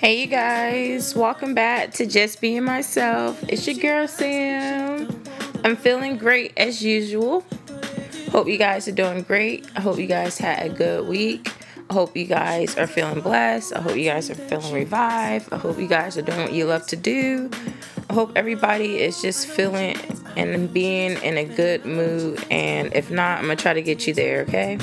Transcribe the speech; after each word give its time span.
Hey, 0.00 0.22
you 0.22 0.28
guys, 0.28 1.14
welcome 1.14 1.52
back 1.52 1.90
to 1.96 2.06
Just 2.06 2.40
Being 2.40 2.64
Myself. 2.64 3.44
It's 3.46 3.66
your 3.66 3.76
girl 3.76 4.08
Sam. 4.08 5.22
I'm 5.62 5.76
feeling 5.76 6.16
great 6.16 6.54
as 6.56 6.82
usual. 6.82 7.44
Hope 8.30 8.48
you 8.48 8.56
guys 8.56 8.88
are 8.88 8.92
doing 8.92 9.20
great. 9.20 9.70
I 9.76 9.82
hope 9.82 9.98
you 9.98 10.06
guys 10.06 10.38
had 10.38 10.64
a 10.64 10.70
good 10.70 11.06
week. 11.06 11.52
I 11.90 11.92
hope 11.92 12.16
you 12.16 12.24
guys 12.24 12.78
are 12.78 12.86
feeling 12.86 13.20
blessed. 13.20 13.74
I 13.76 13.82
hope 13.82 13.94
you 13.94 14.06
guys 14.06 14.30
are 14.30 14.36
feeling 14.36 14.72
revived. 14.72 15.52
I 15.52 15.58
hope 15.58 15.78
you 15.78 15.86
guys 15.86 16.16
are 16.16 16.22
doing 16.22 16.44
what 16.44 16.54
you 16.54 16.64
love 16.64 16.86
to 16.86 16.96
do. 16.96 17.50
I 18.08 18.14
hope 18.14 18.32
everybody 18.36 19.02
is 19.02 19.20
just 19.20 19.48
feeling 19.48 19.98
and 20.34 20.72
being 20.72 21.22
in 21.22 21.36
a 21.36 21.44
good 21.44 21.84
mood. 21.84 22.42
And 22.50 22.90
if 22.94 23.10
not, 23.10 23.40
I'm 23.40 23.44
going 23.44 23.58
to 23.58 23.62
try 23.62 23.74
to 23.74 23.82
get 23.82 24.06
you 24.06 24.14
there, 24.14 24.40
okay? 24.48 24.78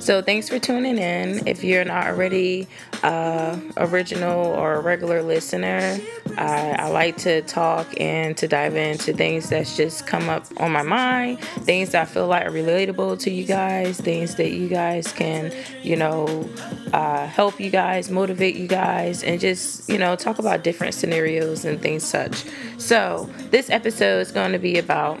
So 0.00 0.22
thanks 0.22 0.48
for 0.48 0.58
tuning 0.58 0.96
in. 0.96 1.46
If 1.46 1.62
you're 1.62 1.84
not 1.84 2.06
already 2.06 2.66
uh, 3.02 3.60
original 3.76 4.46
or 4.46 4.74
a 4.74 4.80
regular 4.80 5.22
listener, 5.22 5.98
I, 6.38 6.70
I, 6.78 6.88
like 6.88 7.18
to 7.18 7.42
talk 7.42 7.86
and 8.00 8.34
to 8.38 8.48
dive 8.48 8.76
into 8.76 9.12
things 9.12 9.50
that's 9.50 9.76
just 9.76 10.06
come 10.06 10.30
up 10.30 10.46
on 10.56 10.72
my 10.72 10.82
mind, 10.82 11.40
things 11.40 11.90
that 11.90 12.02
I 12.02 12.04
feel 12.06 12.26
like 12.26 12.46
are 12.46 12.50
relatable 12.50 13.18
to 13.20 13.30
you 13.30 13.44
guys, 13.44 14.00
things 14.00 14.36
that 14.36 14.52
you 14.52 14.68
guys 14.68 15.12
can, 15.12 15.52
you 15.82 15.96
know, 15.96 16.48
uh, 16.94 17.26
help 17.26 17.60
you 17.60 17.68
guys, 17.68 18.10
motivate 18.10 18.56
you 18.56 18.68
guys, 18.68 19.22
and 19.22 19.38
just, 19.38 19.86
you 19.88 19.98
know, 19.98 20.16
talk 20.16 20.38
about 20.38 20.64
different 20.64 20.94
scenarios 20.94 21.66
and 21.66 21.80
things 21.80 22.04
such. 22.04 22.44
So 22.78 23.28
this 23.50 23.68
episode 23.68 24.20
is 24.20 24.32
going 24.32 24.52
to 24.52 24.58
be 24.58 24.78
about 24.78 25.20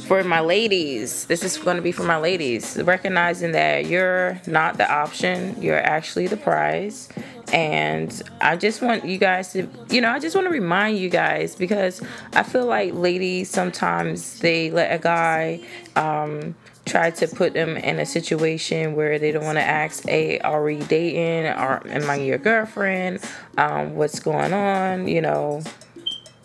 for 0.00 0.22
my 0.24 0.40
ladies, 0.40 1.26
this 1.26 1.42
is 1.42 1.56
going 1.56 1.76
to 1.76 1.82
be 1.82 1.92
for 1.92 2.02
my 2.02 2.18
ladies, 2.18 2.80
recognizing 2.82 3.52
that 3.52 3.86
you're 3.86 4.40
not 4.46 4.76
the 4.76 4.90
option, 4.90 5.60
you're 5.62 5.78
actually 5.78 6.26
the 6.26 6.36
prize. 6.36 7.08
And 7.52 8.22
I 8.40 8.56
just 8.56 8.82
want 8.82 9.04
you 9.04 9.18
guys 9.18 9.52
to, 9.52 9.68
you 9.88 10.00
know, 10.00 10.10
I 10.10 10.18
just 10.18 10.34
want 10.34 10.46
to 10.46 10.50
remind 10.50 10.98
you 10.98 11.08
guys 11.08 11.54
because 11.54 12.02
I 12.32 12.42
feel 12.42 12.66
like 12.66 12.94
ladies 12.94 13.50
sometimes 13.50 14.40
they 14.40 14.70
let 14.70 14.92
a 14.92 14.98
guy 14.98 15.60
um, 15.94 16.54
try 16.86 17.10
to 17.10 17.28
put 17.28 17.54
them 17.54 17.76
in 17.76 17.98
a 17.98 18.06
situation 18.06 18.94
where 18.94 19.18
they 19.18 19.30
don't 19.30 19.44
want 19.44 19.58
to 19.58 19.62
ask, 19.62 20.04
"Hey, 20.08 20.38
are 20.40 20.64
we 20.64 20.78
dating? 20.78 21.46
Or 21.52 21.86
am 21.86 22.10
I 22.10 22.16
your 22.16 22.38
girlfriend? 22.38 23.20
Um, 23.56 23.94
what's 23.94 24.20
going 24.20 24.52
on?" 24.52 25.06
You 25.06 25.20
know, 25.20 25.62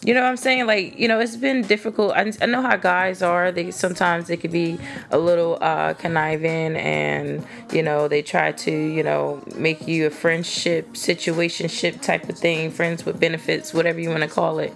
you 0.01 0.13
know 0.13 0.21
what 0.21 0.29
I'm 0.29 0.37
saying? 0.37 0.65
Like, 0.65 0.97
you 0.97 1.09
know, 1.09 1.19
it's 1.19 1.35
been 1.35 1.61
difficult. 1.61 2.13
I, 2.13 2.31
I 2.41 2.45
know 2.45 2.61
how 2.61 2.77
guys 2.77 3.21
are. 3.21 3.51
They 3.51 3.71
sometimes 3.71 4.27
they 4.27 4.37
could 4.37 4.51
be 4.51 4.79
a 5.11 5.17
little 5.17 5.57
uh, 5.59 5.93
conniving, 5.95 6.77
and 6.77 7.45
you 7.73 7.83
know, 7.83 8.07
they 8.07 8.21
try 8.21 8.53
to, 8.53 8.71
you 8.71 9.03
know, 9.03 9.43
make 9.55 9.87
you 9.87 10.07
a 10.07 10.09
friendship, 10.09 10.93
situationship 10.93 12.01
type 12.01 12.29
of 12.29 12.37
thing, 12.37 12.71
friends 12.71 13.05
with 13.05 13.19
benefits, 13.19 13.73
whatever 13.73 13.99
you 13.99 14.09
want 14.09 14.23
to 14.23 14.29
call 14.29 14.59
it, 14.59 14.73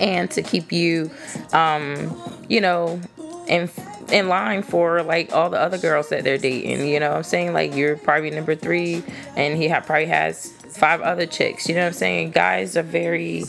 and 0.00 0.28
to 0.32 0.42
keep 0.42 0.72
you, 0.72 1.08
um, 1.52 2.20
you 2.48 2.60
know, 2.60 3.00
in 3.46 3.70
in 4.10 4.28
line 4.28 4.62
for 4.62 5.04
like 5.04 5.32
all 5.32 5.50
the 5.50 5.58
other 5.58 5.78
girls 5.78 6.08
that 6.08 6.24
they're 6.24 6.36
dating. 6.36 6.88
You 6.88 6.98
know 6.98 7.10
what 7.10 7.18
I'm 7.18 7.22
saying? 7.22 7.52
Like 7.52 7.76
you're 7.76 7.96
probably 7.96 8.30
number 8.30 8.56
three, 8.56 9.04
and 9.36 9.56
he 9.56 9.68
ha- 9.68 9.82
probably 9.82 10.06
has 10.06 10.52
five 10.76 11.00
other 11.00 11.26
chicks. 11.26 11.68
You 11.68 11.76
know 11.76 11.82
what 11.82 11.88
I'm 11.88 11.92
saying? 11.92 12.30
Guys 12.32 12.76
are 12.76 12.82
very 12.82 13.44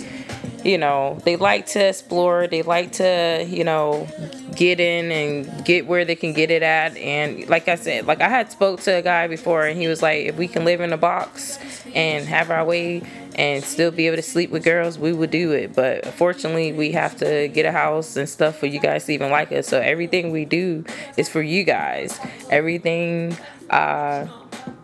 you 0.68 0.78
know, 0.78 1.18
they 1.24 1.38
like 1.38 1.66
to 1.68 1.88
explore, 1.88 2.46
they 2.46 2.62
like 2.62 2.92
to, 2.94 3.46
you 3.48 3.64
know, 3.64 4.06
get 4.54 4.82
in 4.82 5.12
and 5.12 5.66
get 5.66 5.88
where 5.88 6.04
they 6.04 6.16
can 6.16 6.34
get 6.34 6.52
it 6.52 6.62
at. 6.62 6.98
And 6.98 7.48
like 7.48 7.70
I 7.70 7.76
said, 7.76 8.06
like 8.06 8.20
I 8.20 8.28
had 8.28 8.52
spoke 8.52 8.82
to 8.82 8.96
a 8.98 9.02
guy 9.02 9.28
before 9.28 9.66
and 9.66 9.80
he 9.80 9.88
was 9.88 10.02
like, 10.02 10.26
if 10.26 10.36
we 10.36 10.48
can 10.48 10.66
live 10.66 10.82
in 10.82 10.92
a 10.92 10.98
box 10.98 11.58
and 11.96 12.26
have 12.28 12.52
our 12.52 12.66
way 12.66 13.02
and 13.36 13.64
still 13.64 13.92
be 13.92 14.08
able 14.08 14.18
to 14.18 14.22
sleep 14.22 14.50
with 14.50 14.66
girls, 14.66 15.00
we 15.00 15.14
would 15.14 15.32
do 15.32 15.52
it. 15.52 15.74
But 15.74 16.06
fortunately, 16.16 16.74
we 16.74 16.92
have 16.92 17.16
to 17.18 17.48
get 17.48 17.66
a 17.66 17.72
house 17.72 18.18
and 18.18 18.28
stuff 18.28 18.58
for 18.58 18.66
you 18.66 18.82
guys 18.82 19.06
to 19.06 19.14
even 19.14 19.32
like 19.32 19.54
us. 19.54 19.68
So 19.68 19.80
everything 19.80 20.32
we 20.32 20.44
do 20.44 20.84
is 21.16 21.30
for 21.30 21.42
you 21.42 21.64
guys. 21.64 22.20
Everything 22.50 23.38
uh 23.70 24.28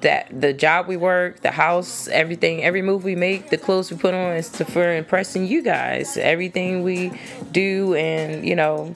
that 0.03 0.27
the 0.31 0.53
job 0.53 0.87
we 0.87 0.95
work, 0.95 1.41
the 1.41 1.51
house, 1.51 2.07
everything, 2.07 2.63
every 2.63 2.81
move 2.81 3.03
we 3.03 3.15
make, 3.15 3.49
the 3.49 3.57
clothes 3.57 3.91
we 3.91 3.97
put 3.97 4.13
on 4.13 4.35
is 4.35 4.49
to, 4.49 4.65
for 4.65 4.95
impressing 4.95 5.47
you 5.47 5.61
guys. 5.61 6.15
Everything 6.15 6.83
we 6.83 7.11
do 7.51 7.95
and, 7.95 8.47
you 8.47 8.55
know, 8.55 8.95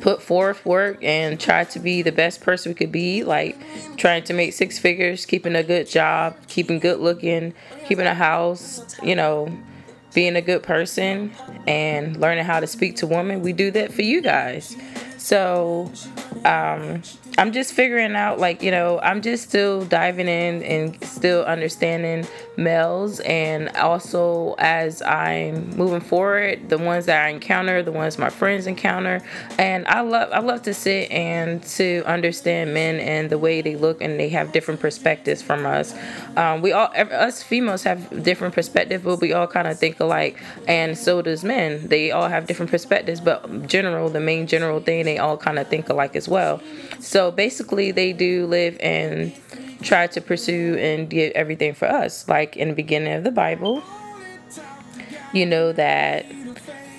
put 0.00 0.20
forth 0.20 0.66
work 0.66 1.02
and 1.02 1.40
try 1.40 1.64
to 1.64 1.78
be 1.78 2.02
the 2.02 2.12
best 2.12 2.42
person 2.42 2.70
we 2.70 2.74
could 2.74 2.92
be, 2.92 3.24
like 3.24 3.56
trying 3.96 4.22
to 4.24 4.34
make 4.34 4.52
six 4.52 4.78
figures, 4.78 5.24
keeping 5.24 5.56
a 5.56 5.62
good 5.62 5.88
job, 5.88 6.36
keeping 6.48 6.78
good 6.78 7.00
looking, 7.00 7.54
keeping 7.86 8.06
a 8.06 8.14
house, 8.14 8.96
you 9.02 9.14
know, 9.14 9.48
being 10.12 10.36
a 10.36 10.42
good 10.42 10.62
person 10.62 11.32
and 11.66 12.20
learning 12.20 12.44
how 12.44 12.60
to 12.60 12.66
speak 12.66 12.96
to 12.96 13.06
women. 13.06 13.40
We 13.40 13.52
do 13.52 13.70
that 13.70 13.92
for 13.92 14.02
you 14.02 14.20
guys. 14.20 14.76
So, 15.16 15.90
um, 16.44 17.02
I'm 17.36 17.52
just 17.52 17.72
figuring 17.72 18.14
out, 18.14 18.38
like, 18.38 18.62
you 18.62 18.70
know, 18.70 19.00
I'm 19.00 19.20
just 19.20 19.48
still 19.48 19.84
diving 19.84 20.28
in 20.28 20.62
and 20.62 21.04
still 21.04 21.44
understanding 21.44 22.28
males. 22.56 23.20
And 23.20 23.68
also, 23.76 24.54
as 24.58 25.02
I'm 25.02 25.70
moving 25.76 26.00
forward, 26.00 26.68
the 26.68 26.78
ones 26.78 27.06
that 27.06 27.24
I 27.24 27.28
encounter, 27.30 27.82
the 27.82 27.92
ones 27.92 28.18
my 28.18 28.30
friends 28.30 28.66
encounter. 28.66 29.20
And 29.58 29.86
I 29.88 30.00
love, 30.00 30.32
I 30.32 30.40
love 30.40 30.62
to 30.62 30.74
sit 30.74 31.10
and 31.10 31.62
to 31.64 32.02
understand 32.06 32.74
men 32.74 33.00
and 33.00 33.30
the 33.30 33.38
way 33.38 33.62
they 33.62 33.76
look 33.76 34.00
and 34.00 34.18
they 34.18 34.28
have 34.30 34.52
different 34.52 34.80
perspectives 34.80 35.42
from 35.42 35.66
us. 35.66 35.94
Um, 36.36 36.62
we 36.62 36.72
all, 36.72 36.90
us 36.94 37.42
females 37.42 37.82
have 37.84 38.22
different 38.22 38.54
perspectives, 38.54 39.04
but 39.04 39.20
we 39.20 39.32
all 39.32 39.46
kind 39.46 39.68
of 39.68 39.78
think 39.78 40.00
alike. 40.00 40.42
And 40.68 40.96
so 40.96 41.22
does 41.22 41.44
men. 41.44 41.88
They 41.88 42.10
all 42.10 42.28
have 42.28 42.46
different 42.46 42.70
perspectives, 42.70 43.20
but 43.20 43.66
general, 43.66 44.08
the 44.08 44.20
main 44.20 44.46
general 44.46 44.80
thing, 44.80 45.04
they 45.04 45.18
all 45.18 45.36
kind 45.36 45.58
of 45.58 45.68
think 45.68 45.88
alike 45.88 46.16
as 46.16 46.28
well. 46.28 46.60
So 47.00 47.30
basically, 47.30 47.90
they 47.90 48.12
do 48.12 48.46
live 48.46 48.76
and 48.80 49.32
try 49.84 50.06
to 50.08 50.20
pursue 50.20 50.76
and 50.78 51.08
get 51.08 51.32
everything 51.34 51.74
for 51.74 51.86
us. 51.86 52.28
Like 52.28 52.56
in 52.56 52.68
the 52.68 52.74
beginning 52.74 53.12
of 53.12 53.24
the 53.24 53.30
Bible, 53.30 53.82
you 55.32 55.46
know 55.46 55.72
that 55.72 56.26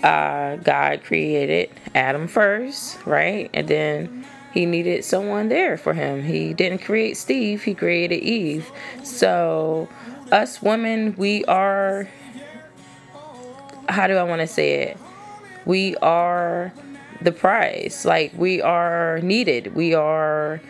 uh, 0.03 0.57
God 0.57 1.03
created 1.03 1.69
Adam 1.93 2.27
first, 2.27 3.03
right? 3.05 3.49
And 3.53 3.67
then 3.67 4.25
he 4.53 4.65
needed 4.65 5.03
someone 5.03 5.49
there 5.49 5.77
for 5.77 5.93
him. 5.93 6.23
He 6.23 6.53
didn't 6.53 6.81
create 6.81 7.17
Steve, 7.17 7.63
he 7.63 7.73
created 7.73 8.21
Eve. 8.21 8.71
So, 9.03 9.89
us 10.31 10.61
women, 10.61 11.15
we 11.17 11.43
are, 11.45 12.07
how 13.89 14.07
do 14.07 14.15
I 14.15 14.23
want 14.23 14.41
to 14.41 14.47
say 14.47 14.81
it? 14.81 14.97
We 15.65 15.95
are 15.97 16.71
the 17.21 17.31
prize. 17.31 18.05
Like 18.05 18.31
we 18.35 18.61
are 18.61 19.19
needed. 19.21 19.75
We 19.75 19.93
are 19.93 20.61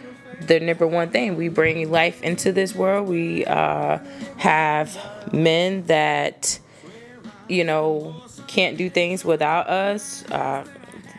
the 0.42 0.60
number 0.60 0.88
one 0.88 1.10
thing. 1.10 1.36
We 1.36 1.50
bring 1.50 1.90
life 1.90 2.22
into 2.22 2.52
this 2.52 2.76
world. 2.76 3.08
We 3.08 3.46
uh, 3.46 4.00
have 4.38 4.98
men 5.34 5.84
that 5.84 6.60
you 7.48 7.64
know 7.64 8.24
can't 8.48 8.78
do 8.78 8.90
things 8.90 9.26
without 9.26 9.68
us. 9.68 10.24
Uh, 10.32 10.66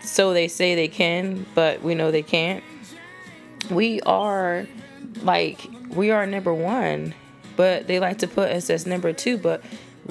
so 0.03 0.33
they 0.33 0.49
say 0.49 0.75
they 0.75 0.89
can, 0.89 1.47
but 1.55 1.83
we 1.83 1.95
know 1.95 2.11
they 2.11 2.23
can't. 2.23 2.63
We 3.71 4.01
are 4.03 4.67
like 5.23 5.69
we 5.91 6.11
are 6.11 6.27
number 6.27 6.55
one, 6.55 7.15
but 7.57 7.87
they 7.87 7.99
like 7.99 8.19
to 8.19 8.29
put 8.29 8.51
us 8.51 8.71
as 8.71 8.87
number 8.87 9.13
two. 9.13 9.39
But 9.39 9.63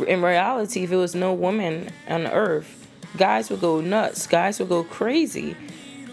in 0.08 0.22
reality, 0.22 0.84
if 0.84 0.92
it 0.92 0.98
was 0.98 1.16
no 1.16 1.34
woman 1.34 1.90
on 2.08 2.28
earth, 2.28 2.88
guys 3.18 3.50
would 3.50 3.62
go 3.62 3.82
nuts. 3.82 4.28
Guys 4.28 4.60
would 4.60 4.70
go 4.70 4.84
crazy. 4.84 5.56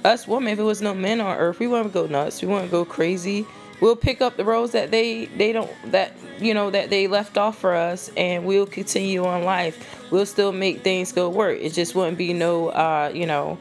Us 0.04 0.26
women, 0.26 0.52
if 0.52 0.58
it 0.58 0.64
was 0.64 0.82
no 0.82 0.94
men 0.94 1.20
on 1.20 1.36
earth, 1.36 1.58
we 1.60 1.66
wouldn't 1.66 1.92
go 1.92 2.06
nuts. 2.06 2.42
We 2.42 2.48
wouldn't 2.48 2.70
go 2.70 2.84
crazy. 2.84 3.46
We'll 3.80 3.96
pick 3.96 4.20
up 4.20 4.36
the 4.36 4.44
roles 4.44 4.72
that 4.72 4.90
they 4.90 5.26
they 5.26 5.52
don't 5.52 5.70
that 5.90 6.12
you 6.38 6.54
know 6.54 6.70
that 6.70 6.90
they 6.90 7.06
left 7.08 7.38
off 7.38 7.58
for 7.58 7.74
us, 7.74 8.10
and 8.16 8.44
we'll 8.44 8.66
continue 8.66 9.24
on 9.24 9.44
life. 9.44 10.10
We'll 10.10 10.26
still 10.26 10.52
make 10.52 10.82
things 10.82 11.12
go 11.12 11.28
work. 11.28 11.58
It 11.60 11.70
just 11.70 11.94
wouldn't 11.94 12.18
be 12.18 12.32
no 12.32 12.68
uh 12.68 13.10
you 13.14 13.26
know 13.26 13.58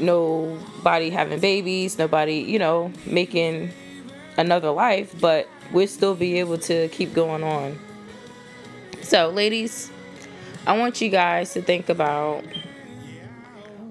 nobody 0.00 1.10
having 1.10 1.40
babies, 1.40 1.98
nobody 1.98 2.38
you 2.38 2.58
know 2.58 2.92
making 3.06 3.70
another 4.36 4.70
life, 4.70 5.14
but 5.20 5.48
we'll 5.72 5.88
still 5.88 6.14
be 6.14 6.38
able 6.38 6.58
to 6.58 6.88
keep 6.88 7.12
going 7.12 7.42
on. 7.42 7.78
So, 9.02 9.30
ladies, 9.30 9.90
I 10.66 10.76
want 10.76 11.00
you 11.00 11.08
guys 11.08 11.52
to 11.54 11.62
think 11.62 11.88
about 11.88 12.44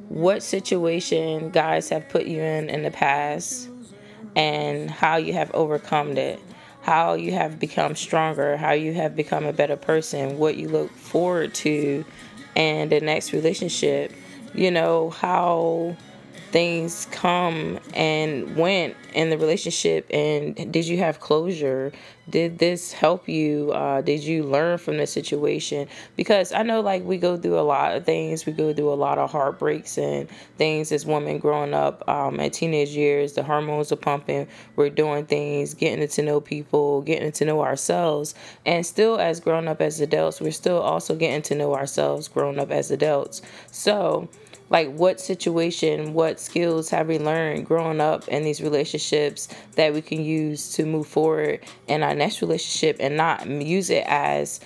what 0.10 0.42
situation 0.42 1.50
guys 1.50 1.90
have 1.90 2.08
put 2.10 2.26
you 2.26 2.42
in 2.42 2.70
in 2.70 2.84
the 2.84 2.92
past 2.92 3.70
and 4.36 4.90
how 4.90 5.18
you 5.18 5.34
have 5.34 5.52
overcome 5.54 6.18
it, 6.18 6.40
how 6.82 7.14
you 7.14 7.34
have 7.34 7.60
become 7.60 7.96
stronger, 7.96 8.56
how 8.56 8.72
you 8.72 8.94
have 8.94 9.16
become 9.16 9.46
a 9.46 9.54
better 9.54 9.76
person, 9.76 10.38
what 10.38 10.56
you 10.56 10.70
look 10.70 10.92
forward 10.92 11.54
to 11.54 12.06
in 12.56 12.90
the 12.90 13.00
next 13.00 13.34
relationship. 13.34 14.14
You 14.54 14.72
know, 14.72 15.10
how 15.10 15.98
things 16.52 17.08
come 17.12 17.80
and 17.94 18.56
went 18.56 18.96
in 19.14 19.30
the 19.30 19.38
relationship 19.38 20.06
and 20.12 20.72
did 20.72 20.88
you 20.88 20.98
have 20.98 21.20
closure? 21.20 21.92
Did 22.30 22.60
this 22.60 22.92
help 22.92 23.30
you? 23.30 23.72
Uh, 23.72 24.02
did 24.02 24.22
you 24.22 24.44
learn 24.44 24.78
from 24.78 24.98
the 24.98 25.08
situation? 25.08 25.88
Because 26.16 26.52
i 26.52 26.62
know 26.62 26.82
like 26.82 27.04
we 27.04 27.18
go 27.18 27.38
through 27.38 27.60
a 27.60 27.62
lot 27.62 27.96
of 27.96 28.06
things. 28.06 28.46
We 28.46 28.54
go 28.54 28.74
through 28.74 28.92
a 28.92 28.96
lot 28.96 29.18
of 29.18 29.32
heartbreaks 29.32 29.98
and 29.98 30.30
things 30.58 30.92
as 30.92 31.06
women 31.06 31.40
growing 31.40 31.74
up 31.74 32.08
um, 32.08 32.40
at 32.40 32.54
teenage 32.54 32.90
years. 32.90 33.34
The 33.34 33.44
hormones 33.44 33.92
are 33.92 33.98
pumping. 33.98 34.48
We're 34.76 34.90
doing 34.90 35.26
things 35.26 35.74
getting 35.74 36.08
to 36.08 36.22
know 36.22 36.42
people 36.42 37.02
getting 37.02 37.32
to 37.32 37.46
know 37.46 37.62
ourselves. 37.62 38.36
And 38.66 38.86
still 38.86 39.20
as 39.20 39.40
grown 39.40 39.68
up 39.68 39.82
as 39.82 40.02
adults 40.02 40.42
we're 40.42 40.52
still 40.52 40.80
also 40.80 41.16
getting 41.16 41.42
to 41.44 41.56
know 41.56 41.76
ourselves 41.76 42.28
grown 42.28 42.60
up 42.60 42.72
as 42.72 42.92
adults. 42.92 43.42
So 43.72 44.30
like 44.70 44.92
what 44.94 45.20
situation 45.20 46.14
what 46.14 46.40
skills 46.40 46.90
have 46.90 47.08
we 47.08 47.20
learned 47.20 47.66
growing 47.66 48.02
up 48.02 48.28
in 48.28 48.44
these 48.44 48.62
relationships 48.62 49.48
that 49.76 49.94
we 49.94 50.02
can 50.02 50.24
use 50.24 50.74
to 50.74 50.86
move 50.86 51.08
forward 51.08 51.60
in 51.88 52.04
our 52.04 52.16
next 52.16 52.42
relationship 52.42 52.98
and 53.00 53.18
not 53.18 53.48
use 53.48 53.90
it 53.90 54.06
as 54.08 54.60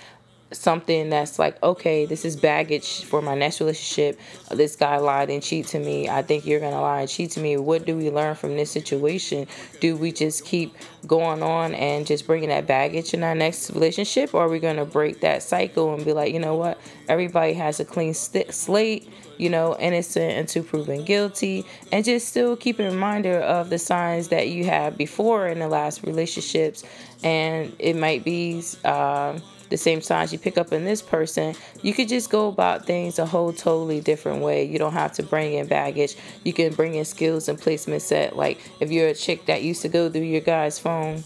something 0.52 1.10
that's 1.10 1.40
like 1.40 1.62
okay 1.64 2.06
this 2.06 2.26
is 2.26 2.36
baggage 2.36 3.04
for 3.06 3.22
my 3.22 3.36
next 3.36 3.60
relationship. 3.60 4.20
This 4.50 4.76
guy 4.76 4.98
lied 4.98 5.30
and 5.30 5.42
cheat 5.42 5.68
to 5.68 5.80
me. 5.80 6.10
I 6.10 6.22
think 6.22 6.46
you're 6.46 6.60
gonna 6.60 6.82
lie 6.82 7.02
and 7.02 7.10
cheat 7.10 7.32
to 7.32 7.40
me. 7.40 7.58
What 7.58 7.86
do 7.86 7.96
we 7.96 8.10
learn 8.10 8.36
from 8.36 8.58
this 8.58 8.72
situation? 8.72 9.48
Do 9.80 9.96
we 9.96 10.12
just 10.12 10.46
keep 10.46 10.76
going 11.08 11.42
on 11.42 11.74
and 11.74 12.06
just 12.06 12.28
bringing 12.28 12.50
that 12.50 12.68
baggage 12.68 13.14
in 13.14 13.24
our 13.24 13.36
next 13.36 13.72
relationship? 13.72 14.34
Or 14.34 14.44
are 14.46 14.50
we 14.50 14.60
gonna 14.60 14.86
break 14.86 15.22
that 15.22 15.44
cycle 15.44 15.94
and 15.94 16.04
be 16.04 16.14
like 16.14 16.34
you 16.34 16.40
know 16.40 16.56
what? 16.56 16.80
Everybody 17.08 17.54
has 17.54 17.80
a 17.80 17.86
clean 17.86 18.14
st- 18.14 18.54
slate 18.54 19.10
you 19.42 19.50
know, 19.50 19.76
innocent 19.80 20.38
until 20.38 20.64
proven 20.64 21.04
guilty, 21.04 21.66
and 21.92 22.06
just 22.06 22.28
still 22.28 22.56
keep 22.56 22.78
a 22.78 22.84
reminder 22.84 23.40
of 23.40 23.72
the 23.72 23.80
signs 23.80 24.28
that 24.28 24.50
you 24.50 24.66
had 24.66 24.96
before 24.96 25.48
in 25.48 25.58
the 25.58 25.68
last 25.68 26.04
relationships. 26.04 26.84
And 27.24 27.76
it 27.80 27.96
might 27.96 28.24
be 28.24 28.64
uh, 28.86 29.40
the 29.70 29.78
same 29.78 30.00
signs 30.00 30.32
you 30.32 30.38
pick 30.38 30.60
up 30.60 30.72
in 30.72 30.86
this 30.86 31.02
person. 31.02 31.56
You 31.82 31.92
could 31.92 32.08
just 32.08 32.30
go 32.30 32.50
about 32.50 32.86
things 32.86 33.18
a 33.18 33.26
whole 33.26 33.52
totally 33.52 34.00
different 34.00 34.44
way. 34.44 34.64
You 34.64 34.78
don't 34.78 34.94
have 34.94 35.14
to 35.14 35.24
bring 35.24 35.54
in 35.54 35.66
baggage. 35.66 36.18
You 36.44 36.54
can 36.54 36.76
bring 36.76 36.94
in 36.94 37.06
skills 37.06 37.50
and 37.50 37.60
placement 37.60 38.04
set. 38.04 38.36
Like 38.36 38.60
if 38.80 38.92
you're 38.92 39.08
a 39.08 39.16
chick 39.16 39.48
that 39.48 39.64
used 39.64 39.82
to 39.82 39.90
go 39.90 40.08
through 40.08 40.22
your 40.22 40.42
guy's 40.42 40.78
phone 40.78 41.24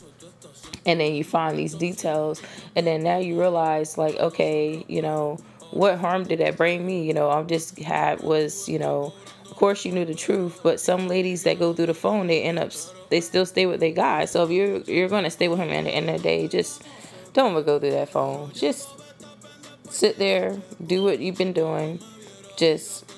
and 0.85 0.99
then 0.99 1.13
you 1.13 1.23
find 1.23 1.57
these 1.57 1.73
details 1.73 2.41
and 2.75 2.85
then 2.85 3.03
now 3.03 3.17
you 3.17 3.39
realize 3.39 3.97
like 3.97 4.15
okay 4.17 4.85
you 4.87 5.01
know 5.01 5.37
what 5.71 5.97
harm 5.97 6.23
did 6.23 6.39
that 6.39 6.57
bring 6.57 6.85
me? 6.85 7.03
You 7.05 7.13
know, 7.13 7.29
i'm 7.29 7.47
just 7.47 7.77
had 7.79 8.21
was, 8.21 8.67
you 8.69 8.79
know, 8.79 9.13
of 9.43 9.55
course 9.55 9.85
you 9.85 9.91
knew 9.91 10.05
the 10.05 10.15
truth, 10.15 10.61
but 10.63 10.79
some 10.79 11.07
ladies 11.07 11.43
that 11.43 11.59
go 11.59 11.73
through 11.73 11.87
the 11.87 11.93
phone, 11.93 12.27
they 12.27 12.43
end 12.43 12.59
up, 12.59 12.71
they 13.09 13.21
still 13.21 13.45
stay 13.45 13.65
with 13.65 13.79
their 13.79 13.91
guy. 13.91 14.25
So 14.25 14.43
if 14.43 14.49
you're 14.49 14.77
you're 14.81 15.09
gonna 15.09 15.29
stay 15.29 15.47
with 15.47 15.59
him 15.59 15.69
at 15.69 15.83
the 15.83 15.91
end 15.91 16.09
of 16.09 16.17
the 16.17 16.23
day, 16.23 16.47
just 16.47 16.83
don't 17.33 17.53
go 17.65 17.79
through 17.79 17.91
that 17.91 18.09
phone. 18.09 18.51
Just 18.53 18.89
sit 19.89 20.17
there, 20.17 20.57
do 20.85 21.03
what 21.03 21.19
you've 21.19 21.37
been 21.37 21.53
doing. 21.53 21.99
Just, 22.57 23.11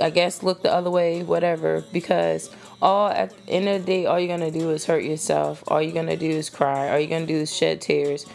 I 0.00 0.08
guess, 0.08 0.42
look 0.42 0.62
the 0.62 0.72
other 0.72 0.90
way, 0.90 1.22
whatever, 1.22 1.84
because 1.92 2.50
all 2.80 3.08
at 3.08 3.30
the 3.30 3.52
end 3.52 3.68
of 3.68 3.80
the 3.80 3.86
day, 3.86 4.06
all 4.06 4.18
you're 4.18 4.36
gonna 4.36 4.50
do 4.50 4.70
is 4.70 4.86
hurt 4.86 5.02
yourself. 5.02 5.64
All 5.68 5.82
you're 5.82 5.94
gonna 5.94 6.16
do 6.16 6.30
is 6.30 6.50
cry. 6.50 6.90
All 6.90 6.98
you're 6.98 7.08
gonna 7.08 7.26
do 7.26 7.36
is 7.36 7.54
shed 7.54 7.80
tears 7.80 8.26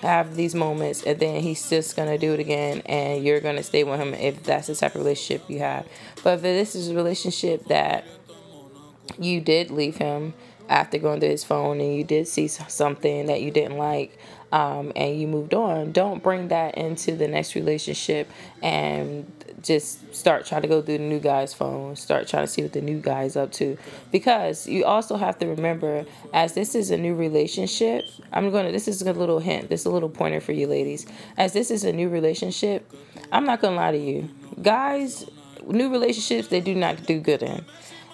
have 0.00 0.34
these 0.34 0.54
moments 0.54 1.02
and 1.02 1.20
then 1.20 1.42
he's 1.42 1.68
just 1.68 1.94
gonna 1.94 2.16
do 2.16 2.32
it 2.32 2.40
again 2.40 2.80
and 2.86 3.22
you're 3.22 3.40
gonna 3.40 3.62
stay 3.62 3.84
with 3.84 4.00
him 4.00 4.14
if 4.14 4.42
that's 4.44 4.68
the 4.68 4.74
type 4.74 4.94
of 4.94 5.02
relationship 5.02 5.42
you 5.48 5.58
have 5.58 5.86
but 6.24 6.36
if 6.36 6.42
this 6.42 6.74
is 6.74 6.88
a 6.88 6.94
relationship 6.94 7.66
that 7.66 8.04
you 9.18 9.40
did 9.40 9.70
leave 9.70 9.96
him 9.96 10.32
after 10.70 10.96
going 10.98 11.20
through 11.20 11.28
his 11.28 11.44
phone 11.44 11.80
and 11.80 11.94
you 11.94 12.02
did 12.04 12.26
see 12.26 12.48
something 12.48 13.26
that 13.26 13.42
you 13.42 13.50
didn't 13.50 13.76
like 13.76 14.16
um, 14.52 14.92
and 14.96 15.20
you 15.20 15.26
moved 15.26 15.54
on 15.54 15.92
don't 15.92 16.22
bring 16.22 16.48
that 16.48 16.76
into 16.76 17.14
the 17.14 17.28
next 17.28 17.54
relationship 17.54 18.28
and 18.62 19.30
just 19.62 20.14
start 20.14 20.46
trying 20.46 20.62
to 20.62 20.68
go 20.68 20.80
through 20.80 20.98
the 20.98 21.04
new 21.04 21.18
guy's 21.18 21.52
phone, 21.54 21.96
start 21.96 22.26
trying 22.28 22.44
to 22.44 22.46
see 22.46 22.62
what 22.62 22.72
the 22.72 22.80
new 22.80 23.00
guy's 23.00 23.36
up 23.36 23.52
to. 23.52 23.76
Because 24.10 24.66
you 24.66 24.84
also 24.84 25.16
have 25.16 25.38
to 25.38 25.46
remember, 25.46 26.04
as 26.32 26.54
this 26.54 26.74
is 26.74 26.90
a 26.90 26.96
new 26.96 27.14
relationship, 27.14 28.04
I'm 28.32 28.50
going 28.50 28.66
to, 28.66 28.72
this 28.72 28.88
is 28.88 29.02
a 29.02 29.12
little 29.12 29.38
hint, 29.38 29.68
this 29.68 29.80
is 29.80 29.86
a 29.86 29.90
little 29.90 30.08
pointer 30.08 30.40
for 30.40 30.52
you 30.52 30.66
ladies. 30.66 31.06
As 31.36 31.52
this 31.52 31.70
is 31.70 31.84
a 31.84 31.92
new 31.92 32.08
relationship, 32.08 32.90
I'm 33.32 33.44
not 33.44 33.60
going 33.60 33.74
to 33.74 33.80
lie 33.80 33.92
to 33.92 33.98
you. 33.98 34.28
Guys, 34.62 35.28
new 35.66 35.90
relationships, 35.90 36.48
they 36.48 36.60
do 36.60 36.74
not 36.74 37.06
do 37.06 37.20
good 37.20 37.42
in. 37.42 37.64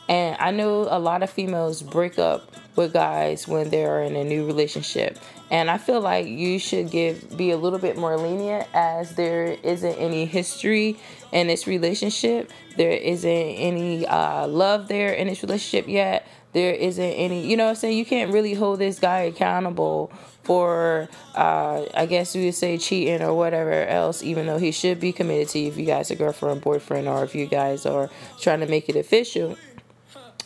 And 0.09 0.37
I 0.38 0.53
know 0.53 0.87
a 0.88 0.99
lot 0.99 1.23
of 1.23 1.31
females 1.31 1.83
break 1.83 2.19
up 2.19 2.53
with 2.77 2.93
guys 2.93 3.49
when 3.49 3.71
they're 3.71 4.03
in 4.03 4.15
a 4.15 4.23
new 4.23 4.47
relationship. 4.47 5.19
And 5.51 5.71
I 5.71 5.79
feel 5.79 6.01
like 6.01 6.27
you 6.27 6.59
should 6.59 6.91
give 6.91 7.37
be 7.37 7.53
a 7.53 7.57
little 7.57 7.79
bit 7.79 7.97
more 7.97 8.17
lenient 8.17 8.67
as 8.75 9.15
there 9.15 9.57
isn't 9.63 9.95
any 9.95 10.27
history 10.27 10.99
in 11.31 11.47
this 11.47 11.67
relationship. 11.67 12.51
There 12.77 12.91
isn't 12.91 13.31
any 13.31 14.07
uh, 14.07 14.49
love 14.49 14.89
there 14.89 15.13
in 15.13 15.29
this 15.29 15.43
relationship 15.43 15.89
yet. 15.89 16.27
There 16.53 16.75
isn't 16.75 17.05
any, 17.05 17.47
you 17.47 17.57
know 17.57 17.65
what 17.65 17.71
I'm 17.71 17.77
saying? 17.77 17.99
You 17.99 18.07
can't 18.07 18.33
really 18.33 18.55
hold 18.55 18.79
this 18.79 18.99
guy 18.99 19.21
accountable 19.21 20.11
for, 20.43 21.09
uh, 21.35 21.85
I 21.95 22.07
guess 22.07 22.35
we 22.35 22.47
would 22.47 22.55
say 22.55 22.79
cheating 22.79 23.21
or 23.21 23.35
whatever 23.35 23.85
else, 23.87 24.23
even 24.23 24.47
though 24.47 24.59
he 24.59 24.73
should 24.73 24.99
be 24.99 25.13
committed 25.13 25.49
to 25.51 25.59
you 25.59 25.69
if 25.69 25.77
you 25.77 25.85
guys 25.85 26.11
are 26.11 26.15
girlfriend, 26.15 26.63
boyfriend, 26.63 27.09
or 27.09 27.23
if 27.25 27.35
you 27.35 27.47
guys 27.47 27.85
are 27.85 28.09
trying 28.41 28.61
to 28.61 28.67
make 28.67 28.89
it 28.89 28.97
official. 28.97 29.57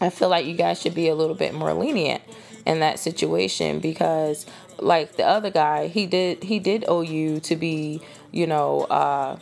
I 0.01 0.11
feel 0.11 0.29
like 0.29 0.47
you 0.47 0.55
guys 0.55 0.81
should 0.81 0.95
be 0.95 1.09
a 1.09 1.15
little 1.15 1.37
bit 1.37 1.55
more 1.55 1.73
lenient 1.75 2.23
in 2.67 2.81
that 2.81 2.99
situation 2.99 3.81
because 3.81 4.47
like 4.79 5.17
the 5.17 5.25
other 5.25 5.51
guy 5.51 5.89
he 5.89 6.07
did 6.07 6.43
he 6.43 6.59
did 6.59 6.85
owe 6.89 7.03
you 7.03 7.41
to 7.41 7.57
be 7.57 8.01
you 8.33 8.47
know 8.47 8.83
uh 8.85 9.39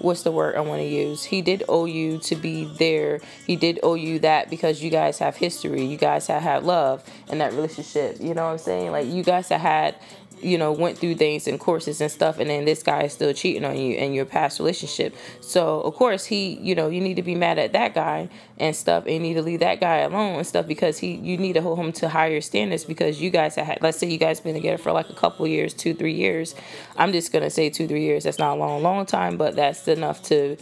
what's 0.00 0.22
the 0.22 0.32
word 0.32 0.54
I 0.56 0.60
want 0.60 0.80
to 0.80 0.86
use? 0.86 1.24
He 1.24 1.42
did 1.42 1.64
owe 1.68 1.84
you 1.84 2.18
to 2.18 2.36
be 2.36 2.64
there. 2.78 3.20
He 3.46 3.56
did 3.56 3.80
owe 3.82 3.94
you 3.94 4.18
that 4.20 4.50
because 4.50 4.82
you 4.82 4.90
guys 4.90 5.18
have 5.18 5.36
history. 5.36 5.84
You 5.84 5.96
guys 5.96 6.26
have 6.28 6.42
had 6.42 6.64
love 6.64 7.04
in 7.28 7.38
that 7.38 7.52
relationship. 7.52 8.16
You 8.20 8.34
know 8.34 8.46
what 8.46 8.52
I'm 8.52 8.58
saying? 8.58 8.92
Like 8.92 9.06
you 9.06 9.22
guys 9.22 9.48
have 9.48 9.60
had 9.60 9.96
you 10.42 10.58
know, 10.58 10.72
went 10.72 10.98
through 10.98 11.14
things 11.16 11.46
and 11.46 11.58
courses 11.58 12.00
and 12.00 12.10
stuff, 12.10 12.38
and 12.38 12.48
then 12.50 12.64
this 12.64 12.82
guy 12.82 13.02
is 13.02 13.12
still 13.12 13.32
cheating 13.32 13.64
on 13.64 13.76
you 13.76 13.96
in 13.96 14.12
your 14.12 14.24
past 14.24 14.58
relationship. 14.58 15.14
So, 15.40 15.80
of 15.80 15.94
course, 15.94 16.24
he, 16.24 16.58
you 16.60 16.74
know, 16.74 16.88
you 16.88 17.00
need 17.00 17.14
to 17.14 17.22
be 17.22 17.34
mad 17.34 17.58
at 17.58 17.72
that 17.72 17.94
guy 17.94 18.28
and 18.58 18.74
stuff, 18.74 19.04
and 19.04 19.14
you 19.14 19.20
need 19.20 19.34
to 19.34 19.42
leave 19.42 19.60
that 19.60 19.80
guy 19.80 19.98
alone 19.98 20.36
and 20.36 20.46
stuff 20.46 20.66
because 20.66 20.98
he, 20.98 21.14
you 21.14 21.36
need 21.36 21.54
to 21.54 21.62
hold 21.62 21.78
him 21.78 21.92
to 21.92 22.08
higher 22.08 22.40
standards 22.40 22.84
because 22.84 23.20
you 23.20 23.30
guys 23.30 23.58
let's 23.80 23.98
say 23.98 24.08
you 24.08 24.18
guys 24.18 24.40
been 24.40 24.54
together 24.54 24.78
for 24.78 24.92
like 24.92 25.10
a 25.10 25.14
couple 25.14 25.46
years, 25.46 25.74
two, 25.74 25.94
three 25.94 26.14
years. 26.14 26.54
I'm 26.96 27.12
just 27.12 27.32
gonna 27.32 27.50
say 27.50 27.70
two, 27.70 27.88
three 27.88 28.02
years. 28.02 28.24
That's 28.24 28.38
not 28.38 28.56
a 28.56 28.60
long, 28.60 28.82
long 28.82 29.06
time, 29.06 29.36
but 29.36 29.56
that's 29.56 29.86
enough 29.88 30.22
to 30.24 30.56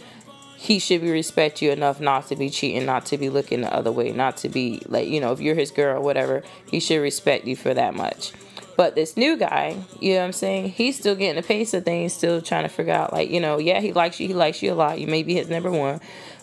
he 0.57 0.79
should 0.79 1.01
be 1.01 1.11
respect 1.11 1.61
you 1.61 1.71
enough 1.71 2.01
not 2.01 2.27
to 2.27 2.35
be 2.35 2.49
cheating, 2.49 2.85
not 2.85 3.05
to 3.05 3.17
be 3.17 3.29
looking 3.29 3.61
the 3.61 3.71
other 3.71 3.91
way, 3.91 4.11
not 4.11 4.37
to 4.37 4.49
be 4.49 4.81
like, 4.87 5.07
you 5.07 5.21
know, 5.21 5.31
if 5.31 5.39
you're 5.39 5.55
his 5.55 5.69
girl 5.69 6.01
whatever, 6.01 6.43
he 6.69 6.79
should 6.79 6.99
respect 6.99 7.45
you 7.45 7.55
for 7.55 7.75
that 7.75 7.93
much. 7.93 8.33
But 8.77 8.93
this 8.93 9.17
new 9.17 9.37
guy, 9.37 9.75
you 9.99 10.13
know 10.13 10.19
what 10.19 10.25
I'm 10.25 10.33
saying? 10.33 10.69
He's 10.69 10.97
still 10.97 11.15
getting 11.15 11.39
a 11.39 11.45
pace 11.45 11.73
of 11.73 11.83
things, 11.83 12.13
still 12.13 12.41
trying 12.41 12.63
to 12.63 12.69
figure 12.69 12.93
out, 12.93 13.11
like, 13.11 13.31
you 13.31 13.39
know, 13.39 13.57
yeah, 13.57 13.81
he 13.81 13.91
likes 13.91 14.19
you, 14.19 14.27
he 14.27 14.35
likes 14.35 14.61
you 14.61 14.71
a 14.71 14.75
lot. 14.75 14.99
You 14.99 15.07
may 15.07 15.23
be 15.23 15.33
his 15.33 15.49
number 15.49 15.71
one, 15.71 15.99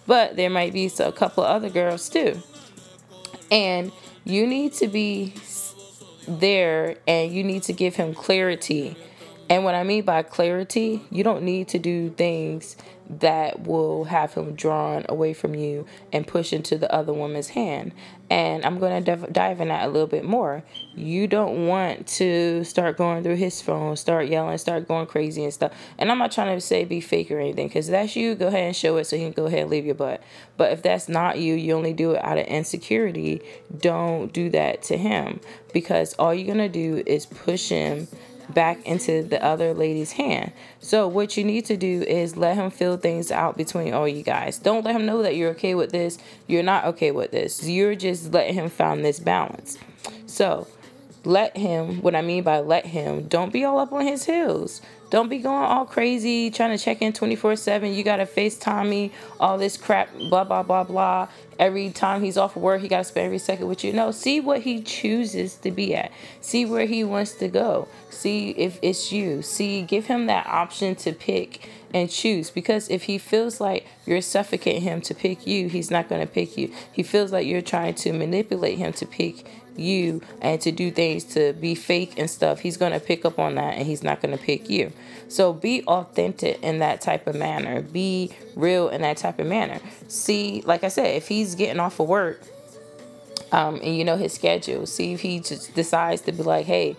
but 0.06 0.34
there 0.34 0.50
might 0.50 0.72
be 0.72 0.90
a 0.98 1.12
couple 1.12 1.44
of 1.44 1.50
other 1.50 1.70
girls 1.70 2.08
too. 2.08 2.42
And 3.52 3.92
you 4.24 4.48
need 4.48 4.72
to 4.74 4.88
be 4.88 5.34
there 6.26 6.96
and 7.06 7.32
you 7.32 7.44
need 7.44 7.62
to 7.64 7.72
give 7.72 7.94
him 7.94 8.14
clarity. 8.14 8.96
And 9.48 9.62
what 9.62 9.76
I 9.76 9.84
mean 9.84 10.04
by 10.04 10.24
clarity, 10.24 11.02
you 11.10 11.22
don't 11.22 11.44
need 11.44 11.68
to 11.68 11.78
do 11.78 12.10
things 12.10 12.76
that 13.08 13.66
will 13.66 14.04
have 14.04 14.32
him 14.34 14.54
drawn 14.54 15.04
away 15.08 15.34
from 15.34 15.54
you 15.54 15.86
and 16.12 16.26
push 16.26 16.52
into 16.52 16.78
the 16.78 16.92
other 16.92 17.12
woman's 17.12 17.48
hand. 17.48 17.92
And 18.30 18.64
I'm 18.64 18.78
going 18.78 19.04
to 19.04 19.16
dive 19.30 19.60
in 19.60 19.68
that 19.68 19.86
a 19.86 19.90
little 19.90 20.06
bit 20.06 20.24
more. 20.24 20.64
You 20.94 21.26
don't 21.26 21.66
want 21.66 22.06
to 22.06 22.64
start 22.64 22.96
going 22.96 23.22
through 23.22 23.36
his 23.36 23.60
phone, 23.60 23.96
start 23.96 24.28
yelling, 24.28 24.56
start 24.56 24.88
going 24.88 25.06
crazy 25.06 25.44
and 25.44 25.52
stuff. 25.52 25.72
And 25.98 26.10
I'm 26.10 26.18
not 26.18 26.32
trying 26.32 26.56
to 26.56 26.60
say 26.60 26.86
be 26.86 27.02
fake 27.02 27.30
or 27.30 27.38
anything, 27.38 27.68
because 27.68 27.88
that's 27.88 28.16
you. 28.16 28.34
Go 28.34 28.46
ahead 28.46 28.64
and 28.64 28.74
show 28.74 28.96
it 28.96 29.04
so 29.04 29.16
he 29.16 29.24
can 29.24 29.32
go 29.32 29.44
ahead 29.46 29.60
and 29.60 29.70
leave 29.70 29.84
your 29.84 29.94
butt. 29.94 30.22
But 30.56 30.72
if 30.72 30.82
that's 30.82 31.06
not 31.06 31.38
you, 31.38 31.54
you 31.54 31.74
only 31.74 31.92
do 31.92 32.12
it 32.12 32.24
out 32.24 32.38
of 32.38 32.46
insecurity. 32.46 33.42
Don't 33.76 34.32
do 34.32 34.48
that 34.50 34.82
to 34.84 34.96
him, 34.96 35.40
because 35.74 36.14
all 36.14 36.32
you're 36.32 36.46
going 36.46 36.58
to 36.58 36.68
do 36.70 37.02
is 37.06 37.26
push 37.26 37.68
him 37.68 38.08
back 38.48 38.84
into 38.86 39.22
the 39.22 39.42
other 39.42 39.74
lady's 39.74 40.12
hand. 40.12 40.52
So 40.80 41.08
what 41.08 41.36
you 41.36 41.44
need 41.44 41.64
to 41.66 41.76
do 41.76 42.02
is 42.02 42.36
let 42.36 42.56
him 42.56 42.70
feel 42.70 42.96
things 42.96 43.30
out 43.30 43.56
between 43.56 43.94
all 43.94 44.08
you 44.08 44.22
guys. 44.22 44.58
Don't 44.58 44.84
let 44.84 44.94
him 44.96 45.06
know 45.06 45.22
that 45.22 45.36
you're 45.36 45.50
okay 45.50 45.74
with 45.74 45.92
this. 45.92 46.18
You're 46.46 46.62
not 46.62 46.84
okay 46.86 47.10
with 47.10 47.30
this. 47.30 47.66
You're 47.68 47.94
just 47.94 48.32
letting 48.32 48.54
him 48.54 48.68
find 48.68 49.04
this 49.04 49.20
balance. 49.20 49.78
So 50.26 50.66
let 51.24 51.56
him, 51.56 52.02
what 52.02 52.14
I 52.14 52.22
mean 52.22 52.42
by 52.42 52.60
let 52.60 52.86
him, 52.86 53.28
don't 53.28 53.52
be 53.52 53.64
all 53.64 53.78
up 53.78 53.92
on 53.92 54.06
his 54.06 54.24
heels. 54.24 54.82
Don't 55.10 55.28
be 55.28 55.38
going 55.38 55.64
all 55.64 55.84
crazy, 55.84 56.50
trying 56.50 56.76
to 56.76 56.82
check 56.82 57.02
in 57.02 57.12
24 57.12 57.56
7. 57.56 57.92
You 57.92 58.02
got 58.02 58.16
to 58.16 58.26
FaceTime 58.26 58.88
me, 58.88 59.12
all 59.38 59.58
this 59.58 59.76
crap, 59.76 60.12
blah, 60.14 60.44
blah, 60.44 60.62
blah, 60.62 60.84
blah. 60.84 61.28
Every 61.58 61.90
time 61.90 62.22
he's 62.22 62.36
off 62.36 62.56
work, 62.56 62.80
he 62.80 62.88
got 62.88 62.98
to 62.98 63.04
spend 63.04 63.26
every 63.26 63.38
second 63.38 63.68
with 63.68 63.84
you. 63.84 63.92
No, 63.92 64.10
see 64.10 64.40
what 64.40 64.62
he 64.62 64.82
chooses 64.82 65.54
to 65.56 65.70
be 65.70 65.94
at. 65.94 66.10
See 66.40 66.64
where 66.64 66.86
he 66.86 67.04
wants 67.04 67.34
to 67.34 67.48
go. 67.48 67.86
See 68.10 68.50
if 68.50 68.78
it's 68.82 69.12
you. 69.12 69.42
See, 69.42 69.82
give 69.82 70.06
him 70.06 70.26
that 70.26 70.46
option 70.46 70.96
to 70.96 71.12
pick 71.12 71.68
and 71.94 72.10
choose 72.10 72.50
because 72.50 72.90
if 72.90 73.04
he 73.04 73.16
feels 73.16 73.60
like 73.60 73.86
you're 74.04 74.20
suffocating 74.20 74.82
him 74.82 75.00
to 75.00 75.14
pick 75.14 75.46
you, 75.46 75.68
he's 75.68 75.92
not 75.92 76.08
going 76.08 76.20
to 76.20 76.26
pick 76.26 76.58
you. 76.58 76.70
He 76.92 77.04
feels 77.04 77.32
like 77.32 77.46
you're 77.46 77.62
trying 77.62 77.94
to 77.94 78.12
manipulate 78.12 78.76
him 78.76 78.92
to 78.94 79.06
pick 79.06 79.46
you 79.76 80.20
and 80.40 80.60
to 80.60 80.72
do 80.72 80.90
things 80.90 81.24
to 81.24 81.52
be 81.54 81.74
fake 81.74 82.14
and 82.18 82.28
stuff, 82.28 82.60
he's 82.60 82.76
going 82.76 82.92
to 82.92 83.00
pick 83.00 83.24
up 83.24 83.38
on 83.38 83.54
that 83.54 83.74
and 83.74 83.86
he's 83.86 84.02
not 84.02 84.20
going 84.20 84.36
to 84.36 84.42
pick 84.42 84.68
you. 84.68 84.92
So 85.28 85.52
be 85.52 85.82
authentic 85.84 86.62
in 86.62 86.80
that 86.80 87.00
type 87.00 87.26
of 87.26 87.36
manner. 87.36 87.80
Be 87.80 88.30
real 88.54 88.88
in 88.88 89.02
that 89.02 89.16
type 89.16 89.38
of 89.38 89.46
manner. 89.46 89.80
See, 90.08 90.62
like 90.66 90.84
I 90.84 90.88
said, 90.88 91.16
if 91.16 91.28
he's 91.28 91.54
getting 91.54 91.80
off 91.80 91.98
of 92.00 92.08
work 92.08 92.40
um, 93.52 93.76
and 93.82 93.96
you 93.96 94.04
know 94.04 94.16
his 94.16 94.32
schedule, 94.32 94.86
see 94.86 95.12
if 95.12 95.20
he 95.20 95.40
just 95.40 95.74
decides 95.74 96.22
to 96.22 96.32
be 96.32 96.42
like, 96.42 96.66
hey, 96.66 96.96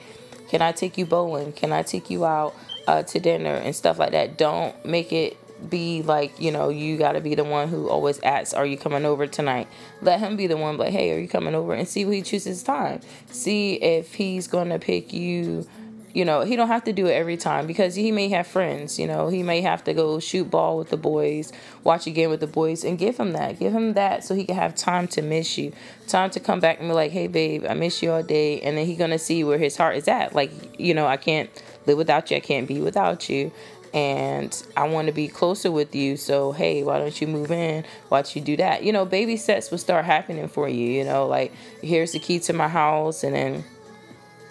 can 0.49 0.61
I 0.61 0.71
take 0.71 0.97
you 0.97 1.05
bowling? 1.05 1.53
Can 1.53 1.71
I 1.71 1.81
take 1.81 2.09
you 2.09 2.25
out 2.25 2.55
uh, 2.87 3.03
to 3.03 3.19
dinner 3.19 3.53
and 3.53 3.75
stuff 3.75 3.99
like 3.99 4.11
that? 4.11 4.37
Don't 4.37 4.85
make 4.85 5.11
it 5.11 5.37
be 5.69 6.01
like, 6.01 6.39
you 6.39 6.51
know, 6.51 6.69
you 6.69 6.97
got 6.97 7.13
to 7.13 7.21
be 7.21 7.35
the 7.35 7.43
one 7.43 7.67
who 7.67 7.89
always 7.89 8.19
asks, 8.21 8.53
Are 8.53 8.65
you 8.65 8.77
coming 8.77 9.05
over 9.05 9.27
tonight? 9.27 9.67
Let 10.01 10.19
him 10.19 10.35
be 10.35 10.47
the 10.47 10.57
one, 10.57 10.77
like, 10.77 10.91
Hey, 10.91 11.11
are 11.11 11.19
you 11.19 11.27
coming 11.27 11.55
over? 11.55 11.73
And 11.73 11.87
see 11.87 12.05
what 12.05 12.15
he 12.15 12.21
chooses 12.21 12.63
time. 12.63 13.01
See 13.27 13.75
if 13.75 14.13
he's 14.13 14.47
to 14.47 14.79
pick 14.79 15.13
you. 15.13 15.67
You 16.13 16.23
know, 16.23 16.45
he 16.45 16.55
don't 16.55 16.69
have 16.69 16.85
to 16.85 16.93
do 16.93 17.07
it 17.07 17.11
every 17.11 17.35
time 17.35 17.67
because 17.67 17.93
he 17.93 18.09
may 18.09 18.29
have 18.29 18.47
friends. 18.47 18.97
You 18.97 19.05
know, 19.05 19.27
he 19.27 19.43
may 19.43 19.59
have 19.59 19.83
to 19.83 19.93
go 19.93 20.21
shoot 20.21 20.49
ball 20.49 20.77
with 20.77 20.89
the 20.89 20.95
boys, 20.95 21.51
watch 21.83 22.07
a 22.07 22.11
game 22.11 22.29
with 22.29 22.39
the 22.39 22.47
boys, 22.47 22.85
and 22.85 22.97
give 22.97 23.17
him 23.17 23.33
that. 23.33 23.59
Give 23.59 23.73
him 23.73 23.95
that 23.95 24.23
so 24.23 24.33
he 24.33 24.45
can 24.45 24.55
have 24.55 24.75
time 24.75 25.09
to 25.09 25.21
miss 25.21 25.57
you, 25.57 25.73
time 26.07 26.29
to 26.29 26.39
come 26.39 26.61
back 26.61 26.79
and 26.79 26.87
be 26.87 26.93
like, 26.93 27.11
"Hey, 27.11 27.27
babe, 27.27 27.65
I 27.67 27.73
miss 27.73 28.01
you 28.01 28.13
all 28.13 28.23
day," 28.23 28.61
and 28.61 28.77
then 28.77 28.85
he 28.85 28.95
gonna 28.95 29.19
see 29.19 29.43
where 29.43 29.57
his 29.57 29.75
heart 29.75 29.97
is 29.97 30.07
at. 30.07 30.33
Like, 30.33 30.79
you 30.79 30.93
know, 30.93 31.05
I 31.05 31.17
can't 31.17 31.49
live 31.85 31.97
without 31.97 32.31
you. 32.31 32.37
I 32.37 32.39
can't 32.39 32.67
be 32.67 32.81
without 32.81 33.29
you 33.29 33.51
and 33.95 34.61
I 34.75 34.87
want 34.89 35.07
to 35.07 35.13
be 35.13 35.29
closer 35.29 35.71
with 35.71 35.95
you. 35.95 36.17
So, 36.17 36.51
hey, 36.51 36.83
why 36.83 36.99
don't 36.99 37.19
you 37.19 37.27
move 37.27 37.49
in? 37.49 37.85
Why 38.09 38.21
don't 38.21 38.35
you 38.35 38.41
do 38.41 38.57
that? 38.57 38.83
You 38.83 38.91
know, 38.91 39.05
baby 39.05 39.37
steps 39.37 39.71
will 39.71 39.77
start 39.77 40.03
happening 40.03 40.49
for 40.49 40.67
you. 40.67 40.85
You 40.85 41.05
know, 41.05 41.27
like 41.27 41.53
here's 41.81 42.11
the 42.11 42.19
key 42.19 42.39
to 42.39 42.53
my 42.53 42.67
house, 42.67 43.23
and 43.23 43.33
then 43.33 43.63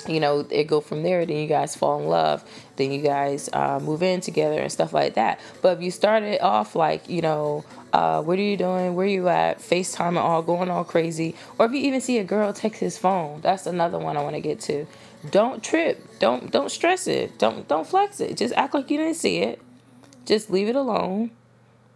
you 0.09 0.21
know 0.21 0.47
it 0.51 0.65
go 0.65 0.83
from 0.83 1.03
there 1.03 1.25
then 1.25 1.39
you 1.39 1.47
guys 1.47 1.75
fall 1.75 1.99
in 1.99 2.07
love 2.07 2.45
then 2.77 2.93
you 2.93 3.01
guys 3.01 3.49
uh, 3.55 3.81
move 3.83 4.03
in 4.03 4.21
together 4.21 4.61
and 4.61 4.71
stuff 4.71 4.93
like 4.93 5.15
that 5.15 5.41
but 5.63 5.79
if 5.79 5.83
you 5.83 5.91
started 5.91 6.39
off 6.43 6.77
like 6.77 7.09
you 7.09 7.23
know 7.23 7.65
uh, 7.95 8.21
what 8.23 8.39
are 8.39 8.43
you 8.43 8.57
doing 8.57 8.95
where 8.95 9.07
you 9.07 9.29
at 9.29 9.59
facetime 9.61 10.09
and 10.09 10.19
all 10.19 10.43
going 10.43 10.69
all 10.69 10.85
crazy 10.85 11.35
or 11.59 11.67
if 11.67 11.73
you 11.73 11.79
even 11.79 12.01
see 12.01 12.19
a 12.19 12.25
girl 12.25 12.53
text 12.53 12.81
his 12.81 12.99
phone 12.99 13.41
that's 13.41 13.67
another 13.67 13.99
one 13.99 14.17
i 14.17 14.23
want 14.23 14.35
to 14.35 14.41
get 14.41 14.61
to 14.61 14.87
don't 15.31 15.63
trip. 15.63 16.19
Don't 16.19 16.51
don't 16.51 16.71
stress 16.71 17.07
it. 17.07 17.39
Don't 17.39 17.67
don't 17.69 17.87
flex 17.87 18.21
it. 18.21 18.37
Just 18.37 18.55
act 18.55 18.75
like 18.75 18.91
you 18.91 18.99
didn't 18.99 19.15
see 19.17 19.39
it. 19.39 19.61
Just 20.27 20.51
leave 20.51 20.69
it 20.69 20.77
alone. 20.77 21.31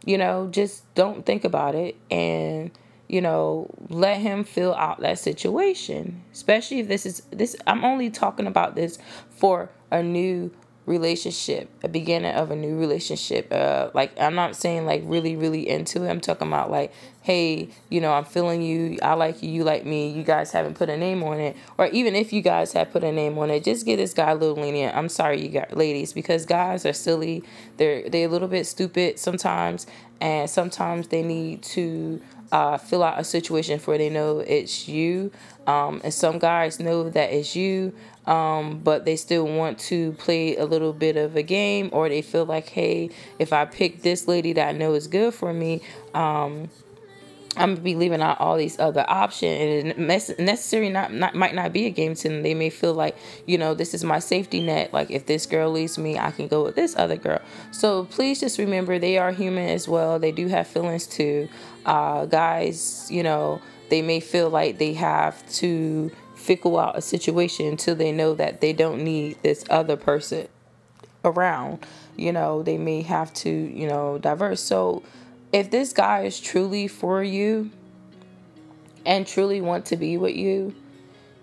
You 0.04 0.18
know, 0.18 0.48
just 0.50 0.82
don't 0.94 1.26
think 1.26 1.44
about 1.44 1.74
it 1.74 1.96
and 2.10 2.70
you 3.08 3.22
know, 3.22 3.70
let 3.88 4.18
him 4.18 4.44
fill 4.44 4.74
out 4.74 5.00
that 5.00 5.18
situation. 5.18 6.22
Especially 6.32 6.80
if 6.80 6.88
this 6.88 7.06
is 7.06 7.22
this 7.30 7.56
I'm 7.66 7.84
only 7.84 8.10
talking 8.10 8.46
about 8.46 8.74
this 8.74 8.98
for 9.30 9.70
a 9.90 10.02
new 10.02 10.50
relationship, 10.88 11.70
a 11.84 11.88
beginning 11.88 12.34
of 12.34 12.50
a 12.50 12.56
new 12.56 12.78
relationship. 12.78 13.52
Uh, 13.52 13.90
like 13.94 14.10
I'm 14.18 14.34
not 14.34 14.56
saying 14.56 14.86
like 14.86 15.02
really, 15.04 15.36
really 15.36 15.68
into 15.68 16.04
it. 16.04 16.10
I'm 16.10 16.20
talking 16.20 16.48
about 16.48 16.70
like, 16.70 16.92
hey, 17.22 17.68
you 17.90 18.00
know, 18.00 18.12
I'm 18.12 18.24
feeling 18.24 18.62
you. 18.62 18.98
I 19.02 19.14
like 19.14 19.42
you. 19.42 19.50
You 19.50 19.64
like 19.64 19.84
me. 19.84 20.10
You 20.10 20.22
guys 20.22 20.50
haven't 20.50 20.74
put 20.74 20.88
a 20.88 20.96
name 20.96 21.22
on 21.22 21.38
it, 21.38 21.56
or 21.76 21.86
even 21.88 22.16
if 22.16 22.32
you 22.32 22.42
guys 22.42 22.72
have 22.72 22.90
put 22.90 23.04
a 23.04 23.12
name 23.12 23.38
on 23.38 23.50
it, 23.50 23.62
just 23.62 23.84
give 23.84 23.98
this 23.98 24.14
guy 24.14 24.30
a 24.30 24.34
little 24.34 24.56
lenient. 24.56 24.96
I'm 24.96 25.08
sorry, 25.08 25.40
you 25.40 25.50
got 25.50 25.76
ladies, 25.76 26.12
because 26.12 26.46
guys 26.46 26.84
are 26.86 26.92
silly. 26.92 27.44
They're 27.76 28.08
they're 28.08 28.26
a 28.26 28.30
little 28.30 28.48
bit 28.48 28.66
stupid 28.66 29.18
sometimes, 29.18 29.86
and 30.20 30.48
sometimes 30.48 31.08
they 31.08 31.22
need 31.22 31.62
to 31.74 32.20
uh, 32.52 32.78
fill 32.78 33.02
out 33.02 33.20
a 33.20 33.24
situation 33.24 33.78
for 33.78 33.98
they 33.98 34.10
know 34.10 34.40
it's 34.40 34.88
you. 34.88 35.30
Um, 35.66 36.00
and 36.02 36.14
some 36.14 36.38
guys 36.38 36.80
know 36.80 37.10
that 37.10 37.30
it's 37.30 37.54
you, 37.54 37.94
um, 38.28 38.80
but 38.80 39.06
they 39.06 39.16
still 39.16 39.46
want 39.46 39.78
to 39.78 40.12
play 40.12 40.54
a 40.56 40.66
little 40.66 40.92
bit 40.92 41.16
of 41.16 41.34
a 41.34 41.42
game, 41.42 41.88
or 41.92 42.10
they 42.10 42.20
feel 42.20 42.44
like, 42.44 42.68
hey, 42.68 43.08
if 43.38 43.54
I 43.54 43.64
pick 43.64 44.02
this 44.02 44.28
lady 44.28 44.52
that 44.52 44.68
I 44.68 44.72
know 44.72 44.92
is 44.92 45.06
good 45.06 45.32
for 45.32 45.54
me, 45.54 45.80
um, 46.12 46.68
I'm 47.56 47.70
gonna 47.70 47.80
be 47.80 47.94
leaving 47.94 48.20
out 48.20 48.38
all 48.38 48.58
these 48.58 48.78
other 48.78 49.06
options, 49.08 49.96
and 49.96 50.06
necessary 50.06 50.90
not, 50.90 51.10
not 51.10 51.34
might 51.34 51.54
not 51.54 51.72
be 51.72 51.86
a 51.86 51.90
game 51.90 52.14
to 52.16 52.28
them. 52.28 52.42
They 52.42 52.52
may 52.52 52.68
feel 52.68 52.92
like, 52.92 53.16
you 53.46 53.56
know, 53.56 53.72
this 53.72 53.94
is 53.94 54.04
my 54.04 54.18
safety 54.18 54.60
net. 54.60 54.92
Like 54.92 55.10
if 55.10 55.24
this 55.24 55.46
girl 55.46 55.70
leaves 55.70 55.96
me, 55.96 56.18
I 56.18 56.30
can 56.30 56.48
go 56.48 56.62
with 56.64 56.76
this 56.76 56.94
other 56.96 57.16
girl. 57.16 57.40
So 57.72 58.04
please 58.04 58.40
just 58.40 58.58
remember 58.58 58.98
they 58.98 59.16
are 59.16 59.32
human 59.32 59.70
as 59.70 59.88
well. 59.88 60.18
They 60.18 60.32
do 60.32 60.48
have 60.48 60.66
feelings 60.68 61.06
too. 61.06 61.48
Uh, 61.86 62.26
guys, 62.26 63.08
you 63.10 63.22
know, 63.22 63.62
they 63.88 64.02
may 64.02 64.20
feel 64.20 64.50
like 64.50 64.76
they 64.76 64.92
have 64.92 65.50
to 65.54 66.12
fickle 66.48 66.78
out 66.78 66.96
a 66.96 67.02
situation 67.02 67.66
until 67.66 67.94
they 67.94 68.10
know 68.10 68.32
that 68.32 68.62
they 68.62 68.72
don't 68.72 69.04
need 69.04 69.36
this 69.42 69.66
other 69.68 69.98
person 69.98 70.48
around. 71.22 71.86
You 72.16 72.32
know, 72.32 72.62
they 72.62 72.78
may 72.78 73.02
have 73.02 73.34
to, 73.34 73.50
you 73.50 73.86
know, 73.86 74.16
diverse. 74.16 74.62
So 74.62 75.02
if 75.52 75.70
this 75.70 75.92
guy 75.92 76.22
is 76.22 76.40
truly 76.40 76.88
for 76.88 77.22
you 77.22 77.70
and 79.04 79.26
truly 79.26 79.60
want 79.60 79.84
to 79.86 79.96
be 79.98 80.16
with 80.16 80.36
you, 80.36 80.74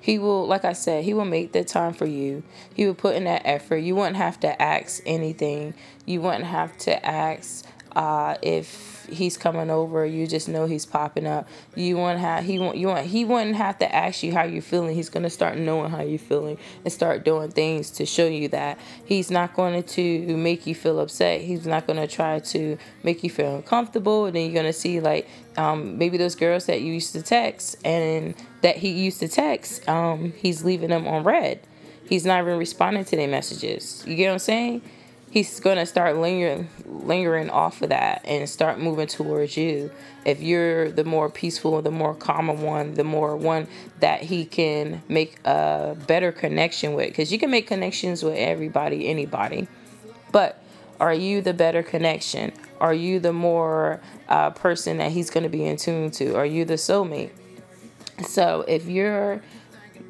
he 0.01 0.17
will, 0.17 0.47
like 0.47 0.65
I 0.65 0.73
said, 0.73 1.03
he 1.03 1.13
will 1.13 1.23
make 1.23 1.51
the 1.51 1.63
time 1.63 1.93
for 1.93 2.07
you. 2.07 2.41
He 2.73 2.87
will 2.87 2.95
put 2.95 3.15
in 3.15 3.25
that 3.25 3.43
effort. 3.45 3.77
You 3.77 3.95
wouldn't 3.95 4.17
have 4.17 4.39
to 4.39 4.59
ask 4.59 5.03
anything. 5.05 5.75
You 6.07 6.21
wouldn't 6.21 6.45
have 6.45 6.75
to 6.79 7.05
ask 7.05 7.63
uh, 7.95 8.35
if 8.41 9.07
he's 9.09 9.37
coming 9.37 9.69
over, 9.69 10.05
you 10.05 10.27
just 10.27 10.49
know 10.49 10.65
he's 10.65 10.85
popping 10.85 11.25
up. 11.25 11.47
You 11.75 11.95
want 11.95 12.19
have 12.19 12.43
he 12.43 12.59
want 12.59 12.77
you 12.77 12.87
want 12.87 13.05
he 13.05 13.23
wouldn't 13.23 13.55
have 13.55 13.77
to 13.79 13.95
ask 13.95 14.21
you 14.21 14.33
how 14.33 14.43
you're 14.43 14.61
feeling. 14.61 14.95
He's 14.95 15.09
gonna 15.09 15.29
start 15.29 15.57
knowing 15.57 15.91
how 15.91 16.01
you're 16.01 16.19
feeling 16.19 16.57
and 16.83 16.91
start 16.91 17.23
doing 17.23 17.51
things 17.51 17.91
to 17.91 18.05
show 18.05 18.27
you 18.27 18.49
that. 18.49 18.77
He's 19.05 19.31
not 19.31 19.53
going 19.53 19.83
to 19.83 20.37
make 20.37 20.67
you 20.67 20.75
feel 20.75 20.99
upset. 20.99 21.41
He's 21.41 21.65
not 21.65 21.87
gonna 21.87 22.07
try 22.07 22.39
to 22.39 22.77
make 23.03 23.23
you 23.23 23.29
feel 23.29 23.55
uncomfortable. 23.55 24.25
And 24.25 24.35
then 24.35 24.43
you're 24.43 24.61
gonna 24.61 24.73
see 24.73 24.99
like 24.99 25.27
um, 25.55 25.97
maybe 25.97 26.17
those 26.17 26.35
girls 26.35 26.65
that 26.65 26.81
you 26.81 26.93
used 26.93 27.13
to 27.13 27.21
text 27.21 27.77
and 27.85 28.35
that 28.61 28.77
he 28.77 28.89
used 28.89 29.19
to 29.21 29.29
text, 29.29 29.87
um, 29.87 30.33
he's 30.33 30.63
leaving 30.65 30.89
them 30.89 31.07
on 31.07 31.23
read. 31.23 31.61
He's 32.07 32.25
not 32.25 32.41
even 32.41 32.57
responding 32.57 33.05
to 33.05 33.15
their 33.15 33.27
messages. 33.27 34.03
You 34.05 34.15
get 34.15 34.27
what 34.27 34.33
I'm 34.33 34.39
saying? 34.39 34.81
He's 35.35 35.59
going 35.59 35.75
to 35.75 35.85
start 35.85 36.15
lingering 36.15 36.69
lingering 36.85 37.49
off 37.49 37.81
of 37.81 37.89
that 37.89 38.21
and 38.23 38.49
start 38.49 38.79
moving 38.79 39.05
towards 39.05 39.57
you. 39.57 39.91
If 40.23 40.41
you're 40.41 40.89
the 40.89 41.03
more 41.03 41.29
peaceful 41.29 41.81
the 41.81 41.91
more 41.91 42.15
calmer 42.15 42.53
one 42.53 42.93
the 42.93 43.03
more 43.03 43.35
one 43.35 43.67
that 43.99 44.21
he 44.21 44.45
can 44.45 45.03
make 45.09 45.37
a 45.43 45.97
better 46.07 46.31
connection 46.31 46.93
with. 46.93 47.09
Because 47.09 47.33
you 47.33 47.37
can 47.37 47.51
make 47.51 47.67
connections 47.67 48.23
with 48.23 48.37
everybody 48.37 49.09
anybody. 49.09 49.67
But 50.31 50.63
are 51.01 51.13
you 51.13 51.41
the 51.41 51.53
better 51.53 51.83
connection? 51.83 52.53
Are 52.79 52.93
you 52.93 53.19
the 53.19 53.33
more 53.33 53.99
uh, 54.29 54.51
person 54.51 54.99
that 54.99 55.11
he's 55.11 55.29
going 55.29 55.43
to 55.43 55.49
be 55.49 55.65
in 55.65 55.75
tune 55.75 56.11
to? 56.11 56.35
Are 56.35 56.45
you 56.45 56.63
the 56.63 56.75
soulmate? 56.75 57.31
So 58.25 58.63
if 58.69 58.85
you're 58.85 59.41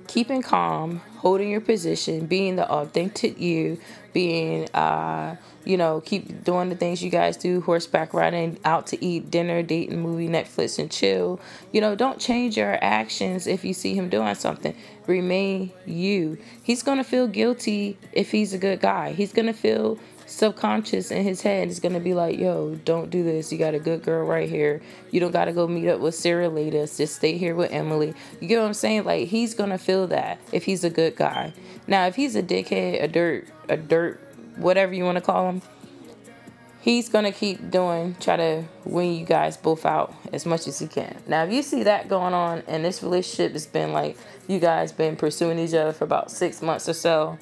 keeping 0.07 0.41
calm 0.41 1.01
holding 1.17 1.49
your 1.49 1.61
position 1.61 2.25
being 2.25 2.55
the 2.55 2.69
authentic 2.69 3.39
you 3.39 3.79
being 4.15 4.65
uh, 4.73 5.35
you 5.65 5.75
know 5.75 5.99
keep 5.99 6.41
doing 6.45 6.69
the 6.69 6.75
things 6.75 7.03
you 7.03 7.09
guys 7.09 7.35
do 7.35 7.59
horseback 7.59 8.13
riding 8.13 8.57
out 8.63 8.87
to 8.87 9.03
eat 9.03 9.29
dinner 9.29 9.61
dating 9.61 10.01
movie 10.01 10.29
netflix 10.29 10.79
and 10.79 10.89
chill. 10.89 11.37
You 11.73 11.81
know 11.81 11.95
don't 11.95 12.17
change 12.17 12.55
your 12.55 12.81
actions 12.81 13.45
if 13.45 13.65
you 13.65 13.73
see 13.73 13.93
him 13.93 14.07
doing 14.07 14.35
something. 14.35 14.73
Remain 15.05 15.73
you. 15.85 16.37
He's 16.63 16.81
gonna 16.81 17.03
feel 17.03 17.27
guilty 17.27 17.97
if 18.13 18.31
he's 18.31 18.53
a 18.53 18.57
good 18.57 18.79
guy. 18.79 19.11
He's 19.11 19.33
gonna 19.33 19.53
feel 19.53 19.99
subconscious 20.25 21.11
in 21.11 21.23
his 21.23 21.41
head 21.41 21.69
is 21.69 21.79
gonna 21.79 21.99
be 21.99 22.13
like, 22.13 22.37
yo, 22.37 22.75
don't 22.75 23.09
do 23.09 23.23
this. 23.23 23.51
You 23.51 23.57
got 23.57 23.73
a 23.73 23.79
good 23.79 24.03
girl 24.03 24.25
right 24.25 24.49
here. 24.49 24.81
You 25.11 25.19
don't 25.19 25.31
gotta 25.31 25.53
go 25.53 25.67
meet 25.67 25.87
up 25.87 25.99
with 25.99 26.15
Sarah 26.15 26.49
later. 26.49 26.85
Just 26.85 27.15
stay 27.15 27.37
here 27.37 27.55
with 27.55 27.71
Emily. 27.71 28.13
You 28.39 28.47
get 28.47 28.59
what 28.59 28.67
I'm 28.67 28.73
saying? 28.73 29.03
Like 29.03 29.27
he's 29.27 29.53
gonna 29.53 29.77
feel 29.77 30.07
that 30.07 30.39
if 30.51 30.65
he's 30.65 30.83
a 30.83 30.89
good 30.89 31.15
guy. 31.15 31.53
Now 31.87 32.07
if 32.07 32.15
he's 32.15 32.35
a 32.35 32.43
dickhead, 32.43 33.03
a 33.03 33.07
dirt 33.07 33.47
a 33.69 33.77
dirt, 33.77 34.19
whatever 34.57 34.93
you 34.93 35.03
want 35.03 35.17
to 35.17 35.21
call 35.21 35.49
him, 35.49 35.61
he's 36.85 37.09
gonna 37.09 37.31
keep 37.31 37.71
doing 37.71 38.15
try 38.19 38.37
to 38.37 38.63
win 38.85 39.15
you 39.15 39.25
guys 39.25 39.57
both 39.57 39.87
out 39.87 40.13
as 40.31 40.45
much 40.45 40.67
as 40.67 40.77
he 40.77 40.85
can 40.85 41.17
now 41.25 41.43
if 41.43 41.51
you 41.51 41.63
see 41.63 41.81
that 41.81 42.07
going 42.07 42.31
on 42.31 42.61
and 42.67 42.85
this 42.85 43.01
relationship 43.01 43.53
has 43.53 43.65
been 43.65 43.91
like 43.91 44.15
you 44.47 44.59
guys 44.59 44.91
been 44.91 45.15
pursuing 45.15 45.57
each 45.57 45.73
other 45.73 45.91
for 45.91 46.03
about 46.03 46.29
six 46.29 46.61
months 46.61 46.87
or 46.87 46.93
so 46.93 47.39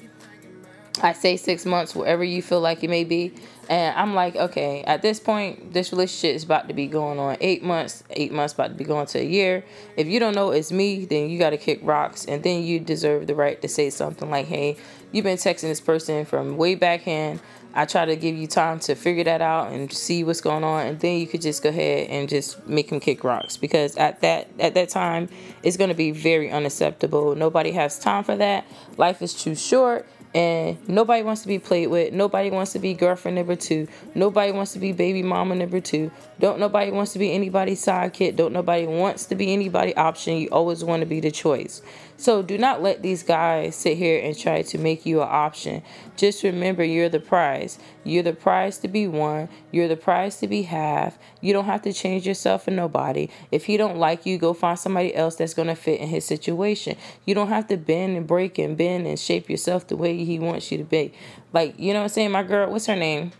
i 1.02 1.12
say 1.12 1.36
six 1.36 1.66
months 1.66 1.94
wherever 1.94 2.22
you 2.22 2.42
feel 2.42 2.60
like 2.60 2.84
it 2.84 2.90
may 2.90 3.04
be. 3.04 3.32
And 3.68 3.96
i'm 3.96 4.14
like 4.14 4.36
okay 4.36 4.82
at 4.84 5.00
this 5.02 5.18
point 5.18 5.72
this 5.72 5.90
relationship 5.90 6.36
is 6.36 6.44
about 6.44 6.68
to 6.68 6.74
be 6.74 6.86
going 6.86 7.18
on 7.18 7.36
eight 7.40 7.62
months. 7.62 8.04
Eight 8.10 8.32
months 8.32 8.52
about 8.52 8.68
to 8.68 8.74
be 8.74 8.84
going 8.84 9.06
to 9.06 9.18
a 9.18 9.24
year. 9.24 9.64
If 9.96 10.06
you 10.06 10.20
don't 10.20 10.34
know 10.34 10.50
it's 10.50 10.70
me 10.70 11.04
then 11.04 11.30
you 11.30 11.38
got 11.38 11.50
to 11.50 11.56
kick 11.56 11.80
rocks 11.82 12.26
and 12.26 12.42
then 12.42 12.62
you 12.62 12.78
deserve 12.78 13.26
the 13.26 13.34
right 13.34 13.60
to 13.62 13.68
say 13.68 13.90
something 13.90 14.30
like 14.30 14.46
hey 14.46 14.76
you've 15.12 15.24
been 15.24 15.38
texting 15.38 15.62
this 15.62 15.80
person 15.80 16.24
from 16.24 16.56
way 16.56 16.74
back 16.74 17.06
in 17.06 17.40
I 17.76 17.86
try 17.86 18.04
to 18.04 18.14
give 18.14 18.36
you 18.36 18.46
time 18.46 18.78
to 18.80 18.94
figure 18.94 19.24
that 19.24 19.42
out 19.42 19.72
and 19.72 19.92
see 19.92 20.22
what's 20.22 20.40
going 20.40 20.62
on, 20.62 20.86
and 20.86 21.00
then 21.00 21.18
you 21.18 21.26
could 21.26 21.42
just 21.42 21.60
go 21.60 21.70
ahead 21.70 22.08
and 22.08 22.28
just 22.28 22.64
make 22.68 22.90
him 22.90 23.00
kick 23.00 23.24
rocks. 23.24 23.56
Because 23.56 23.96
at 23.96 24.20
that 24.20 24.48
at 24.60 24.74
that 24.74 24.90
time 24.90 25.28
it's 25.64 25.76
going 25.76 25.88
to 25.88 25.94
be 25.94 26.12
very 26.12 26.50
unacceptable. 26.50 27.34
Nobody 27.34 27.72
has 27.72 27.98
time 27.98 28.22
for 28.22 28.36
that. 28.36 28.64
Life 28.96 29.22
is 29.22 29.34
too 29.34 29.56
short, 29.56 30.06
and 30.34 30.88
nobody 30.88 31.22
wants 31.22 31.42
to 31.42 31.48
be 31.48 31.60
played 31.60 31.86
with. 31.86 32.12
Nobody 32.12 32.50
wants 32.50 32.72
to 32.72 32.80
be 32.80 32.92
girlfriend 32.92 33.36
number 33.36 33.54
two. 33.54 33.86
Nobody 34.14 34.50
wants 34.50 34.72
to 34.72 34.80
be 34.80 34.92
baby 34.92 35.22
mama 35.22 35.54
number 35.54 35.80
two. 35.80 36.10
Don't 36.40 36.58
nobody 36.58 36.90
wants 36.90 37.12
to 37.12 37.20
be 37.20 37.32
anybody's 37.32 37.84
sidekick. 37.84 38.34
Don't 38.34 38.52
nobody 38.52 38.86
wants 38.86 39.26
to 39.26 39.36
be 39.36 39.52
anybody 39.52 39.96
option. 39.96 40.36
You 40.36 40.48
always 40.48 40.82
want 40.82 41.00
to 41.00 41.06
be 41.06 41.20
the 41.20 41.30
choice. 41.30 41.82
So 42.16 42.42
do 42.42 42.56
not 42.56 42.80
let 42.80 43.02
these 43.02 43.22
guys 43.22 43.74
sit 43.74 43.98
here 43.98 44.20
and 44.22 44.38
try 44.38 44.62
to 44.62 44.78
make 44.78 45.04
you 45.04 45.20
an 45.20 45.28
option. 45.30 45.82
Just 46.16 46.42
remember 46.42 46.84
you're 46.84 47.08
the 47.08 47.20
prize. 47.20 47.78
You're 48.04 48.22
the 48.22 48.32
prize 48.32 48.78
to 48.78 48.88
be 48.88 49.08
won. 49.08 49.48
You're 49.72 49.88
the 49.88 49.96
prize 49.96 50.38
to 50.38 50.46
be 50.46 50.62
half. 50.62 51.18
You 51.40 51.52
don't 51.52 51.64
have 51.64 51.82
to 51.82 51.92
change 51.92 52.26
yourself 52.26 52.64
for 52.64 52.70
nobody. 52.70 53.28
If 53.50 53.64
he 53.64 53.76
don't 53.76 53.98
like 53.98 54.26
you, 54.26 54.38
go 54.38 54.54
find 54.54 54.78
somebody 54.78 55.14
else 55.14 55.36
that's 55.36 55.54
gonna 55.54 55.74
fit 55.74 56.00
in 56.00 56.08
his 56.08 56.24
situation. 56.24 56.96
You 57.26 57.34
don't 57.34 57.48
have 57.48 57.66
to 57.68 57.76
bend 57.76 58.16
and 58.16 58.26
break 58.26 58.58
and 58.58 58.76
bend 58.76 59.06
and 59.06 59.18
shape 59.18 59.50
yourself 59.50 59.88
the 59.88 59.96
way 59.96 60.24
he 60.24 60.38
wants 60.38 60.70
you 60.70 60.78
to 60.78 60.84
be. 60.84 61.12
Like, 61.52 61.78
you 61.78 61.92
know 61.92 62.00
what 62.00 62.04
I'm 62.04 62.10
saying? 62.10 62.30
My 62.30 62.44
girl, 62.44 62.70
what's 62.70 62.86
her 62.86 62.96
name? 62.96 63.32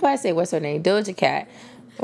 Why 0.00 0.12
I 0.12 0.16
say 0.16 0.32
what's 0.32 0.50
her 0.50 0.60
name? 0.60 0.82
Doja 0.82 1.16
Cat. 1.16 1.48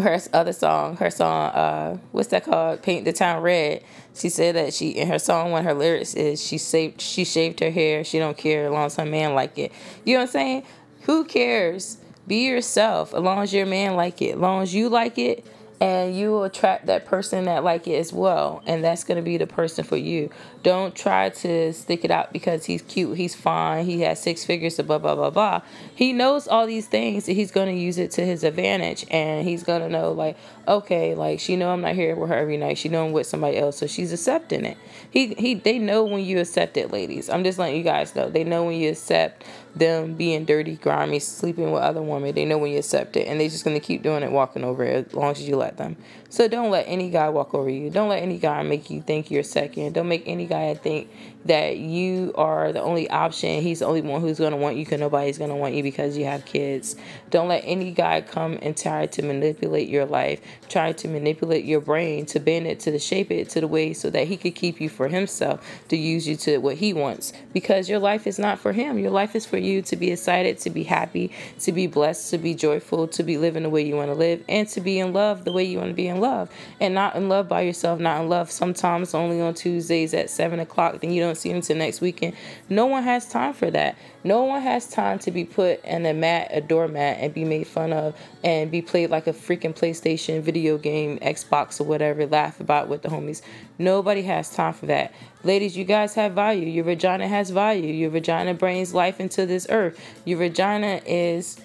Her 0.01 0.19
other 0.33 0.55
song, 0.55 0.97
her 0.97 1.11
song, 1.11 1.51
uh, 1.51 1.99
what's 2.13 2.29
that 2.29 2.45
called? 2.45 2.83
Paint 2.83 3.05
the 3.05 3.13
Town 3.13 3.43
Red. 3.43 3.85
She 4.15 4.29
said 4.29 4.57
that 4.57 4.75
she 4.75 4.91
in 4.91 5.09
her 5.09 5.19
song 5.19 5.53
one 5.53 5.61
of 5.61 5.67
her 5.67 5.75
lyrics 5.75 6.15
is 6.15 6.43
she 6.43 6.59
saved 6.59 7.01
she 7.01 7.25
shaved 7.25 7.61
her 7.61 7.71
hair. 7.71 8.05
She 8.05 8.19
don't 8.19 8.37
care 8.37 8.67
as 8.67 8.73
long 8.73 8.87
as 8.87 8.97
her 8.97 9.07
man 9.07 9.35
like 9.35 9.59
it. 9.59 9.73
You 10.05 10.15
know 10.15 10.21
what 10.21 10.27
I'm 10.27 10.33
saying? 10.33 10.63
Who 11.03 11.25
cares? 11.25 11.99
Be 12.27 12.47
yourself 12.47 13.15
as 13.15 13.21
long 13.21 13.39
as 13.41 13.53
your 13.53 13.67
man 13.67 13.97
like 13.97 14.23
it. 14.23 14.35
As 14.35 14.41
long 14.41 14.63
as 14.63 14.75
you 14.75 14.89
like 14.89 15.19
it, 15.19 15.45
and 15.83 16.17
you 16.17 16.31
will 16.31 16.45
attract 16.45 16.87
that 16.87 17.05
person 17.05 17.47
that 17.47 17.65
like 17.65 17.89
it 17.89 17.97
as 17.97 18.13
well 18.13 18.63
and 18.67 18.85
that's 18.85 19.03
going 19.03 19.17
to 19.17 19.23
be 19.23 19.37
the 19.37 19.49
person 19.49 19.83
for 19.83 19.97
you. 19.97 20.31
Don't 20.63 20.95
try 20.95 21.31
to 21.31 21.73
stick 21.73 22.05
it 22.05 22.13
out 22.13 22.33
because 22.33 22.67
he's 22.67 22.83
cute 22.83 23.17
he's 23.17 23.35
fine 23.35 23.85
he 23.85 24.03
has 24.03 24.23
six 24.23 24.45
figures 24.45 24.77
blah 24.77 24.99
blah 24.99 25.17
blah 25.17 25.31
blah. 25.31 25.61
He 25.93 26.13
knows 26.13 26.47
all 26.47 26.67
these 26.67 26.87
things 26.87 27.27
he's 27.27 27.51
going 27.51 27.75
to 27.75 27.81
use 27.81 27.99
it 27.99 28.13
to 28.13 28.25
his 28.25 28.45
advantage 28.45 29.05
and 29.11 29.45
he's 29.45 29.65
going 29.65 29.83
to 29.83 29.89
know 29.89 30.13
like 30.13 30.37
okay 30.69 31.17
like 31.17 31.41
she 31.41 31.57
know 31.57 31.73
i'm 31.73 31.81
not 31.81 31.95
here 31.95 32.15
with 32.15 32.29
her 32.29 32.37
every 32.37 32.57
night 32.57 32.79
she 32.79 32.89
know 32.89 33.05
i'm 33.05 33.13
with 33.13 33.27
somebody 33.27 33.59
else 33.59 33.79
so 33.79 33.89
she's 33.89 34.13
accepting 34.13 34.65
it. 34.65 34.79
He 35.11 35.35
he 35.35 35.55
they 35.55 35.81
know 35.81 36.05
when 36.05 36.25
you 36.25 36.39
accept 36.39 36.77
it 36.77 36.93
ladies. 36.93 37.29
I'm 37.29 37.43
just 37.43 37.59
letting 37.59 37.77
you 37.77 37.83
guys 37.83 38.15
know. 38.15 38.31
They 38.31 38.45
know 38.45 38.63
when 38.65 38.79
you 38.79 38.91
accept 38.91 39.45
them 39.75 40.15
being 40.15 40.45
dirty, 40.45 40.77
grimy, 40.77 41.19
sleeping 41.19 41.73
with 41.73 41.83
other 41.83 42.03
women. 42.03 42.35
They 42.35 42.45
know 42.45 42.59
when 42.59 42.73
you 42.73 42.79
accept 42.79 43.17
it, 43.17 43.27
and 43.27 43.41
they're 43.41 43.49
just 43.49 43.65
gonna 43.65 43.81
keep 43.81 44.03
doing 44.03 44.23
it, 44.23 44.31
walking 44.31 44.65
over 44.65 44.85
it 44.85 45.09
as 45.09 45.15
long 45.15 45.31
as 45.33 45.47
you 45.47 45.57
let 45.57 45.77
them. 45.79 45.97
So 46.29 46.49
don't 46.49 46.71
let 46.71 46.85
any 46.89 47.11
guy 47.11 47.29
walk 47.29 47.55
over 47.55 47.69
you. 47.69 47.91
Don't 47.91 48.09
let 48.09 48.23
any 48.23 48.39
guy 48.39 48.63
make 48.63 48.91
you 48.91 49.03
think 49.03 49.31
you're 49.31 49.43
second. 49.43 49.95
Don't 49.95 50.09
make 50.09 50.25
any 50.27 50.47
guy 50.47 50.75
think 50.75 51.11
that 51.45 51.79
you 51.79 52.33
are 52.37 52.73
the 52.73 52.81
only 52.81 53.09
option. 53.11 53.63
He's 53.63 53.81
the 53.81 53.87
only 53.87 54.03
one 54.03 54.21
who's 54.21 54.39
going 54.39 54.53
to 54.53 54.57
want 54.57 54.77
you 54.77 54.85
because 54.85 55.01
nobody's 55.01 55.39
going 55.39 55.51
to 55.51 55.57
want 55.57 55.75
you 55.75 55.83
because 55.83 56.17
you 56.17 56.25
have 56.25 56.45
kids. 56.45 56.97
Don't 57.31 57.49
let 57.49 57.63
any 57.65 57.93
guy 57.93 58.21
come 58.21 58.59
and 58.63 58.77
try 58.77 59.07
to 59.07 59.23
manipulate 59.23 59.89
your 59.89 60.05
life, 60.05 60.41
try 60.69 60.93
to 60.93 61.09
manipulate 61.09 61.65
your 61.65 61.81
brain, 61.81 62.27
to 62.27 62.41
bend 62.41 62.67
it, 62.67 62.81
to 62.81 62.99
shape 62.99 63.31
it 63.31 63.49
to 63.51 63.61
the 63.61 63.69
way 63.69 63.93
so 63.93 64.11
that 64.11 64.29
he 64.29 64.37
could 64.37 64.55
keep 64.55 64.81
you 64.81 64.89
for 64.89 65.09
himself, 65.09 65.67
to 65.89 65.97
use 65.97 66.29
you 66.29 66.37
to 66.37 66.59
what 66.59 66.77
he 66.77 66.93
wants. 66.93 67.33
Because 67.53 67.89
your 67.89 67.99
life 67.99 68.27
is 68.27 68.39
not 68.39 68.59
for 68.59 68.73
him. 68.73 68.99
Your 68.99 69.11
life 69.11 69.35
is 69.35 69.47
for 69.47 69.59
you 69.59 69.83
to 69.83 69.97
be 69.97 70.11
excited, 70.11 70.59
to 70.59 70.71
be 70.71 70.85
happy, 70.85 71.33
to 71.61 71.73
be 71.73 71.87
blessed, 71.87 72.31
to 72.31 72.39
be 72.39 72.55
joyful, 72.55 73.09
to 73.09 73.23
be 73.23 73.39
living 73.39 73.65
the 73.65 73.71
way 73.71 73.83
you 73.83 73.97
want 73.97 74.11
to 74.11 74.15
live, 74.15 74.45
and 74.49 74.69
to 74.69 74.81
be 74.81 74.99
in 74.99 75.13
love 75.13 75.45
the 75.45 75.53
way 75.53 75.65
you 75.65 75.79
want 75.79 75.91
to 75.91 75.95
be 75.95 76.09
in 76.09 76.21
love 76.21 76.51
and 76.81 76.95
not 76.95 77.17
in 77.17 77.29
love 77.29 77.49
by 77.49 77.63
yourself, 77.63 78.01
not 78.01 78.21
in 78.21 78.29
love 78.29 78.51
sometimes 78.51 79.15
only 79.15 79.41
on 79.41 79.55
Tuesdays 79.55 80.15
at 80.15 80.31
seven 80.31 80.61
o'clock, 80.61 81.01
then 81.01 81.13
you 81.13 81.23
don't 81.23 81.32
see 81.35 81.49
them 81.49 81.57
until 81.57 81.77
next 81.77 82.01
weekend. 82.01 82.35
No 82.69 82.87
one 82.87 83.03
has 83.03 83.29
time 83.29 83.53
for 83.53 83.71
that. 83.71 83.97
No 84.25 84.45
one 84.45 84.63
has 84.63 84.89
time 84.89 85.19
to 85.21 85.31
be 85.31 85.45
put 85.45 85.85
in 85.85 86.07
a 86.07 86.15
mat, 86.15 86.49
a 86.51 86.61
doormat, 86.61 87.19
and 87.19 87.35
be 87.35 87.45
made 87.45 87.67
fun 87.67 87.93
of 87.93 88.17
and 88.45 88.71
be 88.71 88.83
played 88.83 89.11
like 89.11 89.27
a 89.27 89.33
freaking 89.33 89.77
PlayStation 89.77 90.43
video 90.43 90.79
game, 90.79 91.19
Xbox, 91.19 91.81
or 91.81 91.85
whatever, 91.85 92.27
laugh 92.27 92.61
about 92.61 92.89
with 92.89 93.03
the 93.03 93.09
homies. 93.09 93.43
Nobody 93.79 94.23
has 94.23 94.51
time 94.51 94.73
for 94.73 94.87
that. 94.87 95.13
Ladies, 95.45 95.77
you 95.77 95.85
guys 95.85 96.15
have 96.15 96.33
value. 96.33 96.69
Your 96.69 96.85
vagina 96.85 97.27
has 97.27 97.51
value. 97.51 97.93
Your 97.93 98.11
vagina 98.11 98.55
brings 98.55 98.95
life 98.95 99.19
into 99.19 99.45
this 99.47 99.67
earth. 99.71 99.99
Your 100.25 100.39
vagina 100.39 101.01
is 101.05 101.61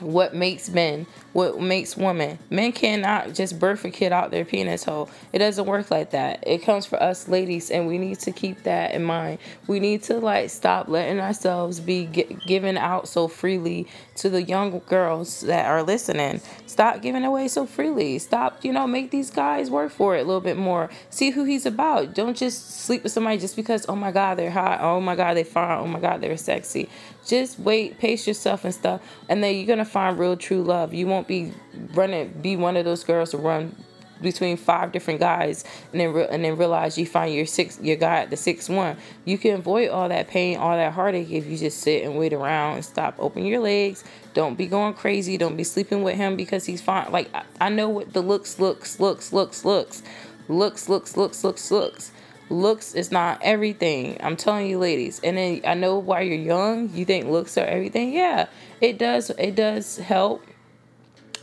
what 0.00 0.34
makes 0.34 0.68
men, 0.70 1.06
what 1.32 1.60
makes 1.60 1.96
women. 1.96 2.38
Men 2.50 2.72
cannot 2.72 3.34
just 3.34 3.58
birth 3.58 3.84
a 3.84 3.90
kid 3.90 4.12
out 4.12 4.30
their 4.30 4.44
penis 4.44 4.84
hole. 4.84 5.08
It 5.32 5.38
doesn't 5.38 5.66
work 5.66 5.90
like 5.90 6.10
that. 6.10 6.42
It 6.46 6.58
comes 6.58 6.86
for 6.86 7.00
us 7.02 7.28
ladies, 7.28 7.70
and 7.70 7.86
we 7.86 7.98
need 7.98 8.18
to 8.20 8.32
keep 8.32 8.62
that 8.64 8.94
in 8.94 9.04
mind. 9.04 9.38
We 9.66 9.80
need 9.80 10.02
to 10.04 10.18
like 10.18 10.50
stop 10.50 10.88
letting 10.88 11.20
ourselves 11.20 11.80
be 11.80 12.06
given 12.06 12.76
out 12.76 13.08
so 13.08 13.28
freely 13.28 13.86
to 14.16 14.28
the 14.28 14.42
young 14.42 14.80
girls 14.86 15.42
that 15.42 15.66
are 15.66 15.82
listening. 15.82 16.40
Stop 16.66 17.02
giving 17.02 17.24
away 17.24 17.48
so 17.48 17.66
freely. 17.66 18.18
Stop, 18.18 18.64
you 18.64 18.72
know, 18.72 18.86
make 18.86 19.10
these 19.10 19.30
guys 19.30 19.70
work 19.70 19.92
for 19.92 20.16
it 20.16 20.20
a 20.20 20.24
little 20.24 20.40
bit 20.40 20.56
more. 20.56 20.90
See 21.10 21.30
who 21.30 21.44
he's 21.44 21.66
about. 21.66 22.14
Don't 22.14 22.36
just 22.36 22.80
sleep 22.80 23.02
with 23.02 23.12
somebody 23.12 23.38
just 23.38 23.56
because, 23.56 23.86
oh 23.88 23.96
my 23.96 24.12
God, 24.12 24.36
they're 24.36 24.50
hot. 24.50 24.80
Oh 24.80 25.00
my 25.00 25.16
God, 25.16 25.36
they're 25.36 25.44
fine. 25.44 25.78
Oh 25.78 25.86
my 25.86 26.00
God, 26.00 26.20
they're 26.20 26.36
sexy. 26.36 26.88
Just 27.26 27.58
wait, 27.58 27.98
pace 27.98 28.26
yourself 28.26 28.64
and 28.64 28.74
stuff, 28.74 29.00
and 29.28 29.44
then 29.44 29.54
you're 29.54 29.66
gonna 29.66 29.84
find 29.84 30.18
real 30.18 30.36
true 30.36 30.62
love. 30.62 30.94
You 30.94 31.06
won't 31.06 31.19
be 31.26 31.52
running, 31.94 32.28
be 32.40 32.56
one 32.56 32.76
of 32.76 32.84
those 32.84 33.04
girls 33.04 33.30
to 33.30 33.38
run 33.38 33.74
between 34.22 34.56
five 34.56 34.92
different 34.92 35.20
guys 35.20 35.64
and 35.92 36.00
then 36.00 36.12
re- 36.12 36.26
and 36.30 36.44
then 36.44 36.56
realize 36.56 36.98
you 36.98 37.06
find 37.06 37.34
your 37.34 37.46
six 37.46 37.80
your 37.80 37.96
guy 37.96 38.18
at 38.18 38.30
the 38.30 38.36
sixth 38.36 38.68
one 38.68 38.96
you 39.24 39.38
can 39.38 39.54
avoid 39.54 39.88
all 39.88 40.08
that 40.08 40.28
pain 40.28 40.58
all 40.58 40.76
that 40.76 40.92
heartache 40.92 41.30
if 41.30 41.46
you 41.46 41.56
just 41.56 41.78
sit 41.78 42.04
and 42.04 42.18
wait 42.18 42.32
around 42.32 42.74
and 42.74 42.84
stop 42.84 43.14
open 43.18 43.46
your 43.46 43.60
legs 43.60 44.04
don't 44.34 44.56
be 44.56 44.66
going 44.66 44.92
crazy 44.92 45.38
don't 45.38 45.56
be 45.56 45.64
sleeping 45.64 46.02
with 46.02 46.16
him 46.16 46.36
because 46.36 46.66
he's 46.66 46.82
fine 46.82 47.10
like 47.10 47.34
I, 47.34 47.44
I 47.60 47.68
know 47.70 47.88
what 47.88 48.12
the 48.12 48.20
looks 48.20 48.58
looks 48.58 49.00
looks 49.00 49.32
looks 49.32 49.64
looks 49.64 50.02
looks 50.48 50.88
looks 50.88 51.16
looks 51.16 51.42
looks 51.42 51.70
looks 51.70 52.12
looks 52.50 52.94
is 52.94 53.12
not 53.12 53.38
everything. 53.42 54.16
I'm 54.20 54.36
telling 54.36 54.66
you, 54.66 54.78
ladies. 54.78 55.20
And 55.22 55.36
then 55.36 55.60
I 55.64 55.74
know 55.74 55.98
while 55.98 56.22
you're 56.22 56.36
young, 56.36 56.90
you 56.92 57.04
think 57.04 57.26
looks 57.26 57.56
are 57.56 57.64
everything. 57.64 58.12
Yeah, 58.12 58.48
it 58.80 58.98
does. 58.98 59.30
It 59.30 59.54
does 59.54 59.98
help. 59.98 60.44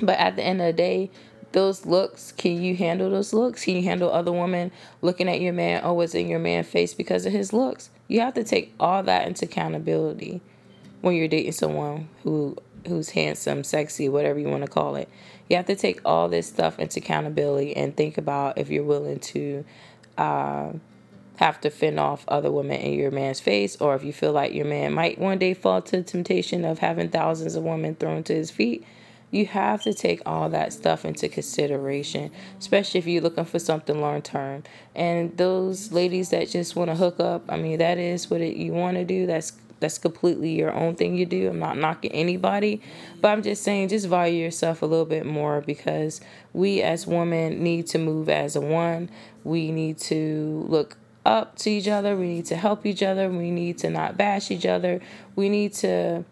But 0.02 0.18
at 0.20 0.36
the 0.36 0.44
end 0.44 0.62
of 0.62 0.68
the 0.68 0.74
day, 0.74 1.10
those 1.54 1.86
looks, 1.86 2.32
can 2.34 2.62
you 2.62 2.76
handle 2.76 3.10
those 3.10 3.34
looks? 3.34 3.64
Can 3.64 3.76
you 3.76 3.84
handle 3.84 4.12
other 4.12 4.32
women 4.32 4.72
looking 5.02 5.30
at 5.30 5.42
your 5.42 5.54
man 5.54 5.84
or 5.84 5.96
what's 5.96 6.14
in 6.14 6.28
your 6.28 6.40
man's 6.40 6.68
face 6.68 6.94
because 6.94 7.26
of 7.26 7.34
his 7.34 7.54
looks? 7.54 7.90
You 8.08 8.20
have 8.22 8.34
to 8.36 8.44
take 8.44 8.74
all 8.80 9.04
that 9.04 9.28
into 9.28 9.46
accountability 9.46 10.42
when 11.02 11.16
you're 11.16 11.28
dating 11.28 11.54
someone 11.54 12.10
who 12.24 12.58
who's 12.88 13.10
handsome, 13.10 13.64
sexy, 13.64 14.08
whatever 14.08 14.40
you 14.40 14.48
want 14.48 14.64
to 14.64 14.70
call 14.70 14.96
it. 14.96 15.10
You 15.50 15.58
have 15.58 15.66
to 15.66 15.76
take 15.76 16.00
all 16.06 16.30
this 16.30 16.48
stuff 16.48 16.80
into 16.80 17.00
accountability 17.00 17.76
and 17.76 17.96
think 17.96 18.18
about 18.18 18.58
if 18.58 18.70
you're 18.70 18.84
willing 18.84 19.20
to 19.20 19.66
uh, 20.18 20.72
have 21.38 21.62
to 21.62 21.70
fend 21.70 22.00
off 22.00 22.26
other 22.28 22.52
women 22.52 22.80
in 22.80 22.94
your 22.94 23.12
man's 23.12 23.40
face, 23.40 23.76
or 23.78 23.96
if 23.96 24.04
you 24.04 24.14
feel 24.14 24.32
like 24.32 24.54
your 24.54 24.66
man 24.66 24.94
might 24.94 25.20
one 25.20 25.38
day 25.38 25.54
fall 25.54 25.82
to 25.82 25.98
the 25.98 26.04
temptation 26.04 26.66
of 26.66 26.80
having 26.80 27.10
thousands 27.10 27.56
of 27.56 27.64
women 27.64 27.96
thrown 27.96 28.24
to 28.24 28.34
his 28.34 28.52
feet, 28.52 28.86
you 29.32 29.46
have 29.46 29.82
to 29.84 29.94
take 29.94 30.22
all 30.26 30.50
that 30.50 30.72
stuff 30.72 31.04
into 31.04 31.28
consideration, 31.28 32.32
especially 32.60 33.00
if 33.00 33.08
you're 33.08 33.22
looking 33.22 33.46
for 33.46 33.60
something 33.60 34.00
long 34.00 34.22
term. 34.22 34.64
And 34.96 35.36
those 35.38 35.92
ladies 35.92 36.30
that 36.30 36.50
just 36.50 36.76
want 36.76 36.90
to 36.90 36.96
hook 36.96 37.20
up, 37.20 37.44
I 37.50 37.58
mean, 37.58 37.80
that 37.80 37.98
is 37.98 38.30
what 38.30 38.42
it, 38.42 38.56
you 38.56 38.72
want 38.72 38.98
to 38.98 39.06
do. 39.06 39.26
That's 39.26 39.54
that's 39.80 40.00
completely 40.00 40.56
your 40.56 40.74
own 40.74 40.96
thing 40.96 41.16
you 41.16 41.26
do. 41.26 41.50
I'm 41.50 41.60
not 41.60 41.78
knocking 41.78 42.12
anybody, 42.12 42.82
but 43.22 43.28
I'm 43.28 43.44
just 43.44 43.62
saying 43.64 43.90
just 43.90 44.08
value 44.08 44.44
yourself 44.44 44.82
a 44.82 44.86
little 44.86 45.06
bit 45.06 45.26
more 45.26 45.62
because 45.62 46.20
we 46.54 46.82
as 46.82 47.06
women 47.06 47.62
need 47.62 47.86
to 47.88 48.00
move 48.00 48.28
as 48.28 48.56
a 48.56 48.62
one. 48.62 49.10
We 49.44 49.72
need 49.72 50.00
to 50.00 50.66
look 50.68 50.98
up 51.26 51.58
to 51.58 51.70
each 51.70 51.88
other. 51.88 52.16
We 52.16 52.28
need 52.28 52.46
to 52.48 52.56
help 52.56 52.86
each 52.86 53.04
other. 53.04 53.30
We 53.30 53.52
need 53.52 53.78
to 53.80 53.90
not 53.90 54.18
bash 54.18 54.50
each 54.50 54.66
other. 54.66 55.00
We 55.36 55.50
need 55.50 55.74
to 55.76 56.24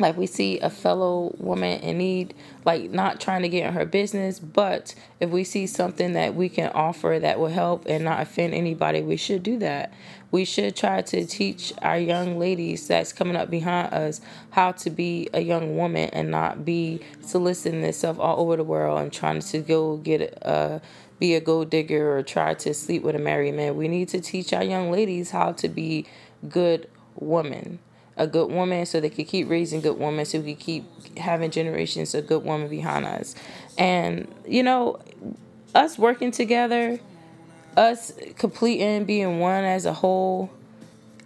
like 0.00 0.16
we 0.16 0.26
see 0.26 0.58
a 0.60 0.70
fellow 0.70 1.34
woman 1.38 1.80
in 1.80 1.98
need 1.98 2.34
like 2.64 2.90
not 2.90 3.20
trying 3.20 3.42
to 3.42 3.48
get 3.48 3.66
in 3.66 3.72
her 3.72 3.84
business 3.84 4.38
but 4.38 4.94
if 5.20 5.30
we 5.30 5.44
see 5.44 5.66
something 5.66 6.12
that 6.14 6.34
we 6.34 6.48
can 6.48 6.70
offer 6.72 7.18
that 7.20 7.38
will 7.38 7.48
help 7.48 7.84
and 7.86 8.04
not 8.04 8.20
offend 8.20 8.54
anybody 8.54 9.02
we 9.02 9.16
should 9.16 9.42
do 9.42 9.58
that. 9.58 9.92
We 10.30 10.44
should 10.44 10.76
try 10.76 11.02
to 11.02 11.26
teach 11.26 11.72
our 11.82 11.98
young 11.98 12.38
ladies 12.38 12.86
that's 12.86 13.12
coming 13.12 13.36
up 13.36 13.50
behind 13.50 13.92
us 13.92 14.20
how 14.50 14.72
to 14.72 14.90
be 14.90 15.28
a 15.34 15.40
young 15.40 15.76
woman 15.76 16.08
and 16.12 16.30
not 16.30 16.64
be 16.64 17.00
soliciting 17.20 17.82
themselves 17.82 18.20
all 18.20 18.40
over 18.40 18.56
the 18.56 18.64
world 18.64 19.00
and 19.00 19.12
trying 19.12 19.40
to 19.40 19.58
go 19.58 19.96
get 19.96 20.38
a 20.42 20.80
be 21.18 21.34
a 21.34 21.40
gold 21.40 21.68
digger 21.68 22.16
or 22.16 22.22
try 22.22 22.54
to 22.54 22.72
sleep 22.72 23.02
with 23.02 23.14
a 23.14 23.18
married 23.18 23.54
man. 23.54 23.76
We 23.76 23.88
need 23.88 24.08
to 24.10 24.20
teach 24.20 24.54
our 24.54 24.64
young 24.64 24.90
ladies 24.90 25.32
how 25.32 25.52
to 25.52 25.68
be 25.68 26.06
good 26.48 26.88
women 27.16 27.78
a 28.16 28.26
good 28.26 28.50
woman 28.50 28.84
so 28.86 29.00
they 29.00 29.10
could 29.10 29.26
keep 29.26 29.48
raising 29.48 29.80
good 29.80 29.98
women 29.98 30.24
so 30.24 30.40
we 30.40 30.54
could 30.54 30.64
keep 30.64 31.18
having 31.18 31.50
generations 31.50 32.14
of 32.14 32.26
good 32.26 32.44
women 32.44 32.68
behind 32.68 33.06
us. 33.06 33.34
And, 33.78 34.32
you 34.46 34.62
know, 34.62 35.00
us 35.74 35.98
working 35.98 36.30
together, 36.30 37.00
us 37.76 38.12
completing, 38.36 39.04
being 39.04 39.38
one 39.38 39.64
as 39.64 39.86
a 39.86 39.92
whole, 39.92 40.50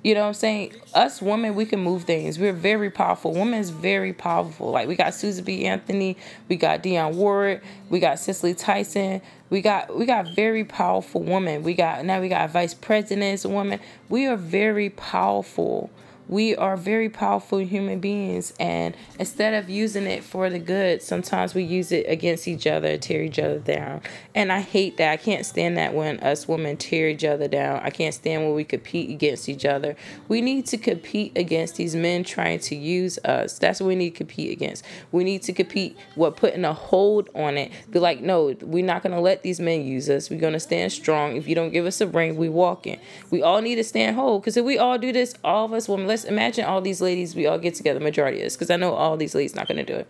you 0.04 0.14
know 0.14 0.20
what 0.20 0.28
I'm 0.28 0.34
saying? 0.34 0.74
Us 0.92 1.22
women, 1.22 1.54
we 1.54 1.64
can 1.64 1.80
move 1.80 2.04
things. 2.04 2.38
We're 2.38 2.52
very 2.52 2.90
powerful. 2.90 3.32
Women 3.32 3.58
is 3.58 3.70
very 3.70 4.12
powerful. 4.12 4.70
Like 4.70 4.86
we 4.86 4.96
got 4.96 5.14
Susan 5.14 5.44
B. 5.44 5.64
Anthony, 5.64 6.18
we 6.48 6.56
got 6.56 6.82
Dionne 6.82 7.14
Warwick, 7.14 7.62
we 7.88 8.00
got 8.00 8.18
Cicely 8.18 8.52
Tyson, 8.52 9.22
we 9.48 9.62
got 9.62 9.96
we 9.96 10.04
got 10.04 10.28
very 10.34 10.62
powerful 10.62 11.22
women. 11.22 11.62
We 11.62 11.72
got 11.72 12.04
now 12.04 12.20
we 12.20 12.28
got 12.28 12.50
vice 12.50 12.74
presidents, 12.74 13.46
women. 13.46 13.80
We 14.10 14.26
are 14.26 14.36
very 14.36 14.90
powerful 14.90 15.90
we 16.28 16.56
are 16.56 16.76
very 16.76 17.08
powerful 17.08 17.58
human 17.58 18.00
beings 18.00 18.52
and 18.58 18.96
instead 19.18 19.54
of 19.54 19.68
using 19.68 20.04
it 20.04 20.24
for 20.24 20.50
the 20.50 20.58
good 20.58 21.02
sometimes 21.02 21.54
we 21.54 21.62
use 21.62 21.92
it 21.92 22.06
against 22.08 22.48
each 22.48 22.66
other 22.66 22.96
tear 22.96 23.22
each 23.22 23.38
other 23.38 23.58
down. 23.58 24.00
And 24.34 24.50
i 24.52 24.60
hate 24.60 24.96
that. 24.96 25.12
I 25.12 25.16
can't 25.16 25.44
stand 25.44 25.76
that 25.78 25.94
when 25.94 26.20
us 26.20 26.48
women 26.48 26.76
tear 26.76 27.08
each 27.08 27.24
other 27.24 27.48
down. 27.48 27.80
I 27.82 27.90
can't 27.90 28.14
stand 28.14 28.44
when 28.44 28.54
we 28.54 28.64
compete 28.64 29.10
against 29.10 29.48
each 29.48 29.64
other. 29.64 29.96
We 30.28 30.40
need 30.40 30.66
to 30.66 30.78
compete 30.78 31.36
against 31.36 31.76
these 31.76 31.94
men 31.94 32.24
trying 32.24 32.60
to 32.60 32.76
use 32.76 33.18
us. 33.18 33.58
That's 33.58 33.80
what 33.80 33.88
we 33.88 33.94
need 33.94 34.10
to 34.10 34.16
compete 34.16 34.52
against. 34.52 34.84
We 35.12 35.24
need 35.24 35.42
to 35.42 35.52
compete 35.52 35.96
what 36.14 36.36
putting 36.36 36.64
a 36.64 36.72
hold 36.72 37.28
on 37.34 37.56
it. 37.56 37.70
Be 37.90 37.98
like 37.98 38.20
no 38.20 38.54
we're 38.62 38.84
not 38.84 39.02
going 39.02 39.14
to 39.14 39.20
let 39.20 39.42
these 39.42 39.60
men 39.60 39.84
use 39.84 40.08
us. 40.08 40.30
We're 40.30 40.40
going 40.40 40.52
to 40.54 40.60
stand 40.60 40.92
strong. 40.92 41.36
If 41.36 41.48
you 41.48 41.54
don't 41.54 41.70
give 41.70 41.86
us 41.86 42.00
a 42.00 42.06
ring 42.06 42.36
we 42.36 42.48
walking. 42.48 42.98
We 43.30 43.42
all 43.42 43.60
need 43.60 43.76
to 43.76 43.84
stand 43.84 44.16
hold 44.16 44.42
because 44.42 44.56
if 44.56 44.64
we 44.64 44.78
all 44.78 44.98
do 44.98 45.12
this 45.12 45.34
all 45.44 45.66
of 45.66 45.72
us 45.72 45.88
women 45.88 46.06
let's 46.14 46.24
imagine 46.24 46.64
all 46.64 46.80
these 46.80 47.00
ladies, 47.00 47.34
we 47.34 47.48
all 47.48 47.58
get 47.58 47.74
together, 47.74 47.98
majority 47.98 48.40
of 48.40 48.46
us, 48.46 48.54
because 48.54 48.70
I 48.70 48.76
know 48.76 48.94
all 48.94 49.16
these 49.16 49.34
ladies 49.34 49.56
not 49.56 49.66
going 49.66 49.84
to 49.84 49.92
do 49.92 49.98
it. 49.98 50.08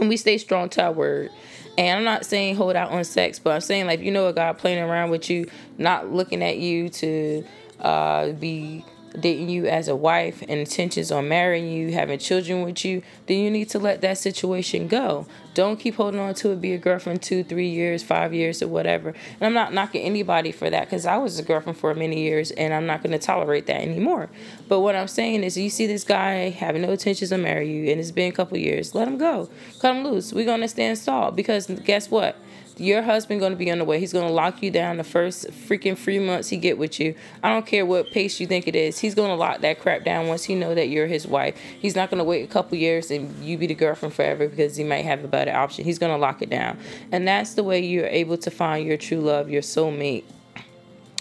And 0.00 0.08
we 0.08 0.16
stay 0.16 0.38
strong 0.38 0.68
to 0.70 0.82
our 0.82 0.90
word. 0.92 1.30
And 1.78 1.98
I'm 1.98 2.04
not 2.04 2.26
saying 2.26 2.56
hold 2.56 2.74
out 2.74 2.90
on 2.90 3.04
sex, 3.04 3.38
but 3.38 3.50
I'm 3.50 3.60
saying 3.60 3.86
like 3.86 4.00
you 4.00 4.10
know 4.10 4.26
a 4.26 4.32
guy 4.32 4.52
playing 4.54 4.82
around 4.82 5.10
with 5.10 5.30
you, 5.30 5.48
not 5.78 6.12
looking 6.12 6.42
at 6.42 6.58
you 6.58 6.88
to 6.88 7.44
uh, 7.78 8.32
be 8.32 8.84
dating 9.18 9.48
you 9.48 9.66
as 9.66 9.88
a 9.88 9.96
wife 9.96 10.42
and 10.42 10.60
intentions 10.60 11.12
on 11.12 11.28
marrying 11.28 11.70
you, 11.70 11.92
having 11.92 12.18
children 12.18 12.62
with 12.62 12.84
you, 12.84 13.02
then 13.26 13.38
you 13.38 13.50
need 13.50 13.68
to 13.70 13.78
let 13.78 14.00
that 14.00 14.18
situation 14.18 14.88
go. 14.88 15.26
Don't 15.54 15.78
keep 15.78 15.94
holding 15.94 16.20
on 16.20 16.34
to 16.34 16.50
it, 16.50 16.60
be 16.60 16.72
a 16.72 16.78
girlfriend 16.78 17.22
two, 17.22 17.44
three 17.44 17.68
years, 17.68 18.02
five 18.02 18.34
years, 18.34 18.60
or 18.60 18.68
whatever. 18.68 19.10
And 19.10 19.42
I'm 19.42 19.54
not 19.54 19.72
knocking 19.72 20.02
anybody 20.02 20.50
for 20.50 20.68
that 20.68 20.86
because 20.86 21.06
I 21.06 21.16
was 21.16 21.38
a 21.38 21.42
girlfriend 21.42 21.78
for 21.78 21.94
many 21.94 22.22
years 22.22 22.50
and 22.50 22.74
I'm 22.74 22.86
not 22.86 23.02
going 23.02 23.12
to 23.12 23.24
tolerate 23.24 23.66
that 23.66 23.80
anymore. 23.80 24.28
But 24.68 24.80
what 24.80 24.96
I'm 24.96 25.08
saying 25.08 25.44
is, 25.44 25.56
you 25.56 25.70
see 25.70 25.86
this 25.86 26.04
guy 26.04 26.50
having 26.50 26.82
no 26.82 26.90
intentions 26.90 27.30
to 27.30 27.38
marry 27.38 27.70
you 27.70 27.90
and 27.90 28.00
it's 28.00 28.10
been 28.10 28.30
a 28.30 28.34
couple 28.34 28.58
years, 28.58 28.94
let 28.94 29.06
him 29.06 29.18
go. 29.18 29.48
Cut 29.80 29.94
him 29.94 30.04
loose. 30.04 30.32
We're 30.32 30.44
going 30.44 30.60
to 30.60 30.68
stand 30.68 31.02
tall 31.04 31.30
because 31.30 31.66
guess 31.66 32.10
what? 32.10 32.36
Your 32.76 33.02
husband 33.02 33.40
going 33.40 33.52
to 33.52 33.56
be 33.56 33.70
on 33.70 33.78
the 33.78 33.84
way. 33.84 34.00
He's 34.00 34.12
going 34.12 34.26
to 34.26 34.32
lock 34.32 34.62
you 34.62 34.70
down 34.70 34.96
the 34.96 35.04
first 35.04 35.46
freaking 35.50 35.96
three 35.96 36.18
months 36.18 36.48
he 36.48 36.56
get 36.56 36.76
with 36.76 36.98
you. 36.98 37.14
I 37.42 37.50
don't 37.50 37.66
care 37.66 37.86
what 37.86 38.10
pace 38.10 38.40
you 38.40 38.46
think 38.46 38.66
it 38.66 38.74
is. 38.74 38.98
He's 38.98 39.14
going 39.14 39.28
to 39.28 39.36
lock 39.36 39.60
that 39.60 39.80
crap 39.80 40.04
down 40.04 40.26
once 40.26 40.44
he 40.44 40.54
know 40.54 40.74
that 40.74 40.88
you're 40.88 41.06
his 41.06 41.26
wife. 41.26 41.56
He's 41.56 41.94
not 41.94 42.10
going 42.10 42.18
to 42.18 42.24
wait 42.24 42.44
a 42.44 42.52
couple 42.52 42.76
years 42.76 43.10
and 43.10 43.44
you 43.44 43.56
be 43.58 43.66
the 43.66 43.74
girlfriend 43.74 44.14
forever 44.14 44.48
because 44.48 44.76
he 44.76 44.84
might 44.84 45.04
have 45.04 45.22
a 45.24 45.28
better 45.28 45.52
option. 45.52 45.84
He's 45.84 45.98
going 45.98 46.12
to 46.12 46.18
lock 46.18 46.42
it 46.42 46.50
down. 46.50 46.78
And 47.12 47.28
that's 47.28 47.54
the 47.54 47.62
way 47.62 47.84
you're 47.84 48.06
able 48.06 48.38
to 48.38 48.50
find 48.50 48.86
your 48.86 48.96
true 48.96 49.20
love, 49.20 49.48
your 49.48 49.62
soulmate, 49.62 50.24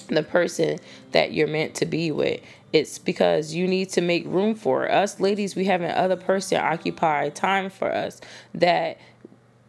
the 0.08 0.24
person 0.24 0.80
that 1.12 1.34
you're 1.34 1.48
meant 1.48 1.76
to 1.76 1.86
be 1.86 2.12
with 2.12 2.42
it's 2.74 2.98
because 2.98 3.54
you 3.54 3.68
need 3.68 3.88
to 3.88 4.02
make 4.02 4.26
room 4.26 4.54
for 4.54 4.92
us 4.92 5.20
ladies 5.20 5.56
we 5.56 5.66
have 5.66 5.82
an 5.82 5.92
other 5.92 6.18
person 6.18 6.60
occupy 6.60 7.30
time 7.30 7.70
for 7.70 7.90
us 7.90 8.20
that 8.54 8.98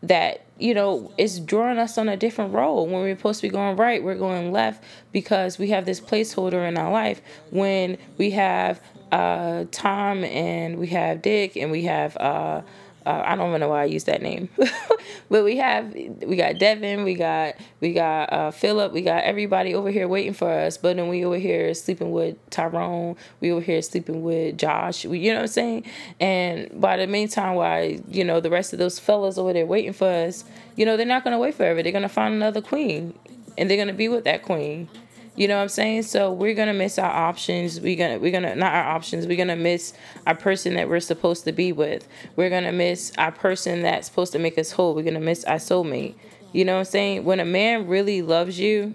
that 0.03 0.44
you 0.59 0.75
know 0.75 1.13
is 1.19 1.41
drawing 1.41 1.79
us 1.79 1.99
on 1.99 2.09
a 2.09 2.17
different 2.17 2.55
road. 2.55 2.85
When 2.85 2.95
we're 2.95 3.17
supposed 3.17 3.41
to 3.41 3.49
be 3.49 3.53
going 3.53 3.77
right 3.77 4.03
we're 4.03 4.15
going 4.15 4.53
left 4.53 4.85
because 5.13 5.59
we 5.59 5.69
have 5.71 5.85
this 5.85 6.01
placeholder 6.01 6.67
in 6.69 6.77
our 6.77 6.91
life. 6.91 7.21
When 7.51 7.99
we 8.19 8.31
have 8.31 8.81
uh, 9.13 9.65
tom 9.71 10.25
and 10.25 10.79
we 10.79 10.89
have 10.89 11.23
dick 11.23 11.57
and 11.57 11.71
we 11.71 11.83
have 11.85 12.17
uh, 12.17 12.63
uh, 13.07 13.23
I 13.25 13.37
don't 13.37 13.49
even 13.49 13.61
know 13.61 13.69
why 13.69 13.83
I 13.83 13.85
use 13.85 14.05
that 14.05 14.23
name, 14.23 14.49
but 15.31 15.45
we 15.45 15.57
have 15.57 15.93
we 15.95 16.37
got 16.37 16.59
Devin, 16.59 17.05
we 17.05 17.15
got 17.15 17.57
we 17.81 17.93
got 17.93 18.33
uh, 18.33 18.51
Philip, 18.51 18.93
we 18.93 19.03
got 19.03 19.25
everybody 19.25 19.75
over 19.75 19.91
here 19.91 20.09
waiting 20.09 20.33
for 20.33 20.51
us. 20.51 20.79
But 20.79 20.97
then 20.97 21.09
we 21.09 21.25
over 21.25 21.37
here 21.37 21.75
sleeping 21.75 22.13
with 22.13 22.37
Tyrone, 22.51 23.17
we 23.41 23.53
over 23.53 23.61
here 23.61 23.83
sleeping 23.83 24.23
with 24.23 24.57
Josh. 24.57 25.05
We, 25.05 25.19
you 25.19 25.33
know 25.33 25.39
what 25.39 25.43
I'm 25.43 25.49
saying? 25.49 25.85
And 26.19 26.81
by 26.81 26.97
the 26.97 27.07
meantime, 27.07 27.57
why 27.57 28.01
you 28.09 28.25
know 28.25 28.41
the 28.41 28.51
rest 28.51 28.73
of 28.73 28.79
those 28.79 28.99
fellas 28.99 29.37
over 29.37 29.53
there 29.53 29.67
waiting 29.67 29.93
for 29.93 30.09
us, 30.09 30.45
you 30.77 30.87
know 30.87 30.97
they're 30.97 31.05
not 31.05 31.25
gonna 31.25 31.39
wait 31.39 31.55
forever. 31.55 31.83
They're 31.83 31.93
gonna 31.93 32.09
find 32.09 32.35
another 32.35 32.63
queen, 32.63 33.13
and 33.59 33.69
they're 33.69 33.79
gonna 33.79 33.93
be 33.93 34.09
with 34.09 34.25
that 34.25 34.43
queen. 34.43 34.89
You 35.37 35.49
know 35.49 35.57
what 35.57 35.63
I'm 35.63 35.69
saying? 35.69 36.05
So 36.05 36.33
we're 36.33 36.55
gonna 36.55 36.75
miss 36.75 36.97
our 36.99 37.11
options. 37.11 37.81
We're 37.81 37.97
gonna 37.97 38.19
we're 38.21 38.31
gonna 38.31 38.55
not 38.55 38.73
our 38.73 38.85
options. 38.85 39.27
We're 39.27 39.37
gonna 39.37 39.57
miss 39.57 39.93
our 40.27 40.35
person 40.35 40.75
that 40.75 40.89
we're 40.89 41.01
supposed 41.01 41.45
to 41.45 41.53
be 41.53 41.73
with. 41.73 42.07
We're 42.37 42.51
gonna 42.51 42.73
miss 42.73 43.13
our 43.19 43.33
person 43.33 43.83
that's 43.83 44.07
supposed 44.07 44.33
to 44.35 44.39
make 44.39 44.59
us 44.59 44.71
whole. 44.73 44.95
We're 44.95 45.03
gonna 45.03 45.19
miss 45.19 45.43
our 45.45 45.57
soulmate. 45.57 46.15
You 46.53 46.65
know 46.65 46.75
what 46.75 46.81
I'm 46.81 46.85
saying? 46.85 47.25
When 47.25 47.41
a 47.41 47.45
man 47.45 47.89
really 47.89 48.23
loves 48.23 48.61
you, 48.61 48.95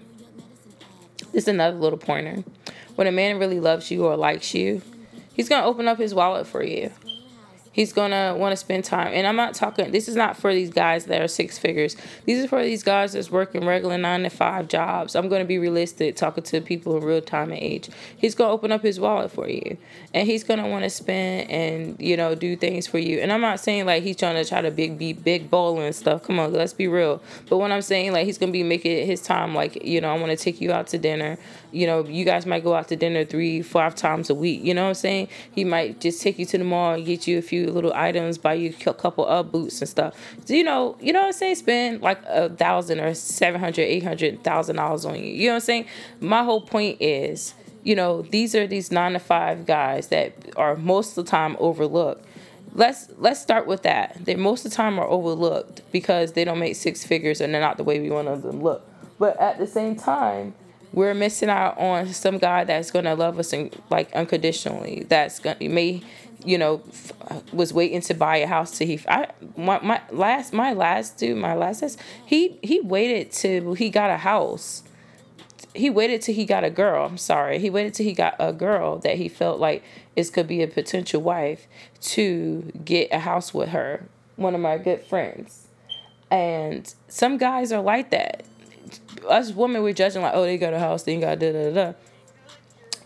this 1.32 1.44
is 1.44 1.48
another 1.48 1.76
little 1.76 1.98
pointer. 1.98 2.42
When 2.94 3.06
a 3.06 3.12
man 3.12 3.38
really 3.38 3.60
loves 3.60 3.90
you 3.90 4.06
or 4.06 4.16
likes 4.16 4.54
you, 4.54 4.80
he's 5.34 5.48
gonna 5.48 5.66
open 5.66 5.88
up 5.88 5.98
his 5.98 6.14
wallet 6.14 6.46
for 6.46 6.62
you. 6.62 6.90
He's 7.72 7.92
gonna 7.92 8.34
want 8.36 8.52
to 8.52 8.56
spend 8.56 8.84
time. 8.84 9.08
And 9.08 9.26
I'm 9.26 9.36
not 9.36 9.54
talking. 9.54 9.92
This 9.92 10.08
is 10.08 10.16
not 10.16 10.36
for 10.36 10.52
these 10.52 10.70
guys 10.70 11.04
that 11.06 11.22
are 11.22 11.28
six 11.28 11.56
figures. 11.56 11.96
These 12.24 12.44
are 12.44 12.48
for 12.48 12.62
these 12.64 12.82
guys 12.82 13.12
that's 13.12 13.30
working 13.30 13.64
regular 13.64 13.96
nine 13.96 14.24
to 14.24 14.30
five 14.30 14.66
jobs. 14.66 15.14
I'm 15.14 15.28
gonna 15.28 15.44
be 15.44 15.58
realistic, 15.58 16.16
talking 16.16 16.42
to 16.44 16.60
people 16.60 16.96
in 16.96 17.04
real 17.04 17.20
time 17.20 17.52
and 17.52 17.60
age. 17.62 17.88
He's 18.16 18.34
gonna 18.34 18.50
open 18.50 18.72
up 18.72 18.82
his 18.82 18.98
wallet 18.98 19.30
for 19.30 19.48
you, 19.48 19.76
and 20.12 20.26
he's 20.26 20.42
gonna 20.42 20.68
want 20.68 20.82
to 20.82 20.90
spend 20.90 21.48
and 21.50 21.96
you 22.00 22.16
know 22.16 22.34
do 22.34 22.56
things 22.56 22.88
for 22.88 22.98
you. 22.98 23.20
And 23.20 23.32
I'm 23.32 23.40
not 23.40 23.60
saying 23.60 23.86
like 23.86 24.02
he's 24.02 24.16
trying 24.16 24.42
to 24.42 24.48
try 24.48 24.60
to 24.60 24.72
big 24.72 24.98
be 24.98 25.12
big 25.12 25.48
baller 25.48 25.86
and 25.86 25.94
stuff. 25.94 26.24
Come 26.24 26.40
on, 26.40 26.52
let's 26.52 26.72
be 26.72 26.88
real. 26.88 27.22
But 27.48 27.58
when 27.58 27.70
I'm 27.70 27.82
saying 27.82 28.12
like 28.12 28.26
he's 28.26 28.38
gonna 28.38 28.50
be 28.50 28.64
making 28.64 29.06
his 29.06 29.22
time, 29.22 29.54
like 29.54 29.84
you 29.84 30.00
know, 30.00 30.12
I 30.12 30.18
want 30.18 30.30
to 30.30 30.36
take 30.36 30.60
you 30.60 30.72
out 30.72 30.88
to 30.88 30.98
dinner. 30.98 31.38
You 31.72 31.86
know, 31.86 32.04
you 32.04 32.24
guys 32.24 32.46
might 32.46 32.64
go 32.64 32.74
out 32.74 32.88
to 32.88 32.96
dinner 32.96 33.24
three, 33.24 33.62
five 33.62 33.94
times 33.94 34.30
a 34.30 34.34
week. 34.34 34.62
You 34.62 34.74
know 34.74 34.82
what 34.82 34.88
I'm 34.88 34.94
saying? 34.94 35.28
He 35.54 35.64
might 35.64 36.00
just 36.00 36.22
take 36.22 36.38
you 36.38 36.46
to 36.46 36.58
the 36.58 36.64
mall 36.64 36.94
and 36.94 37.04
get 37.04 37.26
you 37.26 37.38
a 37.38 37.42
few 37.42 37.70
little 37.70 37.92
items, 37.94 38.38
buy 38.38 38.54
you 38.54 38.74
a 38.86 38.94
couple 38.94 39.26
of 39.26 39.52
boots 39.52 39.80
and 39.80 39.88
stuff. 39.88 40.14
So, 40.44 40.54
you 40.54 40.64
know, 40.64 40.96
you 41.00 41.12
know 41.12 41.20
what 41.20 41.26
I'm 41.26 41.32
saying? 41.32 41.56
Spend 41.56 42.02
like 42.02 42.20
a 42.26 42.48
thousand 42.48 43.00
or 43.00 43.14
seven 43.14 43.60
hundred, 43.60 43.82
eight 43.82 44.02
hundred 44.02 44.42
thousand 44.42 44.76
dollars 44.76 45.04
on 45.04 45.16
you. 45.16 45.24
You 45.24 45.46
know 45.46 45.52
what 45.52 45.56
I'm 45.56 45.60
saying? 45.60 45.86
My 46.20 46.42
whole 46.42 46.60
point 46.60 47.00
is, 47.00 47.54
you 47.82 47.94
know, 47.94 48.22
these 48.22 48.54
are 48.54 48.66
these 48.66 48.90
nine 48.90 49.12
to 49.12 49.18
five 49.18 49.66
guys 49.66 50.08
that 50.08 50.32
are 50.56 50.76
most 50.76 51.16
of 51.16 51.24
the 51.24 51.30
time 51.30 51.56
overlooked. 51.58 52.24
Let's 52.74 53.08
let's 53.18 53.40
start 53.40 53.66
with 53.66 53.82
that. 53.82 54.16
They 54.24 54.36
most 54.36 54.64
of 54.64 54.70
the 54.70 54.76
time 54.76 54.98
are 54.98 55.06
overlooked 55.06 55.82
because 55.90 56.32
they 56.32 56.44
don't 56.44 56.58
make 56.58 56.76
six 56.76 57.04
figures 57.04 57.40
and 57.40 57.52
they're 57.52 57.60
not 57.60 57.78
the 57.78 57.84
way 57.84 57.98
we 58.00 58.10
want 58.10 58.28
them 58.28 58.42
to 58.42 58.50
look. 58.50 58.86
But 59.18 59.38
at 59.40 59.58
the 59.58 59.66
same 59.66 59.96
time, 59.96 60.54
we're 60.92 61.14
missing 61.14 61.48
out 61.48 61.78
on 61.78 62.08
some 62.08 62.38
guy 62.38 62.64
that's 62.64 62.90
gonna 62.90 63.14
love 63.14 63.38
us 63.38 63.52
and 63.52 63.74
like 63.90 64.12
unconditionally. 64.12 65.06
That's 65.08 65.38
gonna 65.38 65.68
may, 65.68 66.02
you 66.44 66.58
know, 66.58 66.82
f- 66.88 67.52
was 67.52 67.72
waiting 67.72 68.00
to 68.02 68.14
buy 68.14 68.38
a 68.38 68.46
house 68.46 68.76
to 68.78 68.86
he. 68.86 69.00
I 69.08 69.28
my, 69.56 69.80
my 69.80 70.02
last 70.10 70.52
my 70.52 70.72
last 70.72 71.18
dude 71.18 71.36
my 71.36 71.54
last 71.54 71.82
is 71.82 71.96
he 72.26 72.58
he 72.62 72.80
waited 72.80 73.30
till 73.32 73.74
he 73.74 73.90
got 73.90 74.10
a 74.10 74.18
house. 74.18 74.82
He 75.74 75.88
waited 75.88 76.22
till 76.22 76.34
he 76.34 76.44
got 76.44 76.64
a 76.64 76.70
girl. 76.70 77.06
I'm 77.06 77.18
sorry. 77.18 77.60
He 77.60 77.70
waited 77.70 77.94
till 77.94 78.04
he 78.04 78.12
got 78.12 78.34
a 78.40 78.52
girl 78.52 78.98
that 78.98 79.16
he 79.16 79.28
felt 79.28 79.60
like 79.60 79.84
is 80.16 80.28
could 80.28 80.48
be 80.48 80.62
a 80.62 80.66
potential 80.66 81.22
wife 81.22 81.68
to 82.00 82.72
get 82.84 83.08
a 83.12 83.20
house 83.20 83.54
with 83.54 83.68
her. 83.68 84.06
One 84.34 84.56
of 84.56 84.60
my 84.60 84.78
good 84.78 85.02
friends. 85.02 85.68
And 86.28 86.92
some 87.08 87.38
guys 87.38 87.70
are 87.70 87.82
like 87.82 88.10
that 88.10 88.44
us 89.28 89.52
women 89.52 89.82
we're 89.82 89.92
judging 89.92 90.22
like, 90.22 90.32
oh, 90.34 90.42
they 90.42 90.58
got 90.58 90.72
a 90.74 90.78
house, 90.78 91.02
they 91.02 91.18
got 91.18 91.38
da 91.38 91.52
da 91.52 91.70
da. 91.70 91.92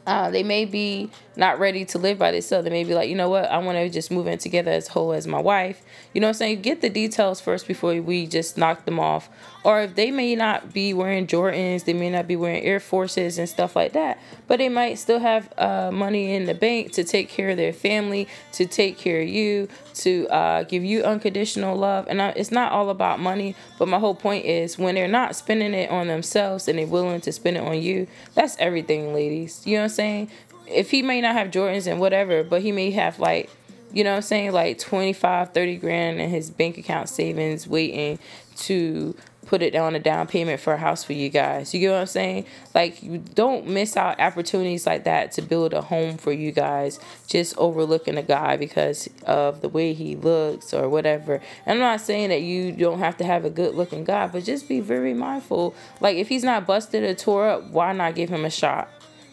Uh, 0.06 0.30
they 0.30 0.42
may 0.42 0.64
be 0.64 1.10
not 1.36 1.58
ready 1.58 1.84
to 1.84 1.98
live 1.98 2.18
by 2.18 2.30
themselves. 2.30 2.64
They 2.64 2.70
may 2.70 2.84
be 2.84 2.94
like, 2.94 3.08
you 3.08 3.14
know 3.14 3.28
what, 3.28 3.46
I 3.46 3.58
want 3.58 3.78
to 3.78 3.88
just 3.88 4.10
move 4.10 4.26
in 4.26 4.38
together 4.38 4.70
as 4.70 4.88
whole 4.88 5.12
as 5.12 5.26
my 5.26 5.40
wife. 5.40 5.82
You 6.12 6.20
know 6.20 6.28
what 6.28 6.36
I'm 6.36 6.38
saying? 6.38 6.62
Get 6.62 6.80
the 6.80 6.90
details 6.90 7.40
first 7.40 7.66
before 7.66 8.00
we 8.00 8.26
just 8.26 8.56
knock 8.56 8.84
them 8.84 9.00
off. 9.00 9.28
Or 9.64 9.80
if 9.80 9.94
they 9.94 10.10
may 10.10 10.36
not 10.36 10.74
be 10.74 10.92
wearing 10.92 11.26
Jordans, 11.26 11.86
they 11.86 11.94
may 11.94 12.10
not 12.10 12.28
be 12.28 12.36
wearing 12.36 12.62
Air 12.62 12.80
Forces 12.80 13.38
and 13.38 13.48
stuff 13.48 13.74
like 13.74 13.94
that, 13.94 14.20
but 14.46 14.58
they 14.58 14.68
might 14.68 14.98
still 14.98 15.20
have 15.20 15.52
uh, 15.58 15.90
money 15.90 16.34
in 16.34 16.44
the 16.44 16.54
bank 16.54 16.92
to 16.92 17.04
take 17.04 17.30
care 17.30 17.48
of 17.48 17.56
their 17.56 17.72
family, 17.72 18.28
to 18.52 18.66
take 18.66 18.98
care 18.98 19.22
of 19.22 19.28
you, 19.28 19.68
to 19.94 20.28
uh, 20.28 20.64
give 20.64 20.84
you 20.84 21.02
unconditional 21.02 21.76
love. 21.76 22.06
And 22.08 22.20
I, 22.20 22.28
it's 22.30 22.50
not 22.50 22.72
all 22.72 22.90
about 22.90 23.20
money, 23.20 23.56
but 23.78 23.88
my 23.88 23.98
whole 23.98 24.14
point 24.14 24.44
is 24.44 24.78
when 24.78 24.96
they're 24.96 25.08
not 25.08 25.34
spending 25.34 25.72
it 25.72 25.90
on 25.90 26.08
themselves 26.08 26.68
and 26.68 26.78
they're 26.78 26.86
willing 26.86 27.22
to 27.22 27.32
spend 27.32 27.56
it 27.56 27.62
on 27.62 27.80
you, 27.80 28.06
that's 28.34 28.56
everything, 28.58 29.14
ladies. 29.14 29.62
You 29.64 29.76
know 29.76 29.80
what 29.80 29.84
I'm 29.84 29.88
saying? 29.94 30.30
If 30.66 30.90
he 30.90 31.02
may 31.02 31.20
not 31.20 31.34
have 31.34 31.48
Jordans 31.48 31.86
and 31.86 32.00
whatever, 32.00 32.42
but 32.42 32.62
he 32.62 32.72
may 32.72 32.90
have 32.92 33.18
like 33.18 33.50
you 33.92 34.02
know 34.02 34.10
what 34.10 34.16
I'm 34.16 34.22
saying, 34.22 34.52
like 34.52 34.78
25, 34.78 35.54
30 35.54 35.76
grand 35.76 36.20
in 36.20 36.28
his 36.28 36.50
bank 36.50 36.78
account 36.78 37.08
savings 37.08 37.68
waiting 37.68 38.18
to 38.56 39.14
put 39.44 39.62
it 39.62 39.74
on 39.76 39.94
a 39.94 40.00
down 40.00 40.26
payment 40.26 40.60
for 40.60 40.72
a 40.72 40.78
house 40.78 41.04
for 41.04 41.12
you 41.12 41.28
guys. 41.28 41.72
You 41.72 41.80
get 41.80 41.92
what 41.92 42.00
I'm 42.00 42.06
saying? 42.06 42.46
Like 42.74 43.02
you 43.02 43.18
don't 43.18 43.66
miss 43.68 43.96
out 43.96 44.18
opportunities 44.18 44.86
like 44.86 45.04
that 45.04 45.32
to 45.32 45.42
build 45.42 45.72
a 45.74 45.82
home 45.82 46.16
for 46.16 46.32
you 46.32 46.50
guys 46.50 46.98
just 47.28 47.56
overlooking 47.56 48.16
a 48.16 48.22
guy 48.22 48.56
because 48.56 49.08
of 49.26 49.60
the 49.60 49.68
way 49.68 49.92
he 49.92 50.16
looks 50.16 50.74
or 50.74 50.88
whatever. 50.88 51.40
And 51.66 51.74
I'm 51.74 51.78
not 51.78 52.00
saying 52.00 52.30
that 52.30 52.42
you 52.42 52.72
don't 52.72 52.98
have 52.98 53.16
to 53.18 53.24
have 53.24 53.44
a 53.44 53.50
good 53.50 53.74
looking 53.74 54.04
guy, 54.04 54.26
but 54.26 54.44
just 54.44 54.68
be 54.68 54.80
very 54.80 55.14
mindful. 55.14 55.74
Like 56.00 56.16
if 56.16 56.28
he's 56.28 56.44
not 56.44 56.66
busted 56.66 57.04
or 57.04 57.14
tore 57.14 57.48
up, 57.48 57.64
why 57.70 57.92
not 57.92 58.14
give 58.14 58.30
him 58.30 58.44
a 58.44 58.50
shot? 58.50 58.88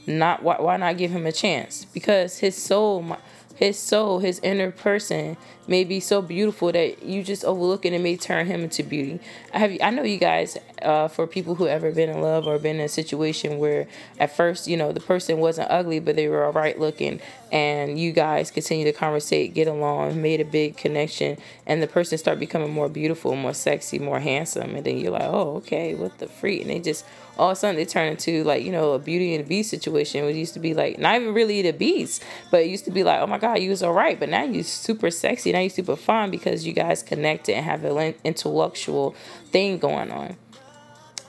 Not 0.08 0.44
why, 0.44 0.58
why 0.60 0.78
not 0.78 0.98
give 0.98 1.12
him 1.12 1.26
a 1.26 1.32
chance? 1.32 1.86
Because 1.86 2.40
his 2.40 2.56
soul 2.56 3.18
his 3.62 3.78
soul, 3.78 4.20
his 4.20 4.40
inner 4.40 4.72
person 4.72 5.38
may 5.68 5.84
be 5.84 6.00
so 6.00 6.22
beautiful 6.22 6.72
that 6.72 7.04
you 7.04 7.24
just 7.24 7.46
overlook 7.46 7.86
it 7.86 7.94
and 7.94 8.04
may 8.04 8.18
turn 8.18 8.48
him 8.48 8.62
into 8.62 8.84
beauty. 8.84 9.20
I 9.54 9.60
have 9.60 9.78
I 9.82 9.90
know 9.92 10.04
you 10.04 10.18
guys 10.18 10.58
uh, 10.82 11.08
for 11.08 11.28
people 11.28 11.56
who 11.56 11.68
ever 11.68 11.92
been 11.92 12.10
in 12.10 12.22
love 12.22 12.48
or 12.48 12.58
been 12.60 12.78
in 12.78 12.82
a 12.82 12.90
situation 12.90 13.60
where 13.60 13.88
at 14.20 14.36
first 14.36 14.68
you 14.68 14.78
know 14.78 14.92
the 14.92 15.00
person 15.00 15.38
wasn't 15.38 15.70
ugly 15.70 16.00
but 16.00 16.16
they 16.16 16.28
were 16.28 16.46
alright 16.46 16.80
looking 16.80 17.20
and 17.52 18.00
you 18.00 18.12
guys 18.14 18.50
continue 18.50 18.86
to 18.86 18.94
conversate, 18.94 19.54
get 19.54 19.68
along, 19.68 20.22
made 20.22 20.40
a 20.40 20.46
big 20.46 20.78
connection, 20.78 21.38
and 21.68 21.84
the 21.84 21.88
person 21.88 22.18
start 22.18 22.40
becoming 22.40 22.72
more 22.72 22.88
beautiful, 22.88 23.36
more 23.36 23.54
sexy, 23.54 24.00
more 24.00 24.20
handsome, 24.20 24.76
and 24.76 24.86
then 24.86 24.98
you're 24.98 25.12
like, 25.12 25.24
oh 25.24 25.58
okay, 25.58 25.96
what 25.96 26.18
the 26.20 26.28
freak, 26.28 26.62
and 26.62 26.70
they 26.70 26.80
just 26.80 27.06
all 27.38 27.50
of 27.50 27.54
a 27.54 27.56
sudden 27.56 27.76
they 27.76 27.86
turn 27.86 28.08
into 28.08 28.44
like 28.44 28.64
you 28.64 28.72
know 28.72 28.94
a 28.94 29.00
Beauty 29.00 29.36
and 29.36 29.44
the 29.44 29.48
Beast 29.48 29.70
situation. 29.70 30.24
It 30.26 30.36
used 30.36 30.54
to 30.54 30.60
be 30.60 30.74
like 30.74 31.00
not 31.00 31.16
even 31.16 31.34
really 31.34 31.62
the 31.62 31.72
Beast, 31.72 32.24
but 32.52 32.62
it 32.62 32.68
used 32.68 32.86
to 32.86 32.92
be 32.92 33.04
like 33.04 33.20
oh 33.20 33.28
my 33.28 33.38
god, 33.38 33.60
you 33.60 33.70
was 33.70 33.84
alright, 33.84 34.20
but 34.20 34.30
now 34.30 34.44
you 34.44 34.64
super 34.64 35.12
sexy, 35.12 35.51
now 35.52 35.60
you're 35.60 35.70
super 35.70 35.96
fun 35.96 36.32
because 36.32 36.66
you 36.66 36.74
guys 36.74 37.04
connected 37.04 37.56
and 37.56 37.66
have 37.66 37.84
an 37.84 38.16
intellectual 38.24 39.16
thing 39.52 39.78
going 39.78 40.12
on. 40.12 40.38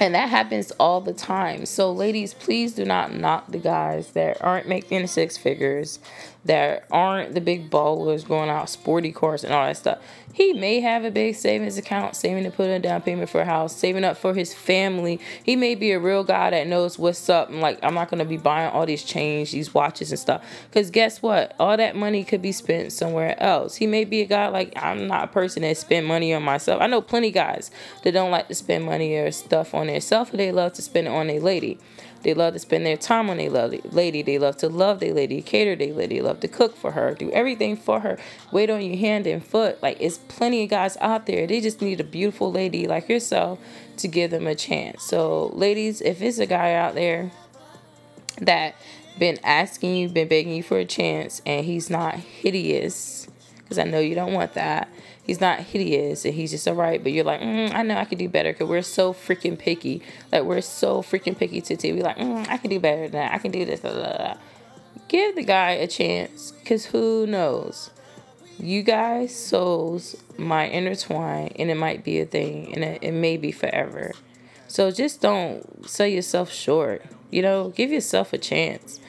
And 0.01 0.17
that 0.17 0.31
happens 0.31 0.73
all 0.81 1.01
the 1.01 1.13
time. 1.13 1.65
So, 1.65 1.93
ladies, 1.93 2.35
please 2.35 2.75
do 2.75 2.85
not 2.85 3.15
knock 3.15 3.53
the 3.53 3.59
guys 3.59 4.13
that 4.13 4.43
aren't 4.43 4.67
making 4.67 5.07
six 5.07 5.37
figures, 5.37 6.01
that 6.45 6.85
aren't 6.91 7.35
the 7.35 7.41
big 7.41 7.71
ballers 7.71 8.27
going 8.27 8.51
out 8.51 8.69
sporty 8.69 9.13
cars 9.13 9.45
and 9.45 9.53
all 9.53 9.65
that 9.67 9.77
stuff. 9.77 9.99
He 10.33 10.55
may 10.55 10.81
have 10.81 11.05
a 11.05 11.11
big 11.11 11.35
savings 11.35 11.77
account, 11.77 12.17
saving 12.17 12.45
to 12.45 12.51
put 12.51 12.71
a 12.71 12.79
down 12.79 13.03
payment 13.03 13.29
for 13.29 13.43
a 13.43 13.45
house, 13.45 13.77
saving 13.77 14.03
up 14.03 14.17
for 14.17 14.33
his 14.33 14.55
family. 14.55 15.21
He 15.43 15.57
may 15.57 15.75
be 15.75 15.93
a 15.93 16.01
real 16.01 16.25
guy 16.25 16.51
that 16.51 16.67
knows 16.67 16.99
what's 16.99 17.29
up. 17.29 17.51
And 17.51 17.61
like, 17.61 17.79
I'm 17.83 17.95
not 17.95 18.09
gonna 18.09 18.25
be 18.25 18.39
buying 18.39 18.71
all 18.71 18.87
these 18.87 19.05
chains, 19.05 19.53
these 19.53 19.75
watches 19.75 20.11
and 20.11 20.19
stuff. 20.19 20.43
Cause 20.73 20.91
guess 20.91 21.21
what? 21.21 21.55
All 21.61 21.77
that 21.77 21.97
money 21.97 22.25
could 22.25 22.41
be 22.41 22.53
spent 22.53 22.93
somewhere 22.93 23.41
else. 23.43 23.77
He 23.77 23.87
may 23.87 24.05
be 24.05 24.23
a 24.23 24.27
guy 24.27 24.49
like 24.49 24.73
I'm 24.75 25.07
not 25.07 25.25
a 25.25 25.29
person 25.29 25.63
that 25.63 25.77
spend 25.77 26.07
money 26.07 26.33
on 26.33 26.43
myself. 26.43 26.81
I 26.81 26.87
know 26.87 27.03
plenty 27.03 27.31
guys 27.31 27.71
that 28.03 28.13
don't 28.13 28.31
like 28.31 28.49
to 28.49 28.55
spend 28.55 28.85
money 28.85 29.15
or 29.17 29.31
stuff 29.33 29.75
on 29.75 29.89
themselves, 29.89 30.31
they 30.31 30.51
love 30.51 30.73
to 30.75 30.83
spend 30.83 31.09
it 31.09 31.11
on 31.11 31.29
a 31.29 31.41
lady. 31.41 31.79
They 32.23 32.35
love 32.35 32.55
to 32.55 32.59
spend 32.59 32.87
their 32.87 32.97
time 32.97 33.31
on 33.31 33.39
their 33.39 33.51
lady. 33.51 34.23
They 34.23 34.39
love 34.39 34.57
to 34.59 34.69
love 34.69 35.01
their 35.01 35.15
lady, 35.15 35.43
cater 35.43 35.77
their 35.77 35.93
lady, 35.93 36.21
love 36.21 36.41
to 36.41 36.49
cook 36.49 36.77
for 36.77 36.93
her, 36.93 37.15
do 37.15 37.31
everything 37.33 37.77
for 37.77 38.01
her, 38.01 38.19
wait 38.53 38.71
on 38.71 38.83
your 38.83 38.97
hand 38.97 39.27
and 39.27 39.45
foot. 39.45 39.83
Like 39.83 39.97
it's 40.01 40.19
plenty 40.19 40.65
of 40.65 40.71
guys 40.71 40.97
out 41.01 41.27
there. 41.27 41.47
They 41.47 41.61
just 41.61 41.81
need 41.81 42.01
a 42.01 42.05
beautiful 42.05 42.53
lady 42.53 42.87
like 42.87 43.09
yourself 43.09 43.59
to 43.99 44.09
give 44.09 44.31
them 44.31 44.47
a 44.47 44.55
chance. 44.55 45.03
So, 45.03 45.47
ladies, 45.55 46.01
if 46.01 46.23
it's 46.23 46.39
a 46.39 46.47
guy 46.47 46.75
out 46.75 46.95
there 46.95 47.31
that 48.41 48.75
been 49.19 49.39
asking 49.45 49.97
you, 49.97 50.09
been 50.09 50.29
begging 50.29 50.55
you 50.55 50.63
for 50.63 50.79
a 50.79 50.85
chance, 50.85 51.43
and 51.45 51.67
he's 51.67 51.91
not 51.91 52.15
hideous, 52.15 53.22
because 53.73 53.87
I 53.87 53.91
know 53.91 54.01
you 54.01 54.15
don't 54.15 54.33
want 54.33 54.55
that 54.55 54.89
he's 55.25 55.41
not 55.41 55.61
hideous 55.61 56.25
and 56.25 56.35
he's 56.35 56.51
just 56.51 56.67
alright, 56.67 57.03
but 57.03 57.13
you're 57.13 57.25
like, 57.25 57.41
mm, 57.41 57.73
I 57.75 57.83
know 57.83 57.97
I 57.97 58.05
could 58.05 58.19
do 58.19 58.29
better 58.29 58.53
because 58.53 58.69
we're 58.69 58.83
so 58.83 59.13
freaking 59.13 59.59
picky. 59.59 60.03
Like, 60.31 60.43
we're 60.43 60.61
so 60.61 61.03
freaking 61.03 61.37
picky 61.37 61.61
to. 61.61 61.93
We're 61.93 62.03
like, 62.03 62.19
mm, 62.19 62.49
I 62.49 62.57
can 62.57 62.71
do 62.71 62.81
better 62.81 63.03
than 63.03 63.13
that. 63.13 63.33
I 63.33 63.39
can 63.39 63.51
do 63.51 63.65
this. 63.65 63.81
Blah, 63.81 63.93
blah, 63.93 64.17
blah. 64.17 64.37
Give 65.09 65.35
the 65.35 65.45
guy 65.45 65.73
a 65.73 65.87
chance 65.87 66.53
because 66.53 66.87
who 66.87 67.27
knows? 67.27 67.91
You 68.59 68.83
guys' 68.83 69.35
souls 69.35 70.17
might 70.39 70.73
intertwine 70.73 71.53
and 71.57 71.71
it 71.71 71.77
might 71.77 72.05
be 72.05 72.21
a 72.21 72.27
thing 72.27 72.73
and 72.75 72.85
it, 72.85 73.03
it 73.03 73.13
may 73.13 73.37
be 73.37 73.53
forever. 73.53 74.13
So 74.69 74.91
just 74.91 75.21
don't 75.21 75.89
sell 75.89 76.07
yourself 76.07 76.51
short. 76.51 77.05
You 77.31 77.43
know, 77.43 77.71
give 77.71 77.91
yourself 77.91 78.33
a 78.33 78.39
chance. 78.39 79.01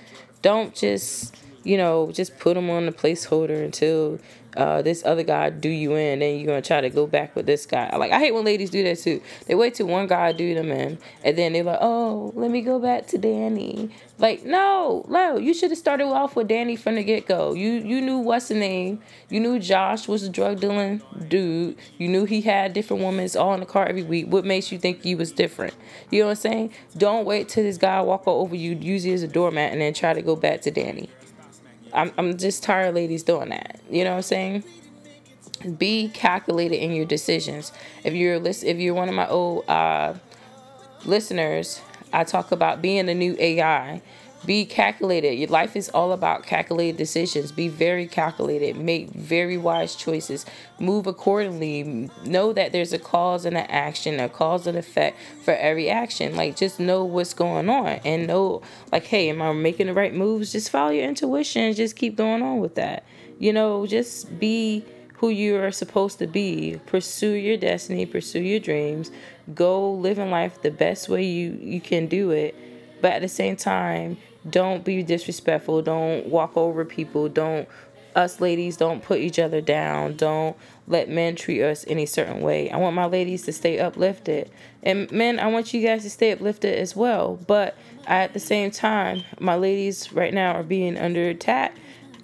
Don't 0.42 0.76
just, 0.76 1.38
you 1.64 1.78
know, 1.78 2.12
just 2.12 2.38
put 2.40 2.56
them 2.56 2.70
on 2.70 2.86
the 2.86 2.92
placeholder 2.92 3.64
until 3.64 4.20
uh, 4.56 4.82
this 4.82 5.04
other 5.06 5.24
guy 5.24 5.50
do 5.50 5.70
you 5.70 5.96
in, 5.96 6.20
then 6.20 6.38
you're 6.38 6.48
gonna 6.48 6.62
try 6.62 6.82
to 6.82 6.90
go 6.90 7.08
back 7.08 7.36
with 7.36 7.46
this 7.46 7.66
guy. 7.66 7.96
Like 7.96 8.12
I 8.12 8.20
hate 8.20 8.34
when 8.34 8.46
ladies 8.46 8.70
do 8.70 8.84
that 8.84 9.00
too. 9.00 9.22
They 9.48 9.56
wait 9.56 9.76
till 9.76 9.88
one 9.88 10.08
guy 10.08 10.32
do 10.32 10.54
them 10.54 10.72
in, 10.72 10.98
and 11.24 11.38
then 11.38 11.54
they're 11.54 11.64
like, 11.64 11.80
oh, 11.82 12.32
let 12.36 12.52
me 12.52 12.62
go 12.62 12.80
back 12.80 13.08
to 13.08 13.18
Danny. 13.18 13.90
Like 14.20 14.46
no, 14.46 15.06
no, 15.10 15.38
you 15.38 15.54
should 15.54 15.72
have 15.72 15.78
started 15.78 16.06
off 16.06 16.36
with 16.36 16.48
Danny 16.48 16.76
from 16.76 16.96
the 16.96 17.04
get 17.04 17.28
go. 17.28 17.54
You 17.54 17.72
you 17.72 18.00
knew 18.02 18.20
what's 18.20 18.50
the 18.50 18.56
name. 18.56 19.02
You 19.30 19.40
knew 19.40 19.60
Josh 19.60 20.08
was 20.08 20.24
a 20.24 20.30
drug 20.30 20.60
dealing 20.60 21.02
dude. 21.28 21.76
You 21.98 22.08
knew 22.08 22.26
he 22.26 22.42
had 22.42 22.74
different 22.74 23.04
women 23.04 23.28
all 23.38 23.54
in 23.54 23.60
the 23.60 23.66
car 23.66 23.86
every 23.86 24.04
week. 24.04 24.28
What 24.28 24.46
makes 24.46 24.72
you 24.72 24.78
think 24.78 25.02
he 25.02 25.16
was 25.16 25.32
different? 25.32 25.74
You 26.12 26.20
know 26.20 26.26
what 26.28 26.32
I'm 26.32 26.36
saying? 26.38 26.74
Don't 26.98 27.26
wait 27.26 27.50
till 27.50 27.64
this 27.64 27.78
guy 27.78 28.02
walk 28.02 28.28
all 28.28 28.42
over 28.42 28.56
you, 28.56 28.76
use 28.76 29.06
you 29.06 29.14
as 29.14 29.24
a 29.24 29.28
doormat, 29.28 29.72
and 29.72 29.82
then 29.82 29.94
try 29.94 30.14
to 30.14 30.22
go 30.22 30.36
back 30.36 30.62
to 30.62 30.72
Danny. 30.72 31.10
I'm, 31.94 32.12
I'm 32.18 32.38
just 32.38 32.64
tired 32.64 32.90
of 32.90 32.96
ladies 32.96 33.24
doing 33.24 33.50
that. 33.50 33.80
You 33.90 34.04
know 34.04 34.12
what 34.12 34.18
I'm 34.18 34.22
saying? 34.24 34.64
Be 35.78 36.10
calculated 36.10 36.78
in 36.78 36.92
your 36.92 37.06
decisions. 37.06 37.72
If 38.04 38.14
you're 38.14 38.40
list, 38.40 38.64
if 38.64 38.78
you're 38.80 38.94
one 38.94 39.08
of 39.08 39.16
my 39.16 39.28
old 39.28 39.68
uh, 39.70 40.16
listeners, 41.06 41.82
I 42.12 42.24
talk 42.24 42.52
about 42.52 42.82
being 42.82 43.06
the 43.06 43.14
new 43.14 43.36
AI 43.40 44.02
be 44.46 44.66
calculated. 44.66 45.36
Your 45.36 45.50
life 45.50 45.76
is 45.76 45.90
all 45.90 46.12
about 46.12 46.44
calculated 46.44 46.98
decisions. 46.98 47.52
Be 47.52 47.68
very 47.70 48.08
calculated. 48.08 48.76
Make 48.76 49.10
very 49.12 49.58
wise 49.58 49.96
choices. 49.96 50.46
Move 50.80 51.08
accordingly. 51.08 52.10
Know 52.26 52.52
that 52.54 52.72
there's 52.72 52.94
a 52.94 53.00
cause 53.00 53.46
and 53.46 53.58
an 53.58 53.66
action, 53.70 54.20
a 54.20 54.28
cause 54.28 54.68
and 54.68 54.78
effect 54.78 55.18
for 55.44 55.54
every 55.54 55.90
action. 55.90 56.36
Like 56.36 56.58
just 56.58 56.80
know 56.80 57.06
what's 57.06 57.34
going 57.34 57.70
on 57.70 58.00
and 58.04 58.28
know 58.28 58.62
like, 58.92 59.06
hey, 59.06 59.30
am 59.30 59.42
I 59.42 59.54
making 59.54 59.88
the 59.88 59.94
right 59.94 60.14
moves? 60.14 60.52
Just 60.52 60.70
follow 60.70 60.92
your 60.92 61.06
intuition. 61.06 61.74
Just 61.74 61.96
keep 61.96 62.16
going 62.16 62.42
on 62.42 62.60
with 62.60 62.76
that. 62.76 63.06
You 63.40 63.54
know, 63.54 63.86
just 63.86 64.40
be 64.40 64.86
who 65.16 65.30
you 65.30 65.58
are 65.58 65.72
supposed 65.72 66.20
to 66.20 66.28
be. 66.28 66.82
Pursue 66.86 67.32
your 67.32 67.56
destiny, 67.56 68.06
pursue 68.06 68.42
your 68.42 68.60
dreams. 68.60 69.10
Go 69.54 69.94
live 69.94 70.18
living 70.18 70.32
life 70.32 70.62
the 70.62 70.72
best 70.72 71.08
way 71.08 71.24
you, 71.24 71.58
you 71.62 71.80
can 71.80 72.08
do 72.08 72.32
it. 72.32 72.54
But 73.02 73.14
at 73.14 73.22
the 73.22 73.30
same 73.30 73.56
time, 73.56 74.18
don't 74.50 74.84
be 74.84 75.04
disrespectful. 75.04 75.82
Don't 75.82 76.28
walk 76.28 76.58
over 76.58 76.86
people. 76.86 77.30
Don't 77.30 77.68
us 78.16 78.40
ladies 78.40 78.78
don't 78.78 79.02
put 79.02 79.20
each 79.20 79.40
other 79.40 79.62
down. 79.62 80.16
Don't 80.16 80.56
let 80.88 81.10
men 81.10 81.36
treat 81.36 81.64
us 81.64 81.86
any 81.88 82.06
certain 82.06 82.42
way. 82.42 82.70
I 82.70 82.78
want 82.78 82.96
my 82.96 83.06
ladies 83.06 83.44
to 83.44 83.54
stay 83.54 83.80
uplifted. 83.80 84.52
And 84.82 85.12
men, 85.12 85.40
I 85.40 85.48
want 85.48 85.74
you 85.74 85.82
guys 85.82 86.04
to 86.04 86.10
stay 86.10 86.32
uplifted 86.32 86.78
as 86.78 86.96
well. 86.96 87.40
But 87.48 87.76
at 88.06 88.34
the 88.34 88.40
same 88.40 88.72
time, 88.72 89.24
my 89.40 89.56
ladies 89.56 90.12
right 90.14 90.34
now 90.34 90.54
are 90.54 90.64
being 90.64 90.98
under 90.98 91.30
attack. 91.30 91.76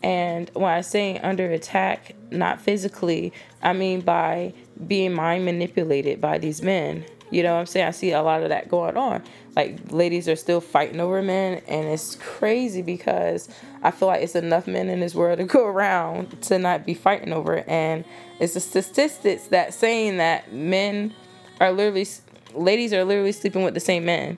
And 0.02 0.50
when 0.54 0.72
I 0.72 0.82
say 0.82 1.18
under 1.20 1.50
attack, 1.52 2.16
not 2.32 2.62
physically, 2.62 3.34
I 3.62 3.74
mean 3.74 4.02
by 4.02 4.54
being 4.88 5.14
mind 5.14 5.46
manipulated 5.46 6.22
by 6.22 6.38
these 6.38 6.62
men. 6.62 7.06
You 7.32 7.44
know 7.44 7.54
what 7.54 7.60
I'm 7.60 7.66
saying? 7.66 7.88
I 7.88 7.92
see 7.92 8.12
a 8.12 8.22
lot 8.22 8.44
of 8.44 8.50
that 8.50 8.70
going 8.70 8.98
on. 8.98 9.24
Like 9.60 9.92
ladies 9.92 10.30
are 10.30 10.38
still 10.38 10.62
fighting 10.62 11.02
over 11.02 11.22
men 11.22 11.62
and 11.68 11.86
it's 11.86 12.16
crazy 12.16 12.82
because 12.82 13.50
I 13.84 13.92
feel 13.92 14.08
like 14.08 14.22
it's 14.24 14.36
enough 14.36 14.68
men 14.68 14.88
in 14.90 15.02
this 15.02 15.14
world 15.14 15.40
to 15.40 15.44
go 15.44 15.66
around 15.66 16.42
to 16.44 16.58
not 16.58 16.86
be 16.86 16.94
fighting 16.94 17.34
over 17.34 17.56
it. 17.56 17.68
And 17.68 18.06
it's 18.40 18.54
the 18.54 18.62
statistics 18.62 19.48
that 19.48 19.74
saying 19.74 20.16
that 20.16 20.54
men 20.54 21.14
are 21.60 21.74
literally 21.74 22.08
ladies 22.54 22.94
are 22.94 23.04
literally 23.04 23.34
sleeping 23.34 23.64
with 23.64 23.74
the 23.74 23.82
same 23.82 24.06
men. 24.06 24.38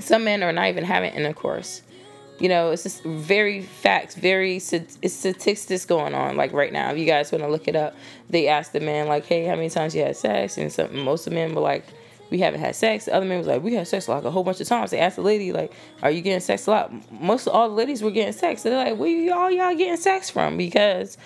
Some 0.00 0.24
men 0.24 0.42
are 0.42 0.52
not 0.52 0.66
even 0.70 0.82
having 0.82 1.12
intercourse. 1.12 1.82
you 2.40 2.48
know, 2.48 2.70
it's 2.72 2.82
just 2.82 3.04
very 3.04 3.62
facts, 3.62 4.16
very 4.16 4.56
it's 4.56 4.98
statistics 5.12 5.86
going 5.86 6.14
on 6.14 6.36
like 6.36 6.52
right 6.52 6.72
now. 6.72 6.90
If 6.90 6.98
you 6.98 7.06
guys 7.06 7.30
want 7.30 7.44
to 7.44 7.48
look 7.48 7.68
it 7.68 7.76
up, 7.76 7.94
they 8.28 8.48
asked 8.48 8.72
the 8.72 8.80
man 8.80 9.06
like, 9.06 9.24
"Hey, 9.24 9.46
how 9.46 9.54
many 9.54 9.70
times 9.70 9.94
you 9.94 10.02
had 10.02 10.16
sex?" 10.16 10.58
And 10.58 10.72
some 10.72 10.98
most 10.98 11.26
of 11.28 11.32
men 11.32 11.54
were 11.54 11.60
like, 11.62 11.84
"We 12.30 12.38
haven't 12.38 12.60
had 12.60 12.74
sex." 12.74 13.06
The 13.06 13.14
other 13.14 13.26
man 13.26 13.38
was 13.38 13.46
like, 13.46 13.62
"We 13.62 13.74
had 13.74 13.86
sex 13.86 14.08
like 14.08 14.24
a 14.24 14.30
whole 14.30 14.44
bunch 14.44 14.60
of 14.60 14.68
times." 14.68 14.90
They 14.90 14.98
asked 14.98 15.16
the 15.16 15.22
lady 15.22 15.52
like, 15.52 15.72
"Are 16.02 16.10
you 16.10 16.20
getting 16.20 16.40
sex 16.40 16.66
a 16.66 16.70
lot?" 16.70 16.92
Most 17.12 17.46
of 17.46 17.54
all 17.54 17.68
the 17.68 17.74
ladies 17.74 18.02
were 18.02 18.10
getting 18.10 18.32
sex. 18.32 18.62
So 18.62 18.70
they're 18.70 18.84
like, 18.84 18.98
"Where 18.98 19.08
y'all 19.08 19.50
y'all 19.50 19.74
getting 19.74 19.96
sex 19.96 20.30
from?" 20.30 20.56
Because 20.56 21.18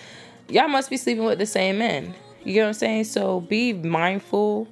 y'all 0.48 0.68
must 0.68 0.90
be 0.90 0.96
sleeping 0.96 1.24
with 1.24 1.38
the 1.38 1.46
same 1.46 1.78
men. 1.78 2.14
You 2.44 2.56
know 2.56 2.62
what 2.62 2.68
I'm 2.68 2.74
saying? 2.74 3.04
So 3.04 3.40
be 3.40 3.72
mindful 3.72 4.66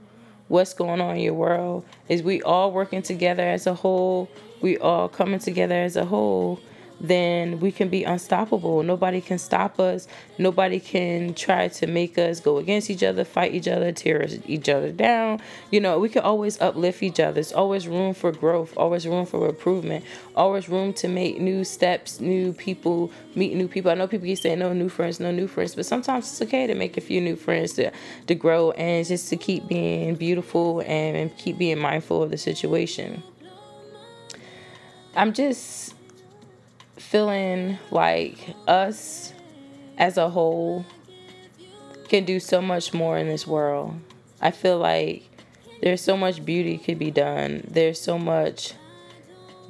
what's 0.48 0.74
going 0.74 1.00
on 1.00 1.16
in 1.16 1.22
your 1.22 1.34
world. 1.34 1.84
Is 2.08 2.22
we 2.22 2.42
all 2.42 2.72
working 2.72 3.02
together 3.02 3.42
as 3.42 3.66
a 3.66 3.74
whole? 3.74 4.28
We 4.60 4.78
all 4.78 5.08
coming 5.08 5.38
together 5.38 5.74
as 5.74 5.96
a 5.96 6.04
whole 6.04 6.60
then 7.00 7.60
we 7.60 7.70
can 7.70 7.88
be 7.88 8.04
unstoppable. 8.04 8.82
Nobody 8.82 9.20
can 9.20 9.38
stop 9.38 9.78
us. 9.78 10.08
Nobody 10.36 10.80
can 10.80 11.34
try 11.34 11.68
to 11.68 11.86
make 11.86 12.18
us 12.18 12.40
go 12.40 12.58
against 12.58 12.90
each 12.90 13.02
other, 13.02 13.24
fight 13.24 13.54
each 13.54 13.68
other, 13.68 13.92
tear 13.92 14.26
each 14.46 14.68
other 14.68 14.90
down. 14.90 15.40
You 15.70 15.80
know, 15.80 15.98
we 15.98 16.08
can 16.08 16.22
always 16.22 16.60
uplift 16.60 17.02
each 17.02 17.20
other. 17.20 17.34
There's 17.34 17.52
always 17.52 17.86
room 17.86 18.14
for 18.14 18.32
growth, 18.32 18.76
always 18.76 19.06
room 19.06 19.26
for 19.26 19.48
improvement, 19.48 20.04
always 20.34 20.68
room 20.68 20.92
to 20.94 21.08
make 21.08 21.40
new 21.40 21.64
steps, 21.64 22.20
new 22.20 22.52
people, 22.52 23.12
meet 23.34 23.54
new 23.54 23.68
people. 23.68 23.90
I 23.90 23.94
know 23.94 24.08
people 24.08 24.26
keep 24.26 24.38
saying 24.38 24.58
no 24.58 24.72
new 24.72 24.88
friends, 24.88 25.20
no 25.20 25.30
new 25.30 25.46
friends, 25.46 25.74
but 25.74 25.86
sometimes 25.86 26.30
it's 26.30 26.42
okay 26.42 26.66
to 26.66 26.74
make 26.74 26.96
a 26.96 27.00
few 27.00 27.20
new 27.20 27.36
friends 27.36 27.74
to, 27.74 27.92
to 28.26 28.34
grow 28.34 28.72
and 28.72 29.06
just 29.06 29.28
to 29.30 29.36
keep 29.36 29.68
being 29.68 30.16
beautiful 30.16 30.80
and, 30.80 31.16
and 31.16 31.36
keep 31.38 31.58
being 31.58 31.78
mindful 31.78 32.22
of 32.22 32.30
the 32.30 32.38
situation. 32.38 33.22
I'm 35.14 35.32
just 35.32 35.94
feeling 37.08 37.78
like 37.90 38.36
us 38.66 39.32
as 39.96 40.18
a 40.18 40.28
whole 40.28 40.84
can 42.08 42.26
do 42.26 42.38
so 42.38 42.60
much 42.60 42.92
more 42.92 43.16
in 43.16 43.26
this 43.26 43.46
world. 43.46 43.98
I 44.42 44.50
feel 44.50 44.78
like 44.78 45.24
there's 45.80 46.02
so 46.02 46.18
much 46.18 46.44
beauty 46.44 46.76
could 46.76 46.98
be 46.98 47.10
done. 47.10 47.64
There's 47.66 47.98
so 47.98 48.18
much 48.18 48.74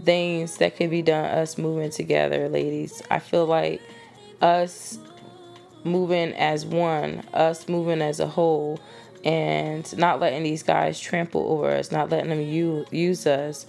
things 0.02 0.56
that 0.56 0.76
could 0.76 0.90
be 0.90 1.02
done 1.02 1.26
us 1.26 1.58
moving 1.58 1.90
together, 1.90 2.48
ladies. 2.48 3.02
I 3.08 3.20
feel 3.20 3.46
like 3.46 3.80
us 4.40 4.98
moving 5.84 6.32
as 6.34 6.66
one, 6.66 7.22
us 7.32 7.68
moving 7.68 8.02
as 8.02 8.18
a 8.18 8.26
whole 8.26 8.80
and 9.24 9.96
not 9.96 10.18
letting 10.18 10.42
these 10.42 10.64
guys 10.64 10.98
trample 10.98 11.52
over 11.52 11.70
us, 11.70 11.92
not 11.92 12.10
letting 12.10 12.30
them 12.30 12.40
use 12.42 13.26
us 13.28 13.66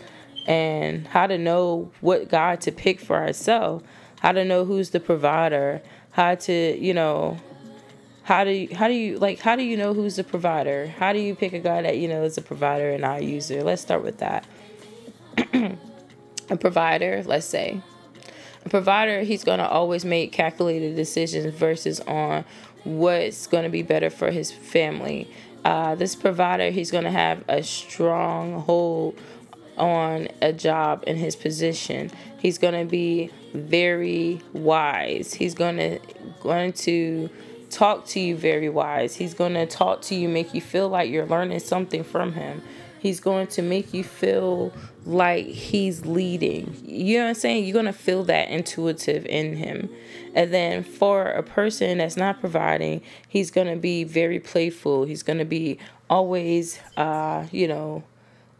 and 0.49 1.07
how 1.07 1.27
to 1.27 1.37
know 1.37 1.91
what 2.01 2.27
God 2.27 2.59
to 2.61 2.71
pick 2.71 2.99
for 2.99 3.15
ourselves, 3.15 3.85
how 4.19 4.31
to 4.31 4.43
know 4.43 4.65
who's 4.65 4.89
the 4.89 4.99
provider, 4.99 5.81
how 6.11 6.35
to, 6.35 6.77
you 6.77 6.93
know, 6.93 7.37
how 8.23 8.43
do 8.43 8.51
you, 8.51 8.75
how 8.75 8.87
do 8.87 8.93
you 8.93 9.17
like 9.17 9.39
how 9.39 9.55
do 9.55 9.63
you 9.63 9.77
know 9.77 9.93
who's 9.93 10.17
the 10.17 10.23
provider? 10.23 10.87
How 10.87 11.13
do 11.13 11.19
you 11.19 11.33
pick 11.33 11.53
a 11.53 11.59
guy 11.59 11.81
that 11.83 11.97
you 11.97 12.07
know 12.07 12.23
is 12.23 12.37
a 12.37 12.41
provider 12.41 12.89
and 12.89 13.01
not 13.01 13.21
a 13.21 13.23
user? 13.23 13.63
Let's 13.63 13.81
start 13.81 14.03
with 14.03 14.17
that. 14.17 14.45
a 16.49 16.57
provider, 16.57 17.23
let's 17.25 17.45
say. 17.45 17.81
A 18.65 18.69
provider, 18.69 19.21
he's 19.21 19.43
going 19.43 19.59
to 19.59 19.67
always 19.67 20.03
make 20.03 20.31
calculated 20.31 20.95
decisions 20.95 21.53
versus 21.55 22.01
on 22.01 22.43
what's 22.83 23.47
going 23.47 23.63
to 23.63 23.69
be 23.69 23.83
better 23.83 24.09
for 24.09 24.31
his 24.31 24.51
family. 24.51 25.31
Uh, 25.63 25.95
this 25.95 26.15
provider, 26.15 26.69
he's 26.69 26.91
going 26.91 27.03
to 27.03 27.11
have 27.11 27.43
a 27.47 27.63
strong 27.63 28.61
hold 28.61 29.17
on 29.79 30.27
a 30.41 30.53
job 30.53 31.03
in 31.07 31.15
his 31.15 31.35
position. 31.35 32.11
He's 32.39 32.57
going 32.57 32.73
to 32.73 32.89
be 32.89 33.31
very 33.53 34.41
wise. 34.53 35.33
He's 35.33 35.55
going 35.55 35.77
to 35.77 35.99
going 36.41 36.73
to 36.73 37.29
talk 37.69 38.05
to 38.07 38.19
you 38.19 38.35
very 38.35 38.69
wise. 38.69 39.15
He's 39.15 39.33
going 39.33 39.53
to 39.53 39.65
talk 39.65 40.01
to 40.03 40.15
you 40.15 40.27
make 40.27 40.53
you 40.53 40.61
feel 40.61 40.89
like 40.89 41.09
you're 41.09 41.25
learning 41.25 41.59
something 41.59 42.03
from 42.03 42.33
him. 42.33 42.61
He's 42.99 43.21
going 43.21 43.47
to 43.47 43.61
make 43.61 43.93
you 43.93 44.03
feel 44.03 44.73
like 45.05 45.45
he's 45.45 46.05
leading. 46.05 46.75
You 46.83 47.19
know 47.19 47.23
what 47.23 47.29
I'm 47.29 47.35
saying? 47.35 47.63
You're 47.63 47.73
going 47.73 47.85
to 47.85 47.93
feel 47.93 48.25
that 48.25 48.49
intuitive 48.49 49.25
in 49.25 49.55
him. 49.55 49.89
And 50.35 50.53
then 50.53 50.83
for 50.83 51.23
a 51.23 51.41
person 51.41 51.99
that's 51.99 52.17
not 52.17 52.41
providing, 52.41 53.01
he's 53.29 53.51
going 53.51 53.67
to 53.67 53.77
be 53.77 54.03
very 54.03 54.39
playful. 54.39 55.05
He's 55.05 55.23
going 55.23 55.39
to 55.39 55.45
be 55.45 55.79
always, 56.09 56.79
uh, 56.97 57.47
you 57.51 57.69
know, 57.69 58.03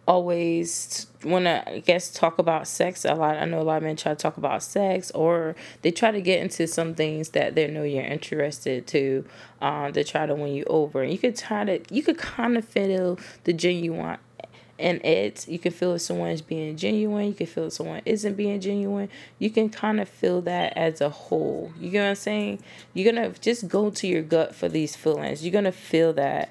always 0.10 1.06
want 1.24 1.45
to, 1.45 1.69
I 1.69 1.80
guess, 1.80 2.10
talk 2.10 2.39
about 2.39 2.67
sex 2.67 3.06
a 3.06 3.13
lot. 3.13 3.38
I 3.38 3.45
know 3.45 3.62
a 3.62 3.63
lot 3.63 3.78
of 3.78 3.84
men 3.84 3.95
try 3.95 4.13
to 4.13 4.15
talk 4.15 4.38
about 4.38 4.63
sex, 4.63 5.12
or 5.12 5.56
they 5.84 5.91
try 5.91 6.10
to 6.10 6.19
get 6.19 6.41
into 6.41 6.65
some 6.65 6.95
things 6.95 7.30
that 7.30 7.54
they 7.54 7.67
know 7.67 7.84
you're 7.84 8.04
interested 8.04 8.88
to, 8.88 9.24
um, 9.62 9.93
to 9.93 10.04
try 10.04 10.26
to 10.26 10.34
win 10.34 10.56
you 10.56 10.63
over. 10.65 11.04
And 11.04 11.12
you 11.12 11.19
could 11.19 11.38
try 11.38 11.63
to, 11.63 11.80
you 11.93 12.02
could 12.02 12.17
kind 12.17 12.58
of 12.58 12.65
feel 12.65 13.19
the 13.43 13.54
genuine 13.54 14.17
and 14.80 15.04
it. 15.06 15.48
You 15.48 15.60
can 15.60 15.72
feel 15.72 15.94
if 15.94 16.02
someone 16.02 16.32
is 16.32 16.42
being 16.42 16.76
genuine. 16.78 17.28
You 17.28 17.34
can 17.34 17.48
feel 17.48 17.65
if 17.65 17.74
someone 17.74 18.02
isn't 18.06 18.36
being 18.36 18.60
genuine. 18.60 19.10
You 19.38 19.50
can 19.50 19.70
kind 19.70 20.00
of 20.00 20.10
feel 20.10 20.42
that 20.42 20.74
as 20.76 21.02
a 21.02 21.10
whole. 21.10 21.72
You 21.80 21.92
get 21.92 22.02
what 22.02 22.10
I'm 22.10 22.15
saying? 22.15 22.63
You're 22.94 23.12
gonna 23.12 23.30
just 23.42 23.68
go 23.68 23.89
to 23.89 24.08
your 24.08 24.24
gut 24.24 24.56
for 24.56 24.70
these 24.70 24.96
feelings. 24.96 25.44
You're 25.44 25.54
gonna 25.54 25.72
feel 25.72 26.13
that 26.13 26.50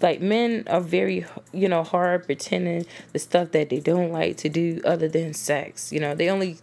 like 0.00 0.20
men 0.20 0.64
are 0.68 0.80
very 0.80 1.26
you 1.52 1.68
know 1.68 1.82
hard 1.82 2.24
pretending 2.24 2.86
the 3.12 3.18
stuff 3.18 3.50
that 3.50 3.68
they 3.68 3.80
don't 3.80 4.12
like 4.12 4.36
to 4.36 4.48
do 4.48 4.80
other 4.84 5.08
than 5.08 5.34
sex 5.34 5.92
you 5.92 6.00
know 6.00 6.14
they 6.14 6.30
only 6.30 6.56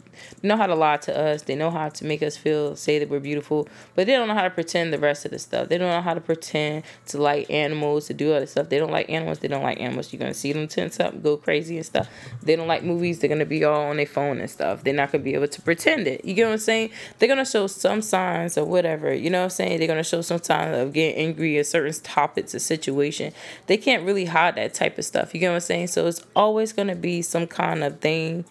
know 0.43 0.57
how 0.57 0.67
to 0.67 0.75
lie 0.75 0.97
to 0.97 1.17
us. 1.17 1.43
They 1.43 1.55
know 1.55 1.71
how 1.71 1.89
to 1.89 2.05
make 2.05 2.23
us 2.23 2.37
feel 2.37 2.75
say 2.75 2.99
that 2.99 3.09
we're 3.09 3.19
beautiful 3.19 3.67
but 3.95 4.07
they 4.07 4.13
don't 4.13 4.27
know 4.27 4.33
how 4.33 4.43
to 4.43 4.49
pretend 4.49 4.93
the 4.93 4.99
rest 4.99 5.25
of 5.25 5.31
the 5.31 5.39
stuff. 5.39 5.69
They 5.69 5.77
don't 5.77 5.89
know 5.89 6.01
how 6.01 6.13
to 6.13 6.21
pretend 6.21 6.83
to 7.07 7.21
like 7.21 7.49
animals 7.49 8.07
to 8.07 8.13
do 8.13 8.33
other 8.33 8.45
stuff. 8.45 8.69
They 8.69 8.77
don't 8.77 8.91
like 8.91 9.09
animals. 9.09 9.39
They 9.39 9.47
don't 9.47 9.63
like 9.63 9.79
animals. 9.79 10.11
You're 10.11 10.19
gonna 10.19 10.33
see 10.33 10.53
them 10.53 10.67
tense 10.67 10.99
up 10.99 11.21
go 11.21 11.37
crazy 11.37 11.77
and 11.77 11.85
stuff. 11.85 12.07
They 12.41 12.55
don't 12.55 12.67
like 12.67 12.83
movies. 12.83 13.19
They're 13.19 13.29
gonna 13.29 13.45
be 13.45 13.63
all 13.63 13.89
on 13.89 13.97
their 13.97 14.05
phone 14.05 14.39
and 14.39 14.49
stuff. 14.49 14.83
They're 14.83 14.93
not 14.93 15.11
gonna 15.11 15.23
be 15.23 15.33
able 15.33 15.47
to 15.47 15.61
pretend 15.61 16.07
it. 16.07 16.23
You 16.25 16.33
get 16.33 16.45
what 16.45 16.53
i'm 16.53 16.57
saying? 16.59 16.91
They're 17.19 17.29
gonna 17.29 17.45
show 17.45 17.67
some 17.67 18.01
signs 18.01 18.57
or 18.57 18.65
whatever. 18.65 19.13
You 19.13 19.29
know 19.29 19.39
what 19.39 19.45
i'm 19.45 19.49
saying? 19.51 19.79
They're 19.79 19.87
gonna 19.87 20.03
show 20.03 20.21
some 20.21 20.41
signs 20.41 20.77
of 20.77 20.93
getting 20.93 21.15
angry 21.15 21.57
at 21.59 21.67
certain 21.67 21.93
topics 22.03 22.55
or 22.55 22.59
situation. 22.59 23.33
They 23.67 23.77
can't 23.77 24.03
really 24.03 24.25
hide 24.25 24.55
that 24.55 24.73
type 24.73 24.97
of 24.97 25.05
stuff. 25.05 25.33
You 25.33 25.39
get 25.39 25.49
what 25.49 25.55
i'm 25.55 25.61
saying? 25.61 25.87
So 25.87 26.07
it's 26.07 26.25
always 26.35 26.73
gonna 26.73 26.95
be 26.95 27.21
some 27.21 27.47
kind 27.47 27.83
of 27.83 27.99
thing 27.99 28.45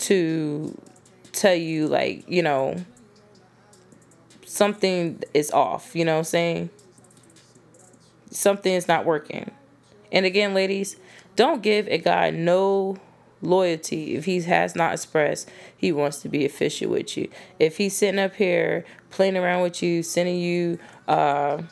to 0.00 0.76
tell 1.38 1.54
you 1.54 1.86
like, 1.86 2.28
you 2.28 2.42
know, 2.42 2.76
something 4.44 5.22
is 5.34 5.50
off, 5.50 5.94
you 5.94 6.04
know 6.04 6.14
what 6.14 6.18
I'm 6.18 6.24
saying? 6.24 6.70
Something 8.30 8.74
is 8.74 8.88
not 8.88 9.04
working. 9.04 9.50
And 10.12 10.26
again, 10.26 10.54
ladies, 10.54 10.96
don't 11.36 11.62
give 11.62 11.86
a 11.88 11.98
guy 11.98 12.30
no 12.30 12.96
loyalty 13.40 14.16
if 14.16 14.24
he 14.24 14.40
has 14.40 14.74
not 14.74 14.92
expressed 14.92 15.48
he 15.76 15.92
wants 15.92 16.20
to 16.22 16.28
be 16.28 16.44
official 16.44 16.90
with 16.90 17.16
you. 17.16 17.30
If 17.58 17.76
he's 17.76 17.96
sitting 17.96 18.18
up 18.18 18.34
here 18.34 18.84
playing 19.10 19.36
around 19.36 19.62
with 19.62 19.80
you, 19.82 20.02
sending 20.02 20.38
you 20.40 20.78
uh, 21.06 21.62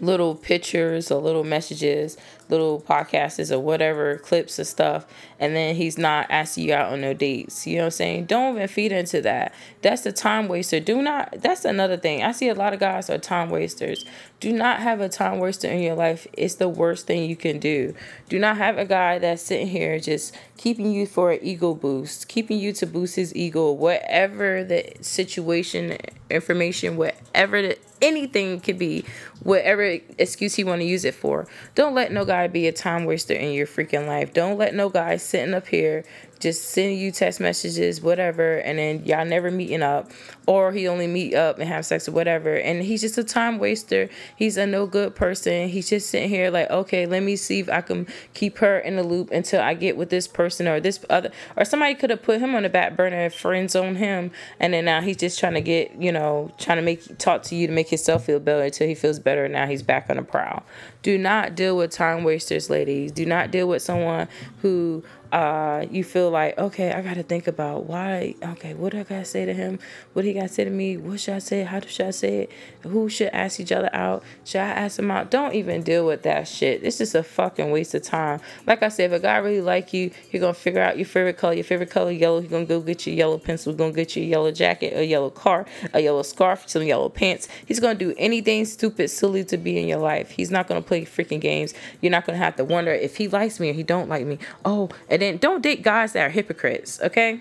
little 0.00 0.34
pictures 0.34 1.10
or 1.10 1.20
little 1.20 1.44
messages 1.44 2.16
little 2.48 2.80
podcasts 2.80 3.50
or 3.50 3.58
whatever 3.58 4.18
clips 4.18 4.58
of 4.58 4.66
stuff 4.66 5.06
and 5.38 5.54
then 5.54 5.74
he's 5.74 5.98
not 5.98 6.26
asking 6.30 6.64
you 6.64 6.74
out 6.74 6.92
on 6.92 7.00
no 7.00 7.12
dates. 7.12 7.66
You 7.66 7.76
know 7.76 7.82
what 7.82 7.86
i'm 7.86 7.90
saying? 7.92 8.26
Don't 8.26 8.56
even 8.56 8.68
feed 8.68 8.92
into 8.92 9.20
that. 9.22 9.54
That's 9.82 10.02
the 10.02 10.12
time 10.12 10.48
waster. 10.48 10.80
Do 10.80 11.02
not 11.02 11.40
that's 11.40 11.64
another 11.64 11.96
thing. 11.96 12.22
I 12.22 12.32
see 12.32 12.48
a 12.48 12.54
lot 12.54 12.72
of 12.72 12.80
guys 12.80 13.10
are 13.10 13.18
time 13.18 13.50
wasters. 13.50 14.04
Do 14.40 14.52
not 14.52 14.80
have 14.80 15.00
a 15.00 15.08
time 15.08 15.38
waster 15.38 15.68
in 15.68 15.80
your 15.80 15.94
life. 15.94 16.26
It's 16.32 16.54
the 16.54 16.68
worst 16.68 17.06
thing 17.06 17.28
you 17.28 17.36
can 17.36 17.58
do. 17.58 17.94
Do 18.28 18.38
not 18.38 18.56
have 18.56 18.78
a 18.78 18.84
guy 18.84 19.18
that's 19.18 19.42
sitting 19.42 19.68
here 19.68 19.98
just 19.98 20.34
keeping 20.56 20.92
you 20.92 21.06
for 21.06 21.32
an 21.32 21.38
ego 21.42 21.74
boost 21.74 22.28
keeping 22.28 22.58
you 22.58 22.72
to 22.72 22.86
boost 22.86 23.16
his 23.16 23.34
ego 23.36 23.70
whatever 23.70 24.64
the 24.64 24.90
situation 25.00 25.96
information 26.30 26.96
whatever 26.96 27.60
the 27.60 27.78
anything 28.00 28.60
could 28.60 28.78
be 28.78 29.04
whatever 29.42 29.98
excuse 30.18 30.54
he 30.54 30.64
want 30.64 30.80
to 30.80 30.86
use 30.86 31.04
it 31.04 31.14
for. 31.14 31.46
Don't 31.74 31.94
let 31.94 32.12
no 32.12 32.24
guy 32.24 32.46
be 32.46 32.66
a 32.66 32.72
time 32.72 33.04
waster 33.04 33.34
in 33.34 33.52
your 33.52 33.66
freaking 33.66 34.06
life. 34.06 34.32
Don't 34.32 34.58
let 34.58 34.74
no 34.74 34.88
guy 34.88 35.16
sitting 35.16 35.54
up 35.54 35.66
here 35.66 36.04
just 36.38 36.70
send 36.70 36.98
you 36.98 37.10
text 37.10 37.40
messages, 37.40 38.00
whatever, 38.00 38.58
and 38.58 38.78
then 38.78 39.04
y'all 39.04 39.24
never 39.24 39.50
meeting 39.50 39.82
up, 39.82 40.10
or 40.46 40.72
he 40.72 40.86
only 40.86 41.06
meet 41.06 41.34
up 41.34 41.58
and 41.58 41.68
have 41.68 41.86
sex 41.86 42.08
or 42.08 42.12
whatever, 42.12 42.54
and 42.54 42.82
he's 42.82 43.00
just 43.00 43.18
a 43.18 43.24
time 43.24 43.58
waster. 43.58 44.08
He's 44.36 44.56
a 44.56 44.66
no 44.66 44.86
good 44.86 45.14
person. 45.14 45.68
He's 45.68 45.88
just 45.88 46.10
sitting 46.10 46.28
here 46.28 46.50
like, 46.50 46.70
okay, 46.70 47.06
let 47.06 47.22
me 47.22 47.36
see 47.36 47.60
if 47.60 47.68
I 47.68 47.80
can 47.80 48.06
keep 48.34 48.58
her 48.58 48.78
in 48.78 48.96
the 48.96 49.02
loop 49.02 49.30
until 49.30 49.60
I 49.60 49.74
get 49.74 49.96
with 49.96 50.10
this 50.10 50.28
person 50.28 50.68
or 50.68 50.80
this 50.80 51.04
other, 51.08 51.30
or 51.56 51.64
somebody 51.64 51.94
could 51.94 52.10
have 52.10 52.22
put 52.22 52.40
him 52.40 52.54
on 52.54 52.62
the 52.62 52.68
back 52.68 52.96
burner 52.96 53.16
and 53.16 53.32
friends 53.34 53.74
on 53.74 53.96
him, 53.96 54.30
and 54.60 54.74
then 54.74 54.84
now 54.84 55.00
he's 55.00 55.16
just 55.16 55.38
trying 55.38 55.54
to 55.54 55.60
get, 55.60 55.94
you 55.96 56.12
know, 56.12 56.52
trying 56.58 56.76
to 56.76 56.82
make 56.82 57.18
talk 57.18 57.42
to 57.44 57.56
you 57.56 57.66
to 57.66 57.72
make 57.72 57.88
himself 57.88 58.26
feel 58.26 58.40
better 58.40 58.62
until 58.62 58.86
he 58.86 58.94
feels 58.94 59.18
better. 59.18 59.44
And 59.44 59.54
now 59.54 59.66
he's 59.66 59.82
back 59.82 60.10
on 60.10 60.16
the 60.16 60.22
prowl. 60.22 60.64
Do 61.02 61.16
not 61.16 61.54
deal 61.54 61.76
with 61.76 61.92
time 61.92 62.24
wasters, 62.24 62.68
ladies. 62.68 63.12
Do 63.12 63.24
not 63.24 63.50
deal 63.50 63.68
with 63.68 63.80
someone 63.80 64.28
who 64.62 65.04
uh, 65.36 65.84
you 65.90 66.02
feel 66.02 66.30
like, 66.30 66.56
okay, 66.56 66.92
I 66.92 67.02
gotta 67.02 67.22
think 67.22 67.46
about 67.46 67.84
why, 67.84 68.34
okay, 68.42 68.72
what 68.72 68.92
do 68.92 69.00
I 69.00 69.02
gotta 69.02 69.26
say 69.26 69.44
to 69.44 69.52
him? 69.52 69.78
What 70.14 70.24
he 70.24 70.32
gotta 70.32 70.48
say 70.48 70.64
to 70.64 70.70
me? 70.70 70.96
What 70.96 71.20
should 71.20 71.34
I 71.34 71.40
say? 71.40 71.62
How 71.62 71.78
should 71.80 72.06
I 72.06 72.10
say 72.10 72.38
it? 72.38 72.50
Who 72.84 73.10
should 73.10 73.28
ask 73.34 73.60
each 73.60 73.70
other 73.70 73.90
out? 73.92 74.22
Should 74.46 74.62
I 74.62 74.68
ask 74.68 74.96
them 74.96 75.10
out? 75.10 75.30
Don't 75.30 75.52
even 75.52 75.82
deal 75.82 76.06
with 76.06 76.22
that 76.22 76.48
shit. 76.48 76.82
It's 76.82 76.96
just 76.96 77.14
a 77.14 77.22
fucking 77.22 77.70
waste 77.70 77.94
of 77.94 78.02
time. 78.02 78.40
Like 78.66 78.82
I 78.82 78.88
said, 78.88 79.12
if 79.12 79.20
a 79.20 79.22
guy 79.22 79.36
really 79.36 79.60
like 79.60 79.92
you, 79.92 80.10
he 80.30 80.38
gonna 80.38 80.54
figure 80.54 80.80
out 80.80 80.96
your 80.96 81.04
favorite 81.04 81.36
color. 81.36 81.52
Your 81.52 81.64
favorite 81.64 81.90
color 81.90 82.12
yellow. 82.12 82.40
He 82.40 82.48
gonna 82.48 82.64
go 82.64 82.80
get 82.80 83.06
you 83.06 83.12
yellow 83.12 83.36
pencil. 83.36 83.74
Gonna 83.74 83.92
get 83.92 84.16
you 84.16 84.22
a 84.22 84.26
yellow 84.26 84.52
jacket, 84.52 84.96
a 84.96 85.04
yellow 85.04 85.28
car, 85.28 85.66
a 85.92 86.00
yellow 86.00 86.22
scarf, 86.22 86.66
some 86.66 86.82
yellow 86.84 87.10
pants. 87.10 87.46
He's 87.66 87.78
gonna 87.78 87.94
do 87.94 88.14
anything 88.16 88.64
stupid, 88.64 89.10
silly 89.10 89.44
to 89.44 89.58
be 89.58 89.78
in 89.78 89.86
your 89.86 89.98
life. 89.98 90.30
He's 90.30 90.50
not 90.50 90.66
gonna 90.66 90.80
play 90.80 91.04
freaking 91.04 91.42
games. 91.42 91.74
You're 92.00 92.12
not 92.12 92.24
gonna 92.24 92.38
have 92.38 92.56
to 92.56 92.64
wonder 92.64 92.92
if 92.92 93.18
he 93.18 93.28
likes 93.28 93.60
me 93.60 93.68
or 93.68 93.74
he 93.74 93.82
don't 93.82 94.08
like 94.08 94.24
me. 94.24 94.38
Oh, 94.64 94.88
and 95.10 95.20
then 95.20 95.25
don't 95.34 95.62
date 95.62 95.82
guys 95.82 96.12
that 96.12 96.26
are 96.26 96.30
hypocrites, 96.30 97.00
okay? 97.02 97.40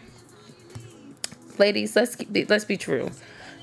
Ladies, 1.58 1.96
let's 1.96 2.18
let's 2.50 2.66
be 2.66 2.78
true. 2.78 3.12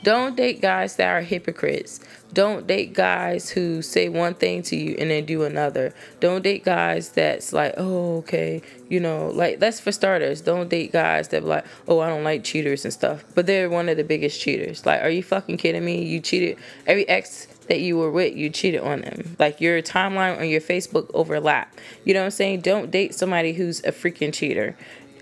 Don't 0.02 0.36
date 0.36 0.60
guys 0.60 0.96
that 0.96 1.08
are 1.08 1.20
hypocrites. 1.20 2.00
Don't 2.32 2.66
date 2.66 2.92
guys 2.92 3.50
who 3.50 3.82
say 3.82 4.08
one 4.08 4.34
thing 4.34 4.62
to 4.64 4.76
you 4.76 4.96
and 4.98 5.10
then 5.10 5.26
do 5.26 5.44
another. 5.44 5.94
Don't 6.18 6.42
date 6.42 6.64
guys 6.64 7.10
that's 7.10 7.52
like, 7.52 7.74
oh, 7.76 8.16
okay, 8.18 8.62
you 8.88 8.98
know, 8.98 9.28
like 9.28 9.60
that's 9.60 9.78
for 9.78 9.92
starters. 9.92 10.40
Don't 10.40 10.68
date 10.68 10.90
guys 10.92 11.28
that 11.28 11.44
like, 11.44 11.64
oh, 11.86 12.00
I 12.00 12.08
don't 12.08 12.24
like 12.24 12.42
cheaters 12.42 12.84
and 12.84 12.92
stuff. 12.92 13.24
But 13.34 13.46
they're 13.46 13.70
one 13.70 13.88
of 13.88 13.96
the 13.96 14.02
biggest 14.02 14.40
cheaters. 14.40 14.84
Like, 14.84 15.02
are 15.02 15.10
you 15.10 15.22
fucking 15.22 15.58
kidding 15.58 15.84
me? 15.84 16.04
You 16.04 16.20
cheated 16.20 16.58
every 16.86 17.08
ex 17.08 17.46
that 17.72 17.80
you 17.80 17.96
were 17.96 18.10
with, 18.10 18.36
you 18.36 18.50
cheated 18.50 18.82
on 18.82 19.00
them. 19.00 19.34
Like 19.38 19.58
your 19.58 19.80
timeline 19.80 20.38
on 20.38 20.46
your 20.46 20.60
Facebook 20.60 21.10
overlap. 21.14 21.74
You 22.04 22.12
know 22.12 22.20
what 22.20 22.26
I'm 22.26 22.30
saying? 22.30 22.60
Don't 22.60 22.90
date 22.90 23.14
somebody 23.14 23.54
who's 23.54 23.80
a 23.80 23.92
freaking 23.92 24.30
cheater. 24.30 24.76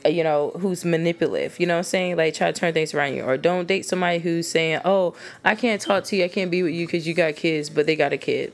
Uh, 0.04 0.08
you 0.08 0.24
know, 0.24 0.50
who's 0.58 0.84
manipulative. 0.84 1.60
You 1.60 1.66
know 1.66 1.74
what 1.74 1.78
I'm 1.78 1.84
saying? 1.84 2.16
Like 2.16 2.34
try 2.34 2.50
to 2.50 2.58
turn 2.58 2.74
things 2.74 2.92
around 2.92 3.14
you. 3.14 3.22
Or 3.22 3.36
don't 3.36 3.68
date 3.68 3.86
somebody 3.86 4.18
who's 4.18 4.48
saying, 4.48 4.80
"Oh, 4.84 5.14
I 5.44 5.54
can't 5.54 5.80
talk 5.80 6.02
to 6.04 6.16
you. 6.16 6.24
I 6.24 6.28
can't 6.28 6.50
be 6.50 6.64
with 6.64 6.74
you 6.74 6.86
because 6.86 7.06
you 7.06 7.14
got 7.14 7.36
kids, 7.36 7.70
but 7.70 7.86
they 7.86 7.94
got 7.94 8.12
a 8.12 8.18
kid, 8.18 8.52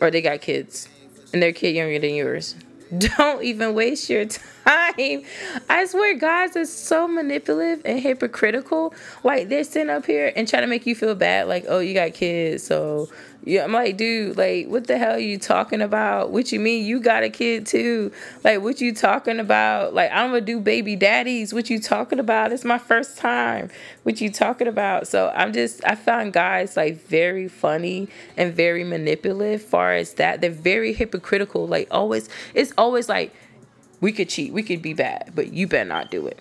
or 0.00 0.12
they 0.12 0.22
got 0.22 0.40
kids, 0.40 0.88
and 1.32 1.42
their 1.42 1.52
kid 1.52 1.74
younger 1.74 1.98
than 1.98 2.14
yours." 2.14 2.54
Don't 2.96 3.42
even 3.42 3.74
waste 3.74 4.08
your 4.08 4.24
time. 4.24 5.22
I 5.68 5.86
swear, 5.86 6.16
guys 6.16 6.56
are 6.56 6.64
so 6.64 7.06
manipulative 7.06 7.82
and 7.84 8.00
hypocritical. 8.00 8.94
Like 9.22 9.48
they're 9.48 9.64
sitting 9.64 9.90
up 9.90 10.06
here 10.06 10.32
and 10.34 10.48
trying 10.48 10.62
to 10.62 10.68
make 10.68 10.86
you 10.86 10.94
feel 10.94 11.14
bad. 11.14 11.48
Like, 11.48 11.64
oh, 11.68 11.80
you 11.80 11.92
got 11.94 12.14
kids, 12.14 12.64
so 12.64 13.08
yeah. 13.48 13.64
I'm 13.64 13.72
like, 13.72 13.96
dude, 13.96 14.36
like, 14.36 14.66
what 14.66 14.86
the 14.86 14.98
hell 14.98 15.14
are 15.14 15.18
you 15.18 15.38
talking 15.38 15.80
about? 15.80 16.30
What 16.30 16.52
you 16.52 16.60
mean 16.60 16.84
you 16.84 17.00
got 17.00 17.22
a 17.22 17.30
kid 17.30 17.66
too? 17.66 18.12
Like, 18.44 18.60
what 18.60 18.80
you 18.80 18.94
talking 18.94 19.40
about? 19.40 19.94
Like, 19.94 20.10
I'm 20.12 20.28
gonna 20.30 20.42
do 20.42 20.60
baby 20.60 20.96
daddies. 20.96 21.54
What 21.54 21.70
you 21.70 21.80
talking 21.80 22.18
about? 22.18 22.52
It's 22.52 22.64
my 22.64 22.78
first 22.78 23.16
time. 23.16 23.70
What 24.02 24.20
you 24.20 24.30
talking 24.30 24.68
about? 24.68 25.08
So 25.08 25.32
I'm 25.34 25.52
just, 25.52 25.80
I 25.84 25.94
found 25.94 26.32
guys 26.32 26.76
like 26.76 27.02
very 27.06 27.48
funny 27.48 28.08
and 28.36 28.54
very 28.54 28.84
manipulative. 28.84 29.62
Far 29.62 29.94
as 29.94 30.14
that, 30.14 30.40
they're 30.40 30.50
very 30.50 30.92
hypocritical. 30.92 31.66
Like 31.66 31.88
always, 31.90 32.28
it's 32.54 32.72
always 32.76 33.08
like 33.08 33.34
we 34.00 34.12
could 34.12 34.28
cheat, 34.28 34.52
we 34.52 34.62
could 34.62 34.82
be 34.82 34.92
bad, 34.92 35.32
but 35.34 35.52
you 35.52 35.66
better 35.66 35.88
not 35.88 36.10
do 36.10 36.26
it. 36.26 36.38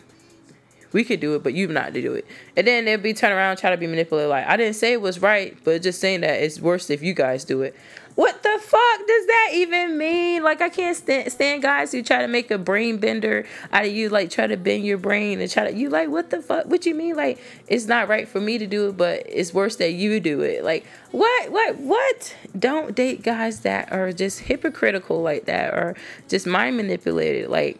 We 0.94 1.04
could 1.04 1.20
do 1.20 1.36
it, 1.36 1.44
but 1.44 1.54
you 1.54 1.68
not 1.68 1.94
to 1.94 2.02
do 2.02 2.14
it. 2.14 2.26
And 2.56 2.66
then 2.66 2.86
they'll 2.86 2.98
be 2.98 3.14
turn 3.14 3.32
around 3.32 3.58
try 3.58 3.72
to 3.72 3.78
be 3.78 3.88
manipulated. 3.88 4.30
Like 4.30 4.48
I 4.48 4.58
didn't 4.58 4.76
say 4.76 4.94
it 4.94 5.02
was 5.02 5.22
right, 5.22 5.58
but 5.64 5.82
just 5.82 6.00
saying 6.00 6.22
that 6.22 6.42
it's 6.42 6.60
worse 6.60 6.90
if 6.90 7.04
you 7.04 7.14
guys 7.14 7.44
do 7.44 7.62
it. 7.62 7.76
What 8.18 8.42
the 8.42 8.58
fuck 8.60 9.08
does 9.08 9.28
that 9.28 9.50
even 9.54 9.96
mean? 9.96 10.42
Like 10.42 10.60
I 10.60 10.70
can't 10.70 10.98
stand, 10.98 11.32
stand 11.32 11.62
guys 11.62 11.92
who 11.92 12.02
try 12.02 12.24
to 12.24 12.28
make 12.28 12.50
a 12.50 12.58
brain 12.58 12.98
bender 12.98 13.46
out 13.72 13.86
of 13.86 13.92
you, 13.92 14.10
like 14.10 14.32
try 14.32 14.48
to 14.48 14.58
bend 14.58 14.86
your 14.86 14.98
brain 14.98 15.40
and 15.40 15.52
try 15.52 15.70
to 15.70 15.78
you 15.78 15.90
like 15.90 16.10
what 16.10 16.32
the 16.32 16.42
fuck? 16.42 16.66
What 16.66 16.88
you 16.88 16.96
mean? 16.96 17.16
Like 17.16 17.40
it's 17.68 17.86
not 17.86 18.08
right 18.08 18.28
for 18.28 18.42
me 18.42 18.58
to 18.58 18.66
do 18.66 18.90
it, 18.90 18.98
but 18.98 19.22
it's 19.28 19.54
worse 19.54 19.76
that 19.76 19.92
you 19.92 20.20
do 20.20 20.42
it. 20.42 20.64
Like 20.64 20.84
what? 21.12 21.52
What? 21.52 21.78
What? 21.78 22.36
Don't 22.58 22.96
date 22.96 23.22
guys 23.22 23.60
that 23.60 23.92
are 23.92 24.12
just 24.12 24.40
hypocritical 24.40 25.22
like 25.22 25.46
that 25.46 25.76
or 25.76 25.96
just 26.28 26.48
mind 26.48 26.76
manipulated. 26.78 27.52
Like 27.52 27.80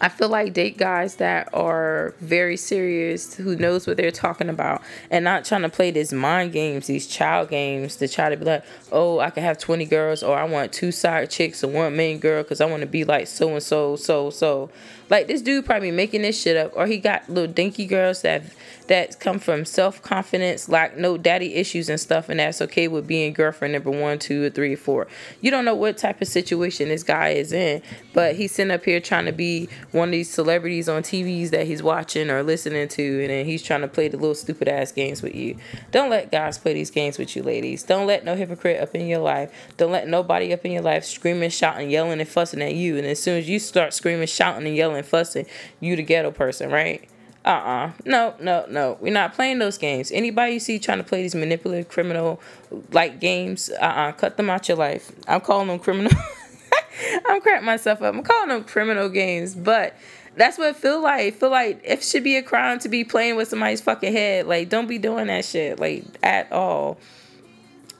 I 0.00 0.08
feel 0.08 0.28
like 0.28 0.52
date 0.52 0.76
guys 0.76 1.16
that 1.16 1.48
are 1.54 2.14
very 2.20 2.56
serious, 2.56 3.34
who 3.34 3.56
knows 3.56 3.86
what 3.86 3.96
they're 3.96 4.10
talking 4.10 4.48
about, 4.48 4.82
and 5.10 5.24
not 5.24 5.44
trying 5.44 5.62
to 5.62 5.68
play 5.68 5.90
these 5.90 6.12
mind 6.12 6.52
games, 6.52 6.86
these 6.86 7.06
child 7.06 7.48
games 7.48 7.96
to 7.96 8.08
try 8.08 8.28
to 8.28 8.36
be 8.36 8.44
like, 8.44 8.64
oh, 8.92 9.20
I 9.20 9.30
can 9.30 9.42
have 9.42 9.58
20 9.58 9.84
girls, 9.86 10.22
or 10.22 10.36
I 10.36 10.44
want 10.44 10.72
two 10.72 10.92
side 10.92 11.30
chicks 11.30 11.62
and 11.62 11.72
one 11.72 11.96
main 11.96 12.18
girl 12.18 12.42
because 12.42 12.60
I 12.60 12.66
want 12.66 12.80
to 12.80 12.86
be 12.86 13.04
like 13.04 13.26
so 13.26 13.50
and 13.50 13.62
so, 13.62 13.96
so, 13.96 14.30
so. 14.30 14.70
Like 15.10 15.26
this 15.26 15.42
dude 15.42 15.66
probably 15.66 15.90
making 15.90 16.22
this 16.22 16.40
shit 16.40 16.56
up, 16.56 16.72
or 16.74 16.86
he 16.86 16.98
got 16.98 17.28
little 17.28 17.52
dinky 17.52 17.86
girls 17.86 18.22
that 18.22 18.42
that 18.86 19.18
come 19.18 19.38
from 19.38 19.64
self 19.64 20.02
confidence, 20.02 20.68
like 20.68 20.96
no 20.96 21.16
daddy 21.16 21.54
issues 21.54 21.88
and 21.88 21.98
stuff, 21.98 22.28
and 22.28 22.40
that's 22.40 22.60
okay 22.62 22.88
with 22.88 23.06
being 23.06 23.32
girlfriend 23.32 23.72
number 23.72 23.90
one, 23.90 24.18
two, 24.18 24.44
or 24.44 24.50
three, 24.50 24.74
or 24.74 24.76
four. 24.76 25.06
You 25.40 25.50
don't 25.50 25.64
know 25.64 25.74
what 25.74 25.96
type 25.96 26.20
of 26.20 26.28
situation 26.28 26.88
this 26.88 27.02
guy 27.02 27.30
is 27.30 27.52
in, 27.52 27.82
but 28.12 28.36
he's 28.36 28.52
sitting 28.52 28.70
up 28.70 28.84
here 28.84 29.00
trying 29.00 29.26
to 29.26 29.32
be 29.32 29.68
one 29.92 30.08
of 30.08 30.12
these 30.12 30.30
celebrities 30.30 30.88
on 30.88 31.02
TVs 31.02 31.50
that 31.50 31.66
he's 31.66 31.82
watching 31.82 32.30
or 32.30 32.42
listening 32.42 32.88
to, 32.88 33.20
and 33.22 33.30
then 33.30 33.46
he's 33.46 33.62
trying 33.62 33.80
to 33.80 33.88
play 33.88 34.08
the 34.08 34.16
little 34.16 34.34
stupid 34.34 34.68
ass 34.68 34.92
games 34.92 35.22
with 35.22 35.34
you. 35.34 35.56
Don't 35.90 36.10
let 36.10 36.30
guys 36.30 36.58
play 36.58 36.74
these 36.74 36.90
games 36.90 37.18
with 37.18 37.34
you, 37.34 37.42
ladies. 37.42 37.82
Don't 37.82 38.06
let 38.06 38.24
no 38.24 38.36
hypocrite 38.36 38.80
up 38.80 38.94
in 38.94 39.06
your 39.06 39.20
life. 39.20 39.50
Don't 39.76 39.92
let 39.92 40.08
nobody 40.08 40.52
up 40.52 40.64
in 40.64 40.72
your 40.72 40.82
life 40.82 41.04
screaming, 41.04 41.50
shouting, 41.50 41.90
yelling, 41.90 42.20
and 42.20 42.28
fussing 42.28 42.62
at 42.62 42.74
you. 42.74 42.98
And 42.98 43.06
as 43.06 43.20
soon 43.20 43.38
as 43.38 43.48
you 43.48 43.58
start 43.58 43.94
screaming, 43.94 44.26
shouting, 44.26 44.66
and 44.66 44.76
yelling, 44.76 45.02
fussing, 45.02 45.46
you 45.80 45.96
the 45.96 46.02
ghetto 46.02 46.30
person, 46.30 46.70
right? 46.70 47.08
Uh-uh. 47.44 47.92
No 48.06 48.34
no 48.40 48.64
no. 48.70 48.96
We're 49.00 49.12
not 49.12 49.34
playing 49.34 49.58
those 49.58 49.76
games. 49.76 50.10
Anybody 50.10 50.54
you 50.54 50.60
see 50.60 50.78
trying 50.78 50.98
to 50.98 51.04
play 51.04 51.22
these 51.22 51.34
manipulative 51.34 51.88
criminal 51.88 52.40
like 52.92 53.20
games 53.20 53.70
uh-uh. 53.80 54.12
Cut 54.12 54.36
them 54.36 54.48
out 54.48 54.68
your 54.68 54.78
life. 54.78 55.12
I'm 55.28 55.40
calling 55.40 55.68
them 55.68 55.78
criminal. 55.78 56.12
I'm 57.26 57.40
cracking 57.40 57.66
myself 57.66 58.00
up. 58.02 58.14
I'm 58.14 58.22
calling 58.22 58.48
them 58.48 58.64
criminal 58.64 59.08
games. 59.08 59.54
But 59.54 59.94
that's 60.36 60.58
what 60.58 60.68
it 60.68 60.76
feel 60.76 61.00
like. 61.02 61.34
Feel 61.34 61.50
like 61.50 61.80
it 61.84 62.02
should 62.02 62.24
be 62.24 62.36
a 62.36 62.42
crime 62.42 62.78
to 62.80 62.88
be 62.88 63.04
playing 63.04 63.36
with 63.36 63.48
somebody's 63.48 63.80
fucking 63.80 64.12
head. 64.12 64.46
Like 64.46 64.68
don't 64.68 64.86
be 64.86 64.98
doing 64.98 65.26
that 65.26 65.44
shit 65.44 65.78
like 65.78 66.04
at 66.22 66.50
all. 66.50 66.98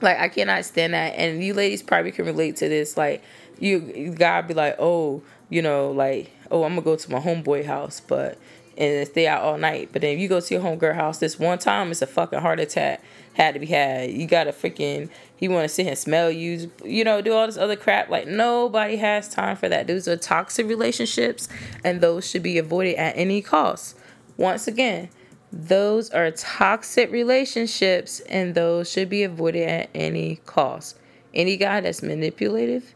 Like 0.01 0.18
i 0.18 0.28
cannot 0.28 0.64
stand 0.64 0.95
that. 0.95 1.14
And 1.16 1.42
you 1.45 1.55
ladies 1.55 1.82
probably 1.82 2.12
can 2.12 2.24
relate 2.24 2.57
to 2.57 2.68
this. 2.68 2.97
Like 2.97 3.22
you, 3.59 3.92
you 3.95 4.12
gotta 4.12 4.47
be 4.47 4.55
like 4.55 4.76
oh 4.78 5.22
you 5.51 5.62
know 5.62 5.90
like 5.92 6.30
oh 6.51 6.64
i'm 6.64 6.70
gonna 6.70 6.82
go 6.82 6.97
to 6.97 7.11
my 7.11 7.20
homeboy 7.20 7.64
house. 7.64 8.01
But 8.01 8.38
and 8.77 9.07
stay 9.07 9.27
out 9.27 9.43
all 9.43 9.59
night. 9.59 9.91
But 9.93 10.03
then 10.03 10.14
if 10.14 10.18
you 10.20 10.29
go 10.29 10.41
to 10.41 10.55
your 10.55 10.62
homegirl 10.62 10.95
house 10.95 11.18
this 11.18 11.39
one 11.39 11.59
time, 11.59 11.91
it's 11.91 12.03
a 12.03 12.07
fucking 12.07 12.41
heart 12.41 12.61
attack 12.61 13.03
had 13.35 13.55
to 13.55 13.61
be 13.61 13.66
had. 13.66 14.11
You 14.11 14.27
gotta 14.27 14.53
freaking 14.53 15.11
he 15.37 15.49
want 15.49 15.64
to 15.64 15.68
sit 15.68 15.87
and 15.87 15.99
smell 15.99 16.31
you, 16.31 16.70
you 16.85 17.05
know, 17.05 17.20
do 17.20 17.33
all 17.33 17.47
this 17.47 17.59
other 17.59 17.77
crap. 17.77 18.09
Like 18.09 18.27
nobody 18.27 18.97
has 18.97 19.29
time 19.29 19.57
for 19.57 19.68
that. 19.68 19.87
Those 19.87 20.09
are 20.09 20.16
toxic 20.16 20.66
relationships, 20.66 21.49
and 21.85 22.01
those 22.01 22.29
should 22.29 22.43
be 22.43 22.59
avoided 22.59 22.97
at 22.97 23.16
any 23.16 23.43
cost. 23.43 23.97
Once 24.37 24.66
again, 24.66 25.11
those 25.53 26.11
are 26.11 26.31
toxic 26.31 27.11
relationships, 27.12 28.20
and 28.20 28.55
those 28.55 28.91
should 28.91 29.09
be 29.09 29.22
avoided 29.22 29.68
at 29.68 29.91
any 29.95 30.37
cost. 30.47 30.97
Any 31.33 31.57
guy 31.57 31.81
that's 31.81 32.03
manipulative, 32.03 32.95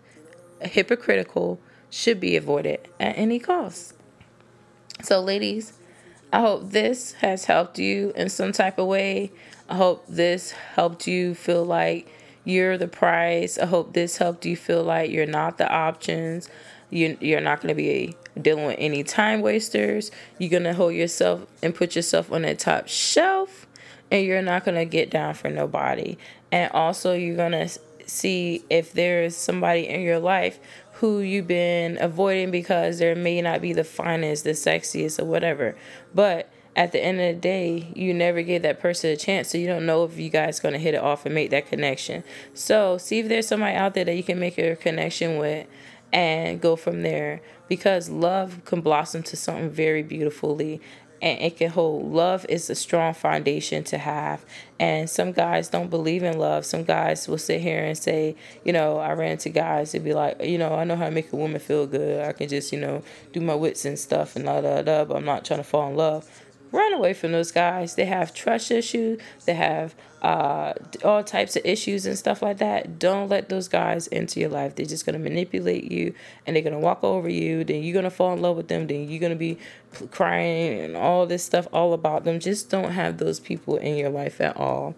hypocritical, 0.61 1.61
should 1.91 2.21
be 2.21 2.37
avoided 2.37 2.81
at 3.01 3.19
any 3.19 3.39
cost. 3.39 3.95
So, 5.03 5.21
ladies, 5.21 5.75
I 6.33 6.41
hope 6.41 6.71
this 6.71 7.13
has 7.15 7.45
helped 7.45 7.79
you 7.79 8.13
in 8.17 8.29
some 8.29 8.51
type 8.51 8.79
of 8.79 8.89
way. 8.89 9.31
I 9.69 9.77
hope 9.77 10.05
this 10.09 10.51
helped 10.51 11.07
you 11.07 11.35
feel 11.35 11.65
like 11.65 12.13
you're 12.45 12.77
the 12.77 12.89
prize. 12.89 13.59
I 13.59 13.67
hope 13.67 13.93
this 13.93 14.17
helped 14.17 14.45
you 14.45 14.57
feel 14.57 14.83
like 14.83 15.11
you're 15.11 15.25
not 15.25 15.57
the 15.57 15.71
options. 15.71 16.49
You, 16.91 17.17
you're 17.21 17.41
not 17.41 17.61
going 17.61 17.69
to 17.69 17.77
be 17.77 18.17
dealing 18.41 18.67
with 18.67 18.77
any 18.79 19.05
time 19.05 19.41
wasters. 19.41 20.11
You're 20.39 20.51
going 20.51 20.65
to 20.65 20.75
hold 20.75 20.95
yourself 20.95 21.47
and 21.63 21.75
put 21.75 21.95
yourself 21.95 22.33
on 22.33 22.43
the 22.43 22.57
top 22.57 22.89
shelf, 22.89 23.67
and 24.11 24.27
you're 24.27 24.43
not 24.43 24.65
going 24.65 24.77
to 24.77 24.85
get 24.85 25.11
down 25.11 25.35
for 25.35 25.49
nobody. 25.49 26.19
And 26.51 26.73
also, 26.73 27.15
you're 27.15 27.37
going 27.37 27.53
to 27.53 27.69
see 28.07 28.65
if 28.69 28.93
there 28.93 29.23
is 29.23 29.37
somebody 29.37 29.87
in 29.87 30.01
your 30.01 30.19
life 30.19 30.59
who 31.01 31.21
you've 31.21 31.47
been 31.47 31.97
avoiding 32.01 32.51
because 32.51 32.99
there 32.99 33.15
may 33.15 33.41
not 33.41 33.61
be 33.61 33.73
the 33.73 33.85
finest, 33.85 34.45
the 34.45 34.51
sexiest, 34.51 35.21
or 35.21 35.25
whatever. 35.25 35.77
But 36.13 36.51
at 36.75 36.93
the 36.93 37.03
end 37.03 37.21
of 37.21 37.27
the 37.35 37.41
day, 37.41 37.93
you 37.95 38.13
never 38.13 38.43
give 38.43 38.63
that 38.63 38.81
person 38.81 39.11
a 39.11 39.17
chance, 39.17 39.49
so 39.49 39.59
you 39.59 39.67
don't 39.67 39.87
know 39.87 40.05
if 40.05 40.19
you 40.19 40.29
guys 40.29 40.61
gonna 40.61 40.79
hit 40.79 40.95
it 40.95 41.01
off 41.01 41.25
and 41.25 41.35
make 41.35 41.51
that 41.51 41.67
connection. 41.67 42.25
So 42.53 42.99
see 42.99 43.21
if 43.21 43.29
there's 43.29 43.47
somebody 43.47 43.77
out 43.77 43.95
there 43.95 44.05
that 44.05 44.17
you 44.17 44.25
can 44.25 44.41
make 44.41 44.59
a 44.59 44.75
connection 44.77 45.39
with 45.39 45.67
and 46.13 46.61
go 46.61 46.75
from 46.75 47.03
there 47.03 47.43
because 47.69 48.09
love 48.09 48.65
can 48.65 48.81
blossom 48.81 49.23
to 49.23 49.37
something 49.37 49.71
very 49.71 50.03
beautifully 50.03 50.81
and 51.21 51.41
it 51.41 51.57
can 51.57 51.71
hold 51.71 52.13
love 52.13 52.47
is 52.49 52.71
a 52.71 52.75
strong 52.75 53.13
foundation 53.15 53.83
to 53.85 53.99
have 53.99 54.45
and 54.79 55.09
some 55.09 55.33
guys 55.33 55.69
don't 55.69 55.91
believe 55.91 56.23
in 56.23 56.39
love 56.39 56.65
some 56.65 56.85
guys 56.85 57.27
will 57.29 57.39
sit 57.39 57.61
here 57.61 57.85
and 57.85 57.99
say 57.99 58.37
you 58.65 58.73
know 58.73 58.99
i 58.99 59.13
ran 59.13 59.37
to 59.37 59.49
guys 59.49 59.93
to 59.93 60.01
be 60.01 60.13
like 60.13 60.41
you 60.43 60.59
know 60.59 60.75
i 60.75 60.85
know 60.85 60.97
how 60.97 61.07
to 61.07 61.11
make 61.11 61.33
a 61.33 61.37
woman 61.37 61.59
feel 61.61 61.87
good 61.87 62.25
i 62.25 62.33
can 62.33 62.49
just 62.49 62.73
you 62.73 62.81
know 62.81 63.03
do 63.33 63.41
my 63.41 63.55
wits 63.55 63.85
and 63.85 63.99
stuff 63.99 64.37
and 64.37 64.45
da 64.45 64.61
da 64.61 64.83
da 64.83 65.05
but 65.05 65.17
i'm 65.17 65.25
not 65.25 65.45
trying 65.45 65.61
to 65.61 65.65
fall 65.65 65.89
in 65.89 65.97
love 65.97 66.29
run 66.73 66.93
away 66.93 67.15
from 67.15 67.33
those 67.33 67.53
guys. 67.53 67.95
They 67.95 68.05
have 68.07 68.35
trust 68.35 68.71
issues. 68.71 69.21
They 69.47 69.55
have 69.55 69.95
uh, 70.23 70.73
all 71.05 71.23
types 71.23 71.55
of 71.55 71.65
issues 71.65 72.07
and 72.07 72.19
stuff 72.19 72.43
like 72.43 72.59
that. 72.59 72.99
Don't 72.99 73.29
let 73.29 73.49
those 73.49 73.69
guys 73.69 74.07
into 74.09 74.41
your 74.41 74.49
life. 74.49 74.75
They're 74.75 74.87
just 74.87 75.07
gonna 75.07 75.19
manipulate 75.19 75.91
you, 75.91 76.15
and 76.47 76.57
they're 76.57 76.63
gonna 76.63 76.79
walk 76.79 77.05
over 77.05 77.29
you. 77.29 77.63
Then 77.65 77.83
you're 77.83 77.95
gonna 77.95 78.11
fall 78.11 78.33
in 78.33 78.43
love 78.43 78.57
with 78.57 78.69
them. 78.69 78.87
Then 78.87 79.09
you're 79.09 79.21
gonna 79.21 79.37
be 79.37 79.59
crying 80.11 80.81
and 80.81 80.97
all 80.97 81.27
this 81.27 81.45
stuff 81.45 81.69
all 81.73 81.93
about 81.93 82.25
them. 82.25 82.41
Just 82.41 82.69
don't 82.69 82.91
have 82.91 83.19
those 83.19 83.39
people 83.39 83.77
in 83.77 83.97
your 83.97 84.11
life 84.11 84.41
at 84.41 84.57
all, 84.57 84.95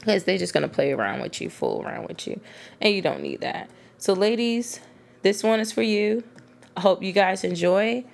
because 0.00 0.24
they're 0.24 0.38
just 0.38 0.52
gonna 0.52 0.68
play 0.68 0.92
around 0.92 1.22
with 1.22 1.40
you, 1.40 1.48
fool 1.48 1.82
around 1.82 2.06
with 2.08 2.26
you, 2.26 2.40
and 2.80 2.94
you 2.94 3.00
don't 3.00 3.22
need 3.22 3.40
that. 3.40 3.70
So, 3.96 4.12
ladies, 4.12 4.80
this 5.22 5.42
one 5.42 5.58
is 5.58 5.72
for 5.72 5.82
you. 5.82 6.22
I 6.76 6.80
hope 6.82 7.02
you 7.02 7.12
guys 7.12 7.44
enjoy, 7.44 8.04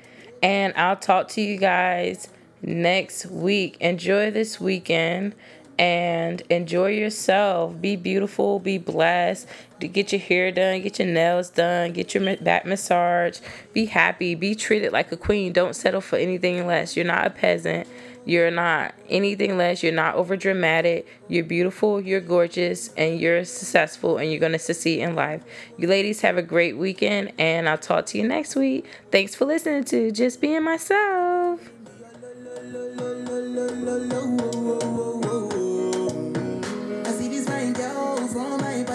and 0.43 0.73
I'll 0.77 0.97
talk 0.97 1.29
to 1.31 1.43
you 1.43 1.59
guys 1.59 2.29
next 2.63 3.27
week. 3.27 3.77
Enjoy 3.81 4.31
this 4.31 4.59
weekend 4.59 5.35
and 5.79 6.43
enjoy 6.51 6.91
yourself. 6.91 7.81
Be 7.81 7.97
beautiful, 7.97 8.59
be 8.59 8.79
blessed. 8.79 9.49
Get 9.81 10.13
your 10.13 10.21
hair 10.21 10.51
done, 10.51 10.81
get 10.81 10.99
your 10.99 11.09
nails 11.09 11.51
done, 11.51 11.93
get 11.93 12.15
your 12.15 12.37
back 12.37 12.65
massage. 12.65 13.41
Be 13.73 13.87
happy, 13.87 14.35
be 14.35 14.55
treated 14.55 14.93
like 14.93 15.13
a 15.13 15.17
queen. 15.17 15.53
Don't 15.53 15.75
settle 15.75 16.01
for 16.01 16.17
anything 16.17 16.67
less. 16.67 16.97
You're 16.97 17.05
not 17.05 17.27
a 17.27 17.31
peasant. 17.31 17.87
You're 18.27 18.51
not 18.51 18.95
anything 19.11 19.59
less. 19.59 19.83
You're 19.83 19.93
not 19.93 20.15
over 20.15 20.37
dramatic. 20.37 21.07
You're 21.29 21.45
beautiful, 21.45 22.01
you're 22.01 22.21
gorgeous, 22.21 22.89
and 22.97 23.21
you're 23.21 23.45
successful, 23.45 24.17
and 24.17 24.31
you're 24.31 24.41
going 24.41 24.53
to 24.53 24.59
succeed 24.59 25.01
in 25.01 25.15
life. 25.15 25.43
You 25.77 25.89
ladies 25.89 26.23
have 26.23 26.39
a 26.39 26.43
great 26.43 26.79
weekend, 26.79 27.33
and 27.39 27.69
I'll 27.69 27.77
talk 27.77 28.07
to 28.07 28.19
you 28.19 28.27
next 28.27 28.57
week. 28.57 28.87
Thanks 29.11 29.35
for 29.35 29.45
listening 29.45 29.85
to 29.85 30.11
Just 30.11 30.41
Being 30.41 30.65
Myself. 30.65 31.61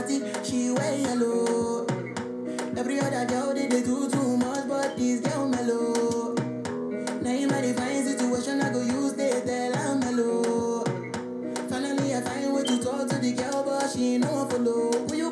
party, 0.09 0.23
she 0.43 0.71
wear 0.71 0.97
yellow. 0.97 1.85
Every 2.77 2.99
other 2.99 3.25
girl 3.25 3.53
they, 3.53 3.67
they 3.67 3.81
do 3.81 4.09
too 4.09 4.37
much, 4.37 4.67
but 4.67 4.97
this 4.97 5.21
girl 5.21 5.47
mellow. 5.47 6.33
Now 7.21 7.31
in 7.31 7.49
my 7.49 7.61
divine 7.61 8.03
situation, 8.03 8.61
I 8.61 8.71
go 8.71 8.81
use 8.81 9.13
they 9.13 9.41
tell 9.41 9.75
I'm 9.75 9.99
mellow. 9.99 10.83
Finally, 11.69 12.15
I 12.15 12.21
find 12.21 12.53
what 12.53 12.67
to 12.67 12.77
talk 12.83 13.07
to 13.09 13.17
the 13.17 13.33
girl, 13.33 13.63
but 13.63 13.89
she 13.91 14.17
no 14.17 14.45
follow. 14.49 14.91
Will 15.05 15.15
you 15.15 15.31